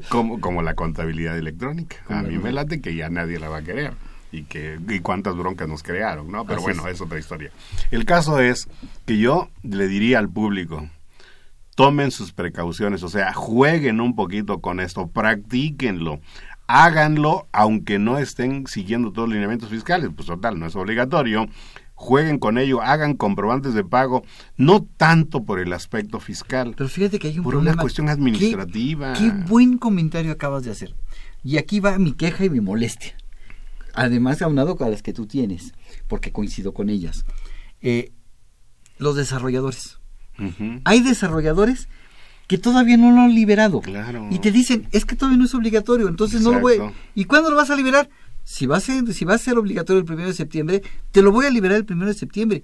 como, 0.09 0.41
como, 0.41 0.63
la 0.63 0.75
contabilidad 0.75 1.37
electrónica. 1.37 1.97
A 2.09 2.23
mí 2.23 2.39
me 2.39 2.53
late 2.53 2.81
que 2.81 2.95
ya 2.95 3.09
nadie 3.09 3.39
la 3.39 3.49
va 3.49 3.59
a 3.59 3.63
querer. 3.63 3.93
Y, 4.31 4.45
que, 4.45 4.79
y 4.89 5.01
cuántas 5.01 5.37
broncas 5.37 5.69
nos 5.69 5.83
crearon, 5.83 6.33
¿no? 6.33 6.47
Pero 6.47 6.63
bueno, 6.63 6.89
es. 6.89 6.95
es 6.95 7.01
otra 7.03 7.19
historia. 7.19 7.51
El 7.91 8.07
caso 8.07 8.41
es 8.41 8.67
que 9.05 9.19
yo 9.19 9.51
le 9.63 9.89
diría 9.89 10.19
al 10.19 10.31
público, 10.31 10.89
tomen 11.83 12.13
sus 12.13 12.33
precauciones, 12.33 13.03
o 13.03 13.09
sea, 13.09 13.33
jueguen 13.33 14.01
un 14.01 14.15
poquito 14.15 14.61
con 14.61 14.79
esto, 14.79 15.09
practíquenlo, 15.09 16.21
háganlo 16.69 17.49
aunque 17.51 17.99
no 17.99 18.19
estén 18.19 18.69
siguiendo 18.69 19.11
todos 19.11 19.27
los 19.27 19.35
lineamientos 19.35 19.69
fiscales, 19.69 20.09
pues 20.15 20.29
total, 20.29 20.61
no 20.61 20.67
es 20.67 20.77
obligatorio, 20.77 21.49
jueguen 21.97 22.39
con 22.39 22.57
ello, 22.57 22.83
hagan 22.83 23.17
comprobantes 23.17 23.75
de 23.75 23.83
pago, 23.83 24.23
no 24.57 24.87
tanto 24.97 25.43
por 25.43 25.59
el 25.59 25.73
aspecto 25.73 26.21
fiscal, 26.21 26.75
pero 26.77 26.89
fíjate 26.89 27.19
que 27.19 27.27
hay 27.27 27.39
un 27.39 27.45
por 27.45 27.57
una 27.57 27.77
cuestión 27.77 28.09
administrativa. 28.09 29.15
Qué, 29.15 29.33
buen 29.49 29.77
comentario 29.77 30.31
acabas 30.31 30.63
de 30.63 30.71
hacer. 30.71 30.95
Y 31.43 31.57
aquí 31.57 31.81
va 31.81 31.99
mi 31.99 32.13
queja 32.13 32.45
y 32.45 32.51
mi 32.51 32.61
molestia. 32.61 33.17
Además, 33.93 34.41
aunado 34.41 34.77
a 34.79 34.89
las 34.89 35.03
que 35.03 35.13
tú 35.13 35.27
tienes, 35.27 35.75
porque 36.07 36.31
coincido 36.31 36.75
con 36.75 36.91
ellas. 36.91 37.25
Eh, 37.81 38.13
los 38.99 39.17
desarrolladores 39.17 39.99
hay 40.85 41.01
desarrolladores 41.01 41.89
que 42.47 42.59
todavía 42.59 42.97
no 42.97 43.11
lo 43.13 43.21
han 43.23 43.35
liberado. 43.35 43.81
Claro. 43.81 44.29
Y 44.31 44.39
te 44.39 44.51
dicen, 44.51 44.89
es 44.93 45.05
que 45.05 45.17
todavía 45.17 45.39
no 45.39 45.45
es 45.45 45.55
obligatorio, 45.55 46.09
entonces 46.09 46.43
no 46.43 46.53
lo 46.53 46.61
voy. 46.61 46.79
¿Y 47.15 47.25
cuándo 47.25 47.51
lo 47.51 47.57
vas 47.57 47.71
a 47.71 47.77
liberar? 47.77 48.09
Si 48.45 48.67
va 48.67 48.77
a 48.77 48.81
ser, 48.81 49.13
si 49.15 49.25
va 49.25 49.35
a 49.35 49.39
ser 49.39 49.57
obligatorio 49.57 50.01
el 50.01 50.05
primero 50.05 50.29
de 50.29 50.35
septiembre, 50.35 50.83
te 51.13 51.23
lo 51.23 51.31
voy 51.33 51.47
a 51.47 51.51
liberar 51.51 51.79
el 51.79 51.85
primero 51.85 52.09
de 52.09 52.15
septiembre. 52.15 52.63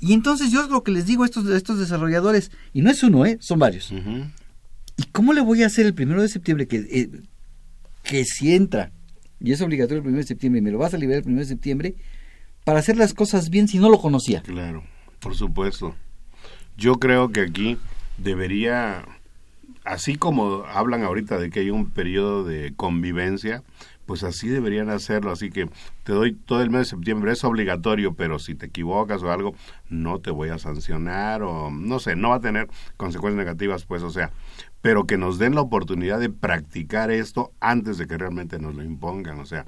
Y 0.00 0.12
entonces 0.12 0.50
yo 0.50 0.62
es 0.62 0.68
lo 0.68 0.82
que 0.82 0.92
les 0.92 1.06
digo 1.06 1.22
a 1.22 1.26
estos, 1.26 1.46
a 1.46 1.56
estos 1.56 1.78
desarrolladores, 1.78 2.50
y 2.72 2.82
no 2.82 2.90
es 2.90 3.02
uno, 3.02 3.24
¿eh? 3.24 3.38
son 3.40 3.58
varios. 3.58 3.90
¿Y 3.90 5.02
cómo 5.12 5.32
le 5.32 5.40
voy 5.40 5.62
a 5.62 5.66
hacer 5.66 5.86
el 5.86 5.94
primero 5.94 6.22
de 6.22 6.28
septiembre 6.28 6.68
que, 6.68 6.76
eh, 6.76 7.10
que 8.02 8.24
si 8.24 8.54
entra 8.54 8.92
y 9.40 9.52
es 9.52 9.60
obligatorio 9.60 9.98
el 9.98 10.02
primero 10.02 10.22
de 10.22 10.28
septiembre 10.28 10.60
y 10.60 10.62
me 10.62 10.70
lo 10.70 10.78
vas 10.78 10.94
a 10.94 10.98
liberar 10.98 11.18
el 11.18 11.24
primero 11.24 11.42
de 11.42 11.48
septiembre 11.48 11.96
para 12.64 12.78
hacer 12.78 12.96
las 12.96 13.14
cosas 13.14 13.50
bien 13.50 13.66
si 13.66 13.78
no 13.78 13.88
lo 13.88 14.00
conocía? 14.00 14.42
Claro, 14.42 14.84
por 15.20 15.34
supuesto. 15.34 15.96
Yo 16.76 16.94
creo 16.96 17.30
que 17.30 17.40
aquí 17.40 17.78
debería, 18.18 19.04
así 19.84 20.16
como 20.16 20.64
hablan 20.66 21.02
ahorita 21.04 21.38
de 21.38 21.50
que 21.50 21.60
hay 21.60 21.70
un 21.70 21.90
periodo 21.90 22.44
de 22.44 22.74
convivencia, 22.76 23.62
pues 24.06 24.22
así 24.22 24.48
deberían 24.48 24.90
hacerlo. 24.90 25.30
Así 25.30 25.50
que 25.50 25.68
te 26.02 26.12
doy 26.12 26.32
todo 26.32 26.62
el 26.62 26.70
mes 26.70 26.80
de 26.80 26.84
septiembre, 26.86 27.32
es 27.32 27.44
obligatorio, 27.44 28.14
pero 28.14 28.38
si 28.38 28.54
te 28.54 28.66
equivocas 28.66 29.22
o 29.22 29.30
algo, 29.30 29.54
no 29.88 30.18
te 30.18 30.30
voy 30.30 30.50
a 30.50 30.58
sancionar 30.58 31.42
o 31.42 31.70
no 31.70 31.98
sé, 31.98 32.16
no 32.16 32.30
va 32.30 32.36
a 32.36 32.40
tener 32.40 32.68
consecuencias 32.96 33.38
negativas, 33.38 33.84
pues, 33.84 34.02
o 34.02 34.10
sea, 34.10 34.32
pero 34.82 35.04
que 35.06 35.16
nos 35.16 35.38
den 35.38 35.54
la 35.54 35.62
oportunidad 35.62 36.20
de 36.20 36.28
practicar 36.28 37.10
esto 37.10 37.52
antes 37.60 37.98
de 37.98 38.06
que 38.06 38.18
realmente 38.18 38.58
nos 38.58 38.74
lo 38.74 38.82
impongan, 38.82 39.38
o 39.38 39.46
sea, 39.46 39.64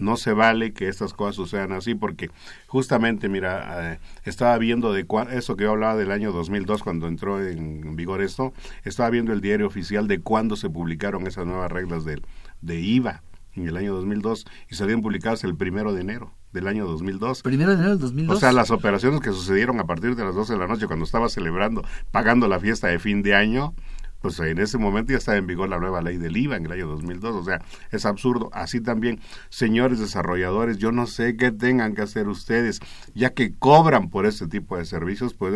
no 0.00 0.16
se 0.16 0.32
vale 0.32 0.72
que 0.72 0.88
estas 0.88 1.14
cosas 1.14 1.36
sucedan 1.36 1.70
así 1.72 1.94
porque 1.94 2.30
justamente, 2.66 3.28
mira, 3.28 3.92
eh, 3.92 3.98
estaba 4.24 4.58
viendo 4.58 4.92
de 4.92 5.06
cua- 5.06 5.30
eso 5.32 5.56
que 5.56 5.64
yo 5.64 5.70
hablaba 5.70 5.96
del 5.96 6.10
año 6.10 6.32
2002 6.32 6.82
cuando 6.82 7.06
entró 7.06 7.40
en 7.44 7.94
vigor 7.94 8.22
esto, 8.22 8.52
estaba 8.84 9.10
viendo 9.10 9.32
el 9.32 9.40
diario 9.40 9.66
oficial 9.66 10.08
de 10.08 10.20
cuándo 10.20 10.56
se 10.56 10.68
publicaron 10.70 11.26
esas 11.26 11.46
nuevas 11.46 11.70
reglas 11.70 12.04
del, 12.04 12.22
de 12.60 12.80
IVA 12.80 13.22
en 13.54 13.68
el 13.68 13.76
año 13.76 13.94
2002 13.94 14.46
y 14.70 14.74
salieron 14.74 15.02
publicadas 15.02 15.42
el 15.44 15.54
primero 15.56 15.92
de 15.92 16.00
enero 16.02 16.32
del 16.52 16.66
año 16.68 16.86
2002. 16.86 17.42
Primero 17.42 17.70
de 17.70 17.76
enero 17.76 17.90
del 17.90 17.98
2002. 18.00 18.36
O 18.36 18.40
sea, 18.40 18.52
las 18.52 18.70
operaciones 18.70 19.20
que 19.20 19.30
sucedieron 19.30 19.78
a 19.80 19.84
partir 19.84 20.16
de 20.16 20.24
las 20.24 20.34
12 20.34 20.52
de 20.54 20.58
la 20.58 20.66
noche 20.66 20.86
cuando 20.86 21.04
estaba 21.04 21.28
celebrando, 21.28 21.84
pagando 22.10 22.48
la 22.48 22.58
fiesta 22.60 22.88
de 22.88 22.98
fin 22.98 23.22
de 23.22 23.34
año, 23.34 23.74
pues 24.20 24.38
en 24.40 24.58
ese 24.58 24.78
momento 24.78 25.12
ya 25.12 25.18
estaba 25.18 25.38
en 25.38 25.46
vigor 25.46 25.68
la 25.68 25.78
nueva 25.78 26.02
ley 26.02 26.18
del 26.18 26.36
IVA 26.36 26.56
en 26.56 26.66
el 26.66 26.72
año 26.72 26.86
2002. 26.88 27.36
O 27.36 27.44
sea, 27.44 27.62
es 27.90 28.04
absurdo. 28.04 28.50
Así 28.52 28.80
también, 28.80 29.20
señores 29.48 29.98
desarrolladores, 29.98 30.78
yo 30.78 30.92
no 30.92 31.06
sé 31.06 31.36
qué 31.36 31.50
tengan 31.52 31.94
que 31.94 32.02
hacer 32.02 32.28
ustedes, 32.28 32.80
ya 33.14 33.30
que 33.30 33.54
cobran 33.54 34.10
por 34.10 34.26
este 34.26 34.46
tipo 34.46 34.76
de 34.76 34.84
servicios, 34.84 35.34
pues, 35.34 35.54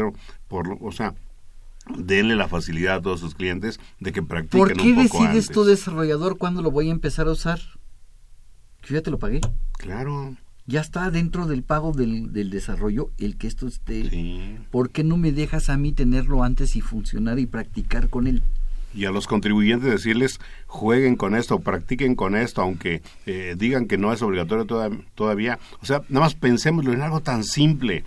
por, 0.49 0.79
o 0.81 0.93
sea, 0.93 1.15
denle 1.97 2.37
la 2.37 2.49
facilidad 2.49 2.97
a 2.97 3.03
todos 3.03 3.21
sus 3.21 3.35
clientes 3.35 3.79
de 4.01 4.13
que 4.13 4.23
practiquen 4.23 4.59
¿Por 4.59 4.73
qué 4.73 4.89
un 4.89 5.09
poco 5.09 5.23
decides 5.25 5.51
antes. 5.51 5.67
desarrollador, 5.67 6.39
cuándo 6.39 6.63
lo 6.63 6.71
voy 6.71 6.89
a 6.89 6.93
empezar 6.93 7.27
a 7.27 7.33
usar? 7.33 7.61
Yo 8.83 8.95
ya 8.95 9.03
te 9.03 9.11
lo 9.11 9.19
pagué. 9.19 9.41
Claro. 9.79 10.37
Ya 10.67 10.81
está 10.81 11.11
dentro 11.11 11.47
del 11.47 11.63
pago 11.63 11.93
del, 11.93 12.33
del 12.33 12.49
desarrollo 12.51 13.11
el 13.19 13.37
que 13.37 13.47
esto 13.47 13.67
esté. 13.67 14.59
¿Por 14.71 14.91
qué 14.91 15.05
no 15.05 15.17
me 15.19 15.31
dejas 15.33 15.69
a 15.69 15.77
mí 15.77 15.93
tenerlo 15.93 16.43
antes 16.43 16.75
y 16.77 16.81
funcionar 16.81 17.39
y 17.39 17.47
practicar 17.47 18.09
con 18.09 18.27
él? 18.27 18.43
y 18.97 19.07
a 19.07 19.11
los 19.11 19.27
contribuyentes 19.27 19.91
decirles 19.91 20.39
jueguen 20.69 21.17
con 21.17 21.35
esto, 21.35 21.59
practiquen 21.59 22.15
con 22.15 22.37
esto, 22.37 22.63
aunque 22.63 23.03
eh, 23.27 23.57
digan 23.59 23.89
que 23.89 23.99
no 23.99 24.13
es 24.13 24.23
obligatorio 24.23 24.67
toda- 24.67 24.91
todavía. 25.17 25.59
O 25.83 25.85
sea, 25.85 26.03
nada 26.09 26.27
más 26.27 26.37
pensémoslo 26.37 26.93
en 26.93 27.03
algo 27.03 27.19
tan 27.19 27.43
simple. 27.43 28.05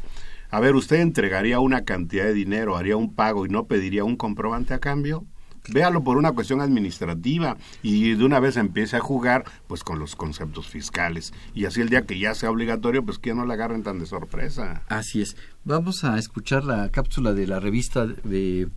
A 0.49 0.61
ver, 0.61 0.75
¿usted 0.75 1.01
entregaría 1.01 1.59
una 1.59 1.83
cantidad 1.83 2.23
de 2.23 2.33
dinero, 2.33 2.77
haría 2.77 2.95
un 2.95 3.13
pago 3.13 3.45
y 3.45 3.49
no 3.49 3.65
pediría 3.65 4.05
un 4.05 4.15
comprobante 4.15 4.73
a 4.73 4.79
cambio? 4.79 5.25
Véalo 5.69 6.03
por 6.03 6.17
una 6.17 6.31
cuestión 6.31 6.61
administrativa 6.61 7.57
y 7.81 8.15
de 8.15 8.23
una 8.23 8.39
vez 8.39 8.57
empiece 8.57 8.97
a 8.97 8.99
jugar 8.99 9.45
pues 9.67 9.83
con 9.83 9.99
los 9.99 10.15
conceptos 10.15 10.67
fiscales. 10.67 11.33
Y 11.53 11.65
así 11.65 11.81
el 11.81 11.89
día 11.89 12.05
que 12.05 12.19
ya 12.19 12.33
sea 12.33 12.51
obligatorio, 12.51 13.03
pues 13.03 13.17
que 13.19 13.33
no 13.33 13.45
le 13.45 13.53
agarren 13.53 13.83
tan 13.83 13.99
de 13.99 14.05
sorpresa. 14.05 14.83
Así 14.87 15.21
es. 15.21 15.35
Vamos 15.63 16.03
a 16.03 16.17
escuchar 16.17 16.63
la 16.63 16.89
cápsula 16.89 17.33
de 17.33 17.47
la 17.47 17.59
revista 17.59 18.05
de... 18.05 18.69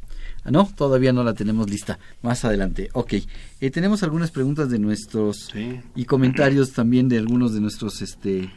Ah, 0.44 0.50
No, 0.50 0.68
todavía 0.74 1.12
no 1.12 1.22
la 1.22 1.34
tenemos 1.34 1.70
lista. 1.70 1.98
Más 2.22 2.44
adelante. 2.44 2.88
Ok. 2.92 3.14
Eh, 3.60 3.70
tenemos 3.70 4.02
algunas 4.02 4.30
preguntas 4.30 4.70
de 4.70 4.78
nuestros... 4.78 5.50
Y 5.94 6.04
comentarios 6.04 6.72
también 6.72 7.08
de 7.08 7.18
algunos 7.18 7.54
de 7.54 7.60
nuestros 7.60 8.02
este, 8.02 8.50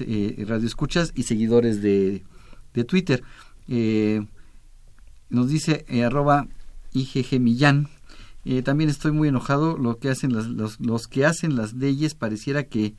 eh, 0.00 0.44
radioescuchas 0.46 1.12
y 1.14 1.24
seguidores 1.24 1.82
de, 1.82 2.24
de 2.74 2.84
Twitter. 2.84 3.22
Eh, 3.68 4.20
nos 5.28 5.48
dice 5.48 5.84
eh, 5.88 6.04
arroba 6.04 6.48
IGG 6.92 7.40
Millán. 7.40 7.88
Eh, 8.44 8.62
también 8.62 8.90
estoy 8.90 9.12
muy 9.12 9.28
enojado. 9.28 9.76
Lo 9.76 9.98
que 9.98 10.10
hacen 10.10 10.34
las, 10.34 10.46
los, 10.46 10.80
los 10.80 11.08
que 11.08 11.26
hacen 11.26 11.56
las 11.56 11.74
leyes 11.74 12.14
pareciera 12.14 12.64
que 12.64 12.94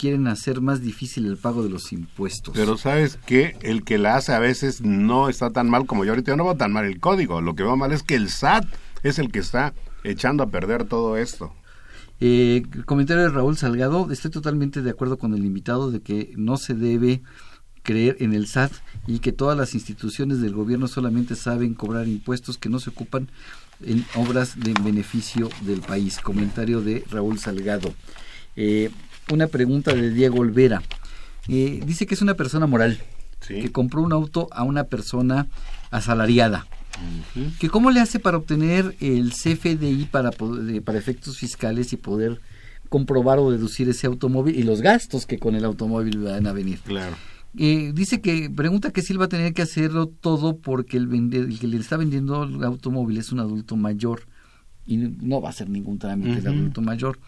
quieren 0.00 0.28
hacer 0.28 0.62
más 0.62 0.80
difícil 0.80 1.26
el 1.26 1.36
pago 1.36 1.62
de 1.62 1.68
los 1.68 1.92
impuestos. 1.92 2.54
Pero 2.56 2.78
sabes 2.78 3.18
que 3.26 3.56
el 3.60 3.84
que 3.84 3.98
la 3.98 4.16
hace 4.16 4.32
a 4.32 4.38
veces 4.38 4.80
no 4.80 5.28
está 5.28 5.50
tan 5.50 5.68
mal 5.68 5.86
como 5.86 6.04
yo 6.04 6.12
ahorita. 6.12 6.32
Yo 6.32 6.36
no 6.36 6.44
veo 6.44 6.56
tan 6.56 6.72
mal 6.72 6.86
el 6.86 7.00
código. 7.00 7.40
Lo 7.42 7.54
que 7.54 7.62
veo 7.62 7.76
mal 7.76 7.92
es 7.92 8.02
que 8.02 8.14
el 8.14 8.30
SAT 8.30 8.64
es 9.02 9.18
el 9.18 9.30
que 9.30 9.40
está 9.40 9.74
echando 10.02 10.42
a 10.42 10.46
perder 10.48 10.84
todo 10.84 11.18
esto. 11.18 11.52
Eh, 12.18 12.62
comentario 12.86 13.24
de 13.24 13.28
Raúl 13.28 13.56
Salgado. 13.56 14.10
Estoy 14.10 14.30
totalmente 14.30 14.80
de 14.82 14.90
acuerdo 14.90 15.18
con 15.18 15.34
el 15.34 15.44
invitado 15.44 15.90
de 15.90 16.00
que 16.00 16.32
no 16.36 16.56
se 16.56 16.74
debe 16.74 17.22
creer 17.82 18.16
en 18.20 18.34
el 18.34 18.46
SAT 18.46 18.72
y 19.06 19.18
que 19.20 19.32
todas 19.32 19.56
las 19.56 19.74
instituciones 19.74 20.40
del 20.40 20.52
gobierno 20.54 20.86
solamente 20.88 21.34
saben 21.34 21.74
cobrar 21.74 22.06
impuestos 22.08 22.58
que 22.58 22.68
no 22.68 22.78
se 22.78 22.90
ocupan 22.90 23.28
en 23.84 24.04
obras 24.14 24.58
de 24.60 24.74
beneficio 24.82 25.48
del 25.62 25.80
país. 25.80 26.18
Comentario 26.18 26.80
de 26.82 27.04
Raúl 27.10 27.38
Salgado. 27.38 27.94
Eh, 28.56 28.90
una 29.32 29.46
pregunta 29.46 29.94
de 29.94 30.10
Diego 30.10 30.40
Olvera. 30.40 30.82
Eh, 31.48 31.80
dice 31.86 32.06
que 32.06 32.14
es 32.14 32.22
una 32.22 32.34
persona 32.34 32.66
moral, 32.66 33.00
que 33.62 33.72
compró 33.72 34.02
un 34.02 34.12
auto 34.12 34.48
a 34.52 34.62
una 34.64 34.84
persona 34.84 35.46
asalariada. 35.90 36.66
que 37.58 37.70
cómo 37.70 37.90
le 37.90 38.00
hace 38.00 38.18
para 38.18 38.36
obtener 38.36 38.94
el 39.00 39.32
CFDI 39.32 40.04
para, 40.10 40.30
poder- 40.32 40.82
para 40.82 40.98
efectos 40.98 41.38
fiscales 41.38 41.94
y 41.94 41.96
poder 41.96 42.40
comprobar 42.90 43.38
o 43.38 43.50
deducir 43.50 43.88
ese 43.88 44.06
automóvil 44.06 44.58
y 44.58 44.64
los 44.64 44.82
gastos 44.82 45.24
que 45.24 45.38
con 45.38 45.54
el 45.54 45.64
automóvil 45.64 46.18
van 46.18 46.46
a 46.46 46.52
venir. 46.52 46.80
Claro. 46.84 47.16
Eh, 47.58 47.90
dice 47.94 48.20
que 48.20 48.48
pregunta 48.48 48.92
que 48.92 49.02
si 49.02 49.12
él 49.12 49.20
va 49.20 49.24
a 49.24 49.28
tener 49.28 49.52
que 49.54 49.62
hacerlo 49.62 50.06
todo 50.06 50.58
porque 50.58 50.96
el, 50.96 51.08
vende- 51.08 51.38
el 51.48 51.58
que 51.58 51.66
le 51.66 51.78
está 51.78 51.96
vendiendo 51.96 52.44
el 52.44 52.62
automóvil 52.62 53.18
es 53.18 53.32
un 53.32 53.40
adulto 53.40 53.76
mayor 53.76 54.22
y 54.86 54.96
no 54.98 55.40
va 55.40 55.48
a 55.48 55.50
hacer 55.50 55.68
ningún 55.68 55.98
trámite 55.98 56.38
el 56.38 56.46
Ujú. 56.48 56.56
adulto 56.56 56.80
mayor. 56.80 57.18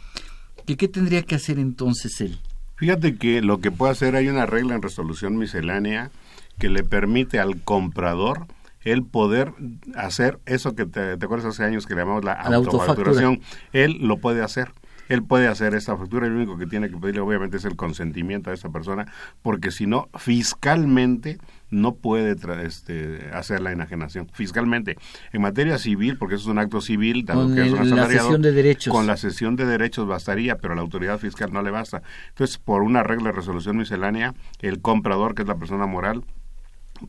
¿Que 0.64 0.76
¿Qué 0.76 0.86
tendría 0.86 1.22
que 1.22 1.34
hacer 1.34 1.58
entonces 1.58 2.20
él? 2.20 2.38
Fíjate 2.76 3.16
que 3.16 3.42
lo 3.42 3.60
que 3.60 3.70
puede 3.72 3.92
hacer, 3.92 4.14
hay 4.14 4.28
una 4.28 4.46
regla 4.46 4.74
en 4.76 4.82
resolución 4.82 5.36
miscelánea 5.36 6.10
que 6.58 6.68
le 6.68 6.84
permite 6.84 7.40
al 7.40 7.60
comprador 7.60 8.46
el 8.84 9.02
poder 9.04 9.52
hacer 9.96 10.38
eso 10.46 10.74
que 10.74 10.86
te, 10.86 11.16
te 11.16 11.24
acuerdas 11.24 11.46
hace 11.46 11.64
años 11.64 11.86
que 11.86 11.94
le 11.94 12.00
llamamos 12.02 12.24
la 12.24 12.34
La 12.48 12.56
autofacturación. 12.56 13.40
Él 13.72 13.98
lo 14.00 14.18
puede 14.18 14.42
hacer. 14.42 14.70
Él 15.12 15.22
puede 15.22 15.46
hacer 15.46 15.74
esta 15.74 15.94
factura 15.96 16.26
y 16.26 16.30
lo 16.30 16.36
único 16.36 16.56
que 16.56 16.66
tiene 16.66 16.88
que 16.88 16.96
pedirle 16.96 17.20
obviamente 17.20 17.58
es 17.58 17.66
el 17.66 17.76
consentimiento 17.76 18.48
a 18.50 18.54
esa 18.54 18.70
persona, 18.70 19.06
porque 19.42 19.70
si 19.70 19.86
no, 19.86 20.08
fiscalmente 20.16 21.38
no 21.70 21.96
puede 21.96 22.34
tra- 22.34 22.62
este, 22.64 23.28
hacer 23.34 23.60
la 23.60 23.72
enajenación. 23.72 24.28
Fiscalmente. 24.32 24.96
En 25.32 25.42
materia 25.42 25.76
civil, 25.76 26.16
porque 26.16 26.36
eso 26.36 26.44
es 26.44 26.48
un 26.48 26.58
acto 26.58 26.80
civil, 26.80 27.26
dado 27.26 27.42
Con 27.42 27.54
que 27.54 27.66
es 27.66 27.72
un 27.72 27.76
la 27.76 27.82
asalariado, 27.82 28.28
cesión 28.28 28.42
de 28.42 28.52
derechos. 28.52 28.90
Con 28.90 29.06
la 29.06 29.16
cesión 29.18 29.56
de 29.56 29.66
derechos 29.66 30.06
bastaría, 30.06 30.56
pero 30.56 30.72
a 30.72 30.76
la 30.76 30.82
autoridad 30.82 31.18
fiscal 31.18 31.52
no 31.52 31.60
le 31.62 31.70
basta. 31.70 32.02
Entonces, 32.30 32.56
por 32.56 32.82
una 32.82 33.02
regla 33.02 33.26
de 33.30 33.32
resolución 33.32 33.76
miscelánea, 33.76 34.32
el 34.60 34.80
comprador, 34.80 35.34
que 35.34 35.42
es 35.42 35.48
la 35.48 35.56
persona 35.56 35.84
moral, 35.86 36.24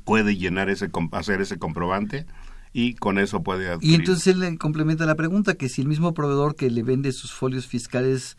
puede 0.04 0.36
llenar 0.36 0.70
ese 0.70 0.90
hacer 1.12 1.40
ese 1.42 1.58
comprobante 1.58 2.26
y 2.74 2.96
con 2.96 3.20
eso 3.20 3.44
puede 3.44 3.66
Y 3.66 3.68
adquirir. 3.70 4.00
entonces 4.00 4.28
él 4.28 4.40
le 4.40 4.58
complementa 4.58 5.06
la 5.06 5.16
pregunta 5.16 5.54
que 5.54 5.70
si 5.70 5.82
el 5.82 5.88
mismo 5.88 6.14
proveedor 6.14 6.56
que 6.56 6.70
le 6.72 6.84
vende 6.84 7.12
sus 7.12 7.32
folios 7.32 7.68
fiscales 7.68 8.36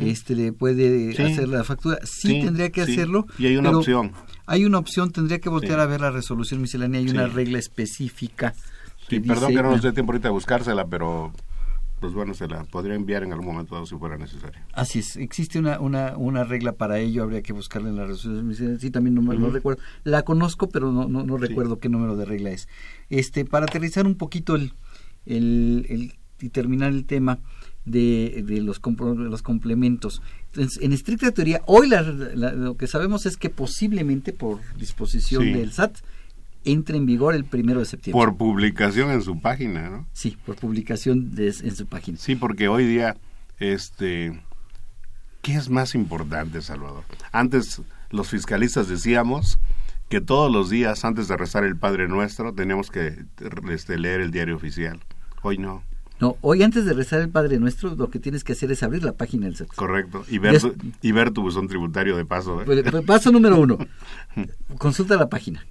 este 0.00 0.34
le 0.34 0.52
puede 0.52 1.14
Sí. 1.14 1.22
hacer 1.22 1.46
la 1.46 1.62
factura, 1.62 1.98
sí, 2.02 2.26
Sí, 2.28 2.40
tendría 2.44 2.70
que 2.70 2.84
sí. 2.84 2.92
hacerlo. 2.94 3.24
Y 3.38 3.46
hay 3.46 3.56
una 3.56 3.68
pero 3.68 3.78
opción. 3.78 4.10
Hay 4.44 4.64
una 4.64 4.78
opción, 4.78 5.12
tendría 5.12 5.38
que 5.38 5.48
voltear 5.48 5.78
a 5.78 5.86
ver 5.86 6.00
la 6.00 6.10
resolución 6.10 6.60
miscelánea, 6.60 6.98
hay 7.00 7.08
una 7.08 7.28
regla 7.28 7.60
específica. 7.60 8.52
Sí, 9.08 9.20
perdón 9.20 9.54
que 9.54 9.62
no 9.62 9.70
nos 9.70 9.82
dé 9.82 9.92
tiempo 9.92 10.10
ahorita 10.10 10.26
de 10.26 10.32
buscársela, 10.32 10.84
pero 10.88 11.32
pues 12.00 12.12
bueno, 12.12 12.34
se 12.34 12.46
la 12.46 12.64
podría 12.64 12.94
enviar 12.94 13.22
en 13.22 13.32
algún 13.32 13.46
momento 13.46 13.74
dado 13.74 13.86
si 13.86 13.96
fuera 13.96 14.18
necesario. 14.18 14.60
Así 14.72 14.98
es, 14.98 15.16
existe 15.16 15.58
una, 15.58 15.80
una, 15.80 16.16
una 16.16 16.44
regla 16.44 16.72
para 16.72 16.98
ello, 16.98 17.22
habría 17.22 17.42
que 17.42 17.52
buscarla 17.52 17.88
en 17.88 17.96
la 17.96 18.04
resolución. 18.06 18.78
Sí, 18.78 18.90
también 18.90 19.14
no, 19.14 19.22
me- 19.22 19.36
no 19.36 19.46
Ujú. 19.46 19.54
recuerdo. 19.54 19.80
La 20.04 20.22
conozco, 20.22 20.68
pero 20.68 20.92
no, 20.92 21.08
no, 21.08 21.24
no 21.24 21.36
recuerdo 21.38 21.78
qué 21.78 21.88
número 21.88 22.16
de 22.16 22.24
regla 22.26 22.50
es. 22.50 22.68
Este, 23.08 23.44
para 23.44 23.64
aterrizar 23.64 24.06
un 24.06 24.16
poquito 24.16 24.54
el, 24.56 24.72
el, 25.24 25.86
el- 25.88 26.14
y 26.40 26.50
terminar 26.50 26.92
el 26.92 27.06
tema 27.06 27.38
de, 27.86 28.44
de 28.46 28.60
los, 28.60 28.82
compro- 28.82 29.14
los 29.16 29.40
complementos. 29.42 30.20
Entonces, 30.48 30.82
en 30.82 30.92
estricta 30.92 31.30
teoría, 31.32 31.62
hoy 31.66 31.88
la- 31.88 32.02
la- 32.02 32.52
lo 32.52 32.76
que 32.76 32.86
sabemos 32.88 33.24
es 33.24 33.36
que 33.38 33.48
posiblemente 33.48 34.34
por 34.34 34.60
disposición 34.76 35.44
Sí. 35.44 35.52
del 35.52 35.72
SAT, 35.72 35.96
entre 36.66 36.98
en 36.98 37.06
vigor 37.06 37.34
el 37.34 37.44
primero 37.44 37.80
de 37.80 37.86
septiembre. 37.86 38.24
Por 38.24 38.36
publicación 38.36 39.10
en 39.10 39.22
su 39.22 39.40
página, 39.40 39.88
¿no? 39.88 40.06
Sí, 40.12 40.36
por 40.44 40.56
publicación 40.56 41.34
de, 41.34 41.46
en 41.46 41.74
su 41.74 41.86
página. 41.86 42.18
Sí, 42.18 42.36
porque 42.36 42.68
hoy 42.68 42.84
día, 42.84 43.16
este, 43.58 44.38
¿qué 45.42 45.54
es 45.54 45.70
más 45.70 45.94
importante, 45.94 46.60
Salvador? 46.60 47.04
Antes 47.32 47.80
los 48.10 48.28
fiscalistas 48.28 48.88
decíamos 48.88 49.58
que 50.08 50.20
todos 50.20 50.52
los 50.52 50.70
días 50.70 51.04
antes 51.04 51.28
de 51.28 51.36
rezar 51.36 51.64
el 51.64 51.76
Padre 51.76 52.08
Nuestro 52.08 52.52
teníamos 52.52 52.90
que 52.90 53.24
este, 53.70 53.98
leer 53.98 54.20
el 54.20 54.30
diario 54.30 54.56
oficial. 54.56 55.00
Hoy 55.42 55.58
no. 55.58 55.82
No, 56.18 56.36
hoy 56.40 56.62
antes 56.62 56.86
de 56.86 56.94
rezar 56.94 57.20
el 57.20 57.28
Padre 57.28 57.58
Nuestro, 57.58 57.94
lo 57.94 58.08
que 58.08 58.18
tienes 58.18 58.42
que 58.42 58.52
hacer 58.52 58.72
es 58.72 58.82
abrir 58.82 59.04
la 59.04 59.12
página 59.12 59.46
del 59.46 59.56
sexo. 59.56 59.76
Correcto, 59.76 60.24
y 60.28 60.38
ver, 60.38 60.60
tu, 60.60 60.74
y 61.02 61.12
ver 61.12 61.30
tu 61.30 61.42
buzón 61.42 61.68
tributario 61.68 62.16
de 62.16 62.24
paso. 62.24 62.62
¿eh? 62.62 62.64
Pues, 62.64 63.04
paso 63.04 63.30
número 63.30 63.60
uno, 63.60 63.78
consulta 64.78 65.16
la 65.16 65.28
página. 65.28 65.66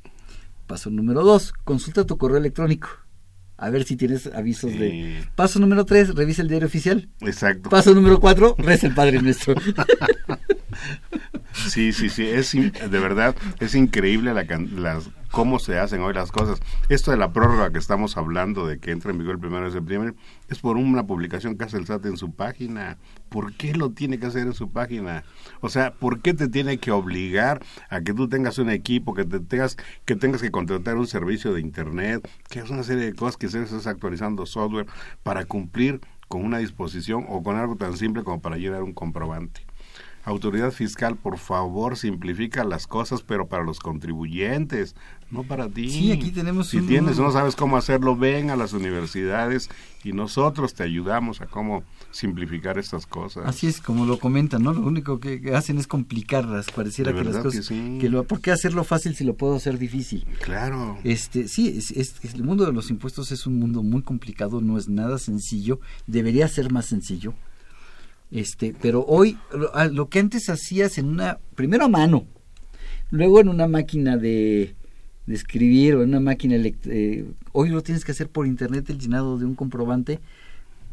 Paso 0.68 0.89
número 0.89 1.24
dos, 1.24 1.53
consulta 1.63 2.05
tu 2.05 2.18
correo 2.18 2.38
electrónico. 2.38 2.89
A 3.57 3.70
ver 3.70 3.86
si 3.86 3.95
tienes 3.95 4.28
avisos 4.28 4.72
de... 4.74 5.24
Paso 5.36 5.59
número 5.59 5.86
tres, 5.86 6.13
revisa 6.13 6.41
el 6.41 6.49
diario 6.49 6.68
oficial. 6.68 7.07
Exacto. 7.22 7.70
Paso 7.70 7.93
número 7.93 8.20
cuatro, 8.20 8.55
reza 8.57 8.88
el 8.88 8.93
Padre 8.93 9.22
Nuestro. 9.22 9.55
Sí, 11.70 11.93
sí, 11.93 12.09
sí, 12.09 12.26
es 12.26 12.51
de 12.51 12.99
verdad, 12.99 13.36
es 13.59 13.76
increíble 13.76 14.34
la, 14.34 14.43
las, 14.43 15.09
cómo 15.36 15.60
se 15.60 15.78
hacen 15.78 16.02
hoy 16.02 16.14
las 16.14 16.32
cosas. 16.32 16.62
Esto 16.88 17.12
de 17.12 17.18
la 17.18 17.34
prórroga 17.34 17.70
que 17.70 17.78
estamos 17.78 18.16
hablando 18.16 18.66
de 18.66 18.80
que 18.80 18.92
entra 18.92 19.12
en 19.12 19.18
vigor 19.18 19.34
el 19.34 19.42
primero 19.42 19.66
de 19.66 19.72
septiembre 19.72 20.14
es 20.48 20.60
por 20.60 20.78
una 20.78 21.06
publicación 21.06 21.58
que 21.58 21.66
hace 21.66 21.76
el 21.76 21.86
SAT 21.86 22.06
en 22.06 22.16
su 22.16 22.32
página. 22.32 22.98
¿Por 23.28 23.52
qué 23.52 23.74
lo 23.74 23.92
tiene 23.92 24.18
que 24.18 24.28
hacer 24.28 24.44
en 24.44 24.54
su 24.54 24.72
página? 24.72 25.26
O 25.60 25.68
sea, 25.68 25.94
¿por 25.94 26.22
qué 26.22 26.34
te 26.34 26.48
tiene 26.48 26.78
que 26.78 26.92
obligar 26.92 27.62
a 27.90 28.00
que 28.00 28.14
tú 28.14 28.30
tengas 28.30 28.60
un 28.60 28.70
equipo, 28.70 29.14
que 29.14 29.26
te 29.26 29.42
tengas 29.42 29.76
que 30.06 30.16
tengas 30.16 30.42
que 30.42 30.52
contratar 30.52 30.96
un 30.96 31.06
servicio 31.06 31.54
de 31.54 31.60
internet, 31.60 32.26
que 32.50 32.60
es 32.60 32.70
una 32.70 32.84
serie 32.84 33.04
de 33.04 33.14
cosas 33.14 33.36
que 33.36 33.50
se 33.50 33.62
estás 33.62 33.88
actualizando 33.88 34.46
software 34.46 34.88
para 35.22 35.44
cumplir 35.44 36.00
con 36.30 36.46
una 36.46 36.60
disposición 36.60 37.26
o 37.28 37.44
con 37.44 37.58
algo 37.58 37.76
tan 37.76 37.98
simple 37.98 38.24
como 38.24 38.40
para 38.40 38.56
llenar 38.56 38.84
un 38.84 38.94
comprobante? 38.94 39.64
Autoridad 40.26 40.72
fiscal, 40.72 41.16
por 41.16 41.38
favor, 41.38 41.98
simplifica 41.98 42.64
las 42.64 42.88
cosas, 42.88 43.22
pero 43.22 43.48
para 43.48 43.64
los 43.64 43.80
contribuyentes, 43.80 44.96
no 45.30 45.44
para 45.44 45.70
ti. 45.70 45.90
Sí, 45.90 46.12
aquí 46.12 46.32
tenemos 46.32 46.70
Si 46.70 46.82
tienes, 46.82 47.20
no 47.20 47.32
sabes 47.32 47.56
cómo 47.56 47.78
hacerlo, 47.78 48.16
ven 48.16 48.50
a 48.50 48.56
las 48.56 48.74
universidades 48.74 49.70
y 50.04 50.14
nosotros 50.14 50.74
te 50.74 50.84
ayudamos 50.84 51.42
a 51.42 51.46
cómo 51.46 51.84
simplificar 52.12 52.80
estas 52.80 53.06
cosas. 53.06 53.46
Así 53.46 53.68
es, 53.68 53.82
como 53.82 54.06
lo 54.06 54.20
comentan, 54.20 54.64
¿no? 54.64 54.74
Lo 54.74 54.82
único 54.82 55.20
que, 55.20 55.54
hacen 55.56 55.78
es 55.78 55.86
complicarlas, 55.86 56.72
pareciera 56.72 57.14
que 57.14 57.24
las 57.24 57.38
cosas... 57.38 57.68
Que, 57.68 58.10
lo, 58.10 58.24
¿Por 58.24 58.42
qué 58.42 58.52
hacerlo 58.52 58.84
fácil 58.84 59.16
si 59.16 59.24
lo 59.24 59.36
puedo 59.36 59.56
hacer 59.56 59.78
difícil? 59.78 60.26
Claro. 60.44 60.98
Este, 61.04 61.48
sí, 61.48 61.78
es, 61.78 62.16
el 62.34 62.44
mundo 62.44 62.66
de 62.66 62.74
los 62.74 62.90
impuestos 62.90 63.32
es 63.32 63.46
un 63.46 63.60
mundo 63.60 63.84
muy 63.84 64.02
complicado, 64.02 64.60
no 64.60 64.78
es 64.78 64.90
nada 64.90 65.20
sencillo, 65.20 65.80
debería 66.08 66.48
ser 66.48 66.72
más 66.72 66.88
sencillo 66.88 67.36
este, 68.36 68.76
pero 68.82 69.06
hoy 69.08 69.38
lo, 69.92 70.10
que 70.10 70.20
antes 70.20 70.50
hacías 70.50 70.98
en 70.98 71.08
una, 71.08 71.40
primero 71.56 71.86
a 71.86 71.88
mano, 71.88 72.26
luego 73.10 73.40
en 73.40 73.48
una 73.48 73.66
máquina 73.66 74.18
de, 74.18 74.76
escribir 75.26 75.96
o 75.96 76.04
en 76.04 76.10
una 76.10 76.20
máquina, 76.20 76.56
eh, 76.58 77.26
hoy 77.54 77.70
lo 77.70 77.82
tienes 77.82 78.04
que 78.04 78.12
hacer 78.12 78.28
por 78.28 78.46
internet 78.46 78.90
el 78.90 79.00
llenado 79.00 79.38
de 79.38 79.46
un 79.46 79.56
comprobante 79.56 80.20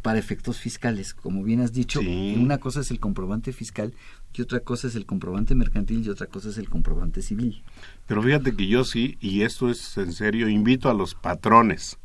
para 0.03 0.21
efectos 0.21 0.59
fiscales. 0.59 1.15
Como 1.15 1.43
bien 1.43 1.61
has 1.61 1.73
dicho, 1.73 2.01
una 2.01 2.59
cosa 2.59 2.81
es 2.81 2.93
el 2.93 3.01
comprobante 3.01 3.53
fiscal 3.53 3.93
y 4.33 4.43
otra 4.43 4.61
cosa 4.61 4.87
es 4.87 4.95
el 4.95 5.05
comprobante 5.05 5.57
mercantil 5.57 6.07
y 6.07 6.11
otra 6.11 6.29
cosa 6.29 6.51
es 6.51 6.59
el 6.59 6.69
comprobante 6.69 7.23
civil. 7.23 7.63
Pero 8.07 8.23
fíjate 8.23 8.55
que 8.55 8.69
yo 8.69 8.85
sí, 8.85 9.17
y 9.21 9.43
esto 9.43 9.69
es 9.69 9.99
en 9.99 10.13
serio, 10.13 10.49
invito 10.49 10.89
a 10.89 10.95
los 10.95 11.17
patrones, 11.17 11.99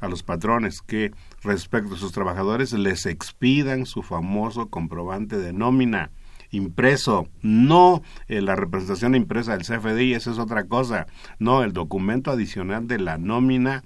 a 0.00 0.08
los 0.08 0.24
patrones 0.24 0.80
que 0.82 1.12
respecto 1.42 1.94
a 1.94 1.98
sus 1.98 2.12
trabajadores 2.12 2.72
les 2.72 3.06
expidan 3.06 3.86
su 3.86 4.02
famoso 4.02 4.68
comprobante 4.68 5.38
de 5.38 5.52
nómina 5.52 6.10
impreso, 6.50 7.28
no 7.42 8.02
eh, 8.28 8.40
la 8.40 8.56
representación 8.56 9.14
impresa 9.14 9.56
del 9.56 9.66
CFDI, 9.66 10.14
esa 10.14 10.32
es 10.32 10.38
otra 10.38 10.64
cosa, 10.64 11.06
no 11.38 11.62
el 11.62 11.72
documento 11.72 12.30
adicional 12.30 12.86
de 12.88 12.98
la 12.98 13.18
nómina 13.18 13.84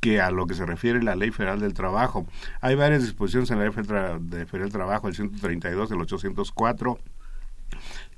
que 0.00 0.20
a 0.20 0.30
lo 0.30 0.46
que 0.46 0.54
se 0.54 0.66
refiere 0.66 1.02
la 1.02 1.14
Ley 1.14 1.30
Federal 1.30 1.60
del 1.60 1.74
Trabajo. 1.74 2.26
Hay 2.60 2.74
varias 2.74 3.02
disposiciones 3.02 3.50
en 3.50 3.58
la 3.58 3.64
Ley 3.66 3.72
Federal 3.72 4.28
del 4.28 4.72
Trabajo, 4.72 5.08
el 5.08 5.14
132, 5.14 5.92
el 5.92 6.00
804, 6.00 6.98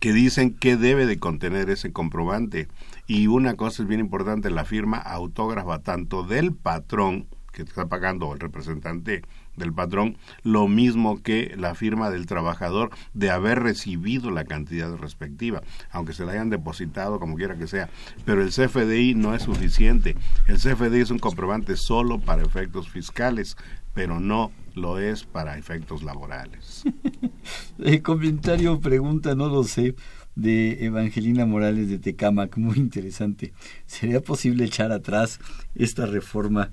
que 0.00 0.12
dicen 0.14 0.54
que 0.54 0.76
debe 0.76 1.04
de 1.06 1.18
contener 1.18 1.68
ese 1.68 1.92
comprobante. 1.92 2.68
Y 3.06 3.26
una 3.26 3.54
cosa 3.54 3.82
es 3.82 3.88
bien 3.88 4.00
importante, 4.00 4.50
la 4.50 4.64
firma 4.64 4.96
autógrafa 4.96 5.80
tanto 5.80 6.22
del 6.22 6.54
patrón 6.54 7.28
que 7.54 7.62
está 7.62 7.86
pagando 7.86 8.32
el 8.34 8.40
representante 8.40 9.22
del 9.56 9.72
patrón, 9.72 10.18
lo 10.42 10.68
mismo 10.68 11.22
que 11.22 11.54
la 11.56 11.74
firma 11.74 12.10
del 12.10 12.26
trabajador 12.26 12.90
de 13.14 13.30
haber 13.30 13.60
recibido 13.60 14.30
la 14.30 14.44
cantidad 14.44 14.94
respectiva, 14.96 15.62
aunque 15.90 16.12
se 16.12 16.24
la 16.24 16.32
hayan 16.32 16.50
depositado 16.50 17.20
como 17.20 17.36
quiera 17.36 17.56
que 17.56 17.66
sea. 17.66 17.88
Pero 18.24 18.42
el 18.42 18.50
CFDI 18.50 19.14
no 19.14 19.34
es 19.34 19.42
suficiente. 19.42 20.16
El 20.48 20.58
CFDI 20.58 21.00
es 21.00 21.10
un 21.10 21.18
comprobante 21.18 21.76
solo 21.76 22.18
para 22.18 22.42
efectos 22.42 22.90
fiscales, 22.90 23.56
pero 23.94 24.18
no 24.18 24.50
lo 24.74 24.98
es 24.98 25.24
para 25.24 25.56
efectos 25.56 26.02
laborales. 26.02 26.82
el 27.78 28.02
comentario, 28.02 28.80
pregunta, 28.80 29.36
no 29.36 29.48
lo 29.48 29.62
sé, 29.62 29.94
de 30.34 30.84
Evangelina 30.84 31.46
Morales 31.46 31.88
de 31.88 31.98
Tecamac, 31.98 32.56
muy 32.56 32.76
interesante. 32.78 33.52
¿Sería 33.86 34.20
posible 34.20 34.64
echar 34.64 34.90
atrás 34.92 35.38
esta 35.74 36.06
reforma 36.06 36.72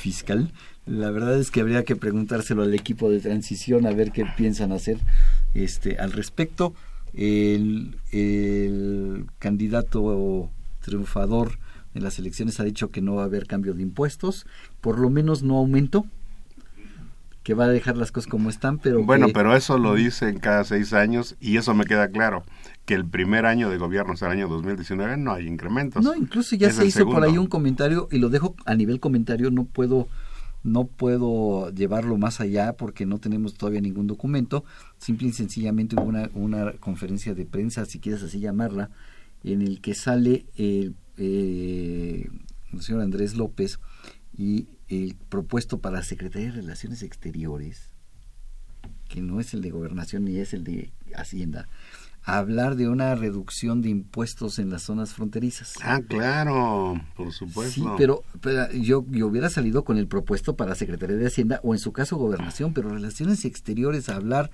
fiscal. 0.00 0.52
La 0.86 1.10
verdad 1.10 1.38
es 1.38 1.50
que 1.50 1.60
habría 1.60 1.84
que 1.84 1.94
preguntárselo 1.94 2.62
al 2.62 2.74
equipo 2.74 3.10
de 3.10 3.20
transición 3.20 3.86
a 3.86 3.92
ver 3.92 4.10
qué 4.10 4.24
piensan 4.36 4.72
hacer 4.72 4.98
este 5.54 5.98
al 5.98 6.12
respecto. 6.12 6.74
El, 7.12 7.96
el 8.12 9.26
candidato 9.38 10.50
triunfador 10.80 11.58
de 11.94 12.00
las 12.00 12.18
elecciones 12.18 12.60
ha 12.60 12.64
dicho 12.64 12.90
que 12.90 13.02
no 13.02 13.16
va 13.16 13.22
a 13.22 13.26
haber 13.26 13.46
cambio 13.46 13.74
de 13.74 13.82
impuestos, 13.82 14.46
por 14.80 14.98
lo 14.98 15.10
menos 15.10 15.42
no 15.42 15.58
aumento, 15.58 16.06
que 17.50 17.54
va 17.54 17.64
a 17.64 17.68
dejar 17.68 17.96
las 17.96 18.12
cosas 18.12 18.30
como 18.30 18.48
están, 18.48 18.78
pero... 18.78 19.02
Bueno, 19.02 19.26
pero 19.34 19.56
eso 19.56 19.76
lo 19.76 19.96
dicen 19.96 20.38
cada 20.38 20.62
seis 20.62 20.92
años 20.92 21.34
y 21.40 21.56
eso 21.56 21.74
me 21.74 21.84
queda 21.84 22.08
claro, 22.08 22.44
que 22.84 22.94
el 22.94 23.04
primer 23.04 23.44
año 23.44 23.68
de 23.68 23.76
gobierno, 23.76 24.12
o 24.12 24.16
sea, 24.16 24.28
el 24.28 24.38
año 24.38 24.46
2019, 24.46 25.16
no 25.16 25.32
hay 25.32 25.48
incrementos. 25.48 26.04
No, 26.04 26.14
incluso 26.14 26.54
ya 26.54 26.70
se 26.70 26.86
hizo 26.86 27.04
por 27.06 27.24
ahí 27.24 27.38
un 27.38 27.48
comentario 27.48 28.06
y 28.12 28.18
lo 28.18 28.28
dejo 28.28 28.54
a 28.66 28.76
nivel 28.76 29.00
comentario, 29.00 29.50
no 29.50 29.64
puedo 29.64 30.06
no 30.62 30.84
puedo 30.84 31.74
llevarlo 31.74 32.18
más 32.18 32.40
allá 32.40 32.74
porque 32.74 33.04
no 33.04 33.18
tenemos 33.18 33.54
todavía 33.54 33.80
ningún 33.80 34.06
documento, 34.06 34.64
simple 34.98 35.26
y 35.26 35.32
sencillamente 35.32 35.96
hubo 35.96 36.04
una, 36.04 36.30
una 36.34 36.72
conferencia 36.74 37.34
de 37.34 37.46
prensa, 37.46 37.84
si 37.84 37.98
quieres 37.98 38.22
así 38.22 38.38
llamarla, 38.38 38.90
en 39.42 39.62
el 39.62 39.80
que 39.80 39.94
sale 39.94 40.46
el, 40.54 40.94
eh, 41.16 42.28
el 42.72 42.80
señor 42.80 43.02
Andrés 43.02 43.34
López 43.34 43.80
y 44.38 44.68
el 44.90 45.16
propuesto 45.28 45.78
para 45.78 46.02
Secretaría 46.02 46.48
de 46.48 46.56
Relaciones 46.56 47.02
Exteriores, 47.02 47.90
que 49.08 49.22
no 49.22 49.40
es 49.40 49.54
el 49.54 49.62
de 49.62 49.70
Gobernación 49.70 50.24
ni 50.24 50.36
es 50.36 50.52
el 50.52 50.64
de 50.64 50.92
Hacienda, 51.14 51.68
a 52.24 52.38
hablar 52.38 52.76
de 52.76 52.88
una 52.88 53.14
reducción 53.14 53.82
de 53.82 53.88
impuestos 53.88 54.58
en 54.58 54.68
las 54.68 54.82
zonas 54.82 55.14
fronterizas. 55.14 55.74
Ah, 55.82 56.00
claro, 56.06 57.00
por 57.16 57.32
supuesto. 57.32 57.72
Sí, 57.72 57.84
pero, 57.96 58.24
yo, 58.74 59.06
yo, 59.08 59.26
hubiera 59.26 59.48
salido 59.48 59.84
con 59.84 59.96
el 59.96 60.06
propuesto 60.06 60.56
para 60.56 60.74
Secretaría 60.74 61.16
de 61.16 61.26
Hacienda 61.26 61.60
o 61.62 61.72
en 61.72 61.78
su 61.78 61.92
caso 61.92 62.16
Gobernación, 62.16 62.74
pero 62.74 62.90
Relaciones 62.90 63.44
Exteriores 63.44 64.08
a 64.08 64.16
hablar 64.16 64.50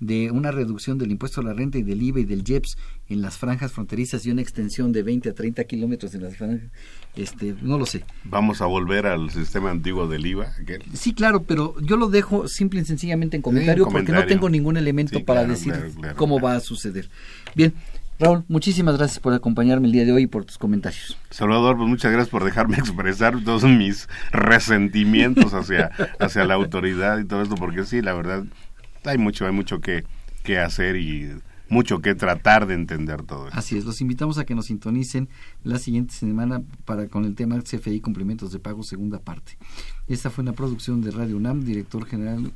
de 0.00 0.30
una 0.30 0.50
reducción 0.50 0.98
del 0.98 1.12
impuesto 1.12 1.40
a 1.40 1.44
la 1.44 1.52
renta 1.52 1.78
y 1.78 1.82
del 1.82 2.02
IVA 2.02 2.20
y 2.20 2.24
del 2.24 2.42
IEPS 2.46 2.76
en 3.08 3.22
las 3.22 3.36
franjas 3.36 3.72
fronterizas 3.72 4.24
y 4.26 4.30
una 4.30 4.42
extensión 4.42 4.92
de 4.92 5.02
20 5.02 5.28
a 5.28 5.34
30 5.34 5.64
kilómetros 5.64 6.14
en 6.14 6.22
las 6.22 6.36
franjas, 6.36 6.70
este, 7.16 7.54
no 7.60 7.78
lo 7.78 7.86
sé. 7.86 8.04
¿Vamos 8.24 8.62
a 8.62 8.66
volver 8.66 9.06
al 9.06 9.30
sistema 9.30 9.70
antiguo 9.70 10.08
del 10.08 10.26
IVA? 10.26 10.52
Sí, 10.94 11.12
claro, 11.12 11.42
pero 11.42 11.74
yo 11.80 11.96
lo 11.96 12.08
dejo 12.08 12.48
simple 12.48 12.80
y 12.80 12.84
sencillamente 12.84 13.36
en 13.36 13.42
comentario, 13.42 13.86
porque 13.88 14.12
no 14.12 14.24
tengo 14.26 14.48
ningún 14.48 14.76
elemento 14.76 15.24
para 15.24 15.44
decir 15.44 15.74
cómo 16.16 16.40
va 16.40 16.56
a 16.56 16.60
suceder. 16.60 17.08
Bien, 17.54 17.74
Raúl, 18.20 18.44
muchísimas 18.48 18.98
gracias 18.98 19.18
por 19.18 19.32
acompañarme 19.32 19.86
el 19.86 19.92
día 19.92 20.04
de 20.04 20.12
hoy 20.12 20.24
y 20.24 20.26
por 20.26 20.44
tus 20.44 20.58
comentarios. 20.58 21.16
Salvador, 21.30 21.78
pues 21.78 21.88
muchas 21.88 22.12
gracias 22.12 22.28
por 22.28 22.44
dejarme 22.44 22.76
expresar 22.78 23.42
todos 23.42 23.64
mis 23.64 24.08
resentimientos 24.30 25.54
hacia, 25.54 25.90
hacia 26.18 26.44
la 26.44 26.54
autoridad 26.54 27.18
y 27.18 27.24
todo 27.24 27.40
esto, 27.42 27.54
porque 27.54 27.84
sí, 27.84 28.02
la 28.02 28.12
verdad, 28.12 28.44
hay 29.04 29.18
mucho, 29.18 29.46
hay 29.46 29.52
mucho 29.52 29.80
que, 29.80 30.04
que 30.42 30.58
hacer 30.58 30.96
y 30.96 31.30
mucho 31.70 32.00
que 32.00 32.14
tratar 32.14 32.66
de 32.66 32.74
entender 32.74 33.22
todo 33.22 33.46
esto. 33.46 33.58
Así 33.58 33.78
es, 33.78 33.84
los 33.84 34.00
invitamos 34.00 34.38
a 34.38 34.44
que 34.44 34.54
nos 34.54 34.66
sintonicen 34.66 35.28
la 35.62 35.78
siguiente 35.78 36.12
semana 36.12 36.62
para 36.84 37.06
con 37.08 37.24
el 37.24 37.34
tema 37.34 37.60
CFI 37.60 38.00
Complementos 38.00 38.52
de 38.52 38.58
Pago, 38.58 38.82
segunda 38.82 39.20
parte. 39.20 39.56
Esta 40.08 40.30
fue 40.30 40.42
una 40.42 40.52
producción 40.52 41.00
de 41.00 41.12
Radio 41.12 41.36
UNAM, 41.36 41.64
director 41.64 42.04
general 42.06 42.52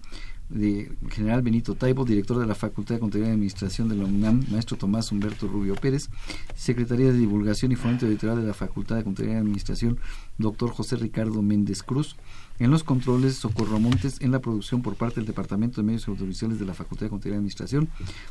de 0.51 0.92
General 1.11 1.42
Benito 1.42 1.74
Taibo, 1.74 2.05
director 2.05 2.38
de 2.38 2.47
la 2.47 2.55
Facultad 2.55 2.97
de 2.97 3.01
Contaduría 3.01 3.30
y 3.30 3.34
Administración 3.34 3.88
de 3.88 3.97
la 3.97 4.05
UNAM, 4.05 4.45
maestro 4.51 4.76
Tomás 4.76 5.11
Humberto 5.11 5.49
Rubio 5.49 5.74
Pérez, 5.74 6.11
Secretaría 6.55 7.12
de 7.12 7.18
Divulgación 7.18 7.72
y 7.72 7.76
Fomento 7.76 8.07
Editorial 8.07 8.40
de 8.40 8.49
la 8.49 8.55
Facultad 8.55 8.97
de 8.97 9.05
Contaduría 9.05 9.36
y 9.36 9.38
Administración, 9.38 9.99
doctor 10.38 10.70
José 10.70 10.97
Ricardo 10.97 11.40
Méndez 11.40 11.82
Cruz, 11.82 12.16
en 12.59 12.70
los 12.70 12.84
controles 12.84 13.36
Socorro 13.36 13.80
Montes, 13.80 14.20
en 14.20 14.30
la 14.30 14.40
producción 14.40 14.82
por 14.82 14.96
parte 14.96 15.16
del 15.16 15.26
Departamento 15.26 15.80
de 15.80 15.86
Medios 15.86 16.07
Audiovisuales 16.09 16.59
de 16.59 16.64
la 16.64 16.74
Facultad 16.74 17.07
de 17.07 17.11
Contaduría 17.11 17.34
y 17.34 17.38
Administración, 17.38 17.88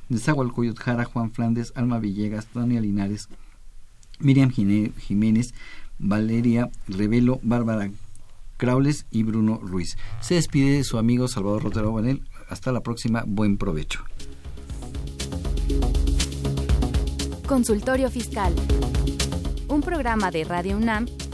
de 0.09 0.19
Zahualcoyot 0.19 0.80
Jara, 0.80 1.05
Juan 1.05 1.32
Flandes, 1.32 1.74
Alma 1.76 1.99
Villegas, 1.99 2.47
Tania 2.47 2.82
Linares, 2.82 3.28
Miriam 4.19 4.49
Jiménez, 4.51 5.53
Valeria 5.99 6.69
Revelo, 6.88 7.39
Bárbara 7.43 7.89
Craules 8.57 9.05
y 9.11 9.24
Bruno 9.24 9.59
Ruiz. 9.61 9.97
Se 10.21 10.36
despide 10.36 10.84
su 10.84 10.97
amigo 10.97 11.28
Salvador 11.28 11.63
Rotero 11.63 11.91
Banel. 11.91 12.24
Hasta 12.49 12.71
la 12.71 12.82
próxima. 12.82 13.24
Buen 13.26 13.57
provecho. 13.57 14.03
Consultorio 17.47 18.09
Fiscal. 18.09 18.53
Un 19.67 19.82
programa 19.82 20.32
de 20.32 20.43
Radio 20.43 20.78
UNAM 20.78 21.07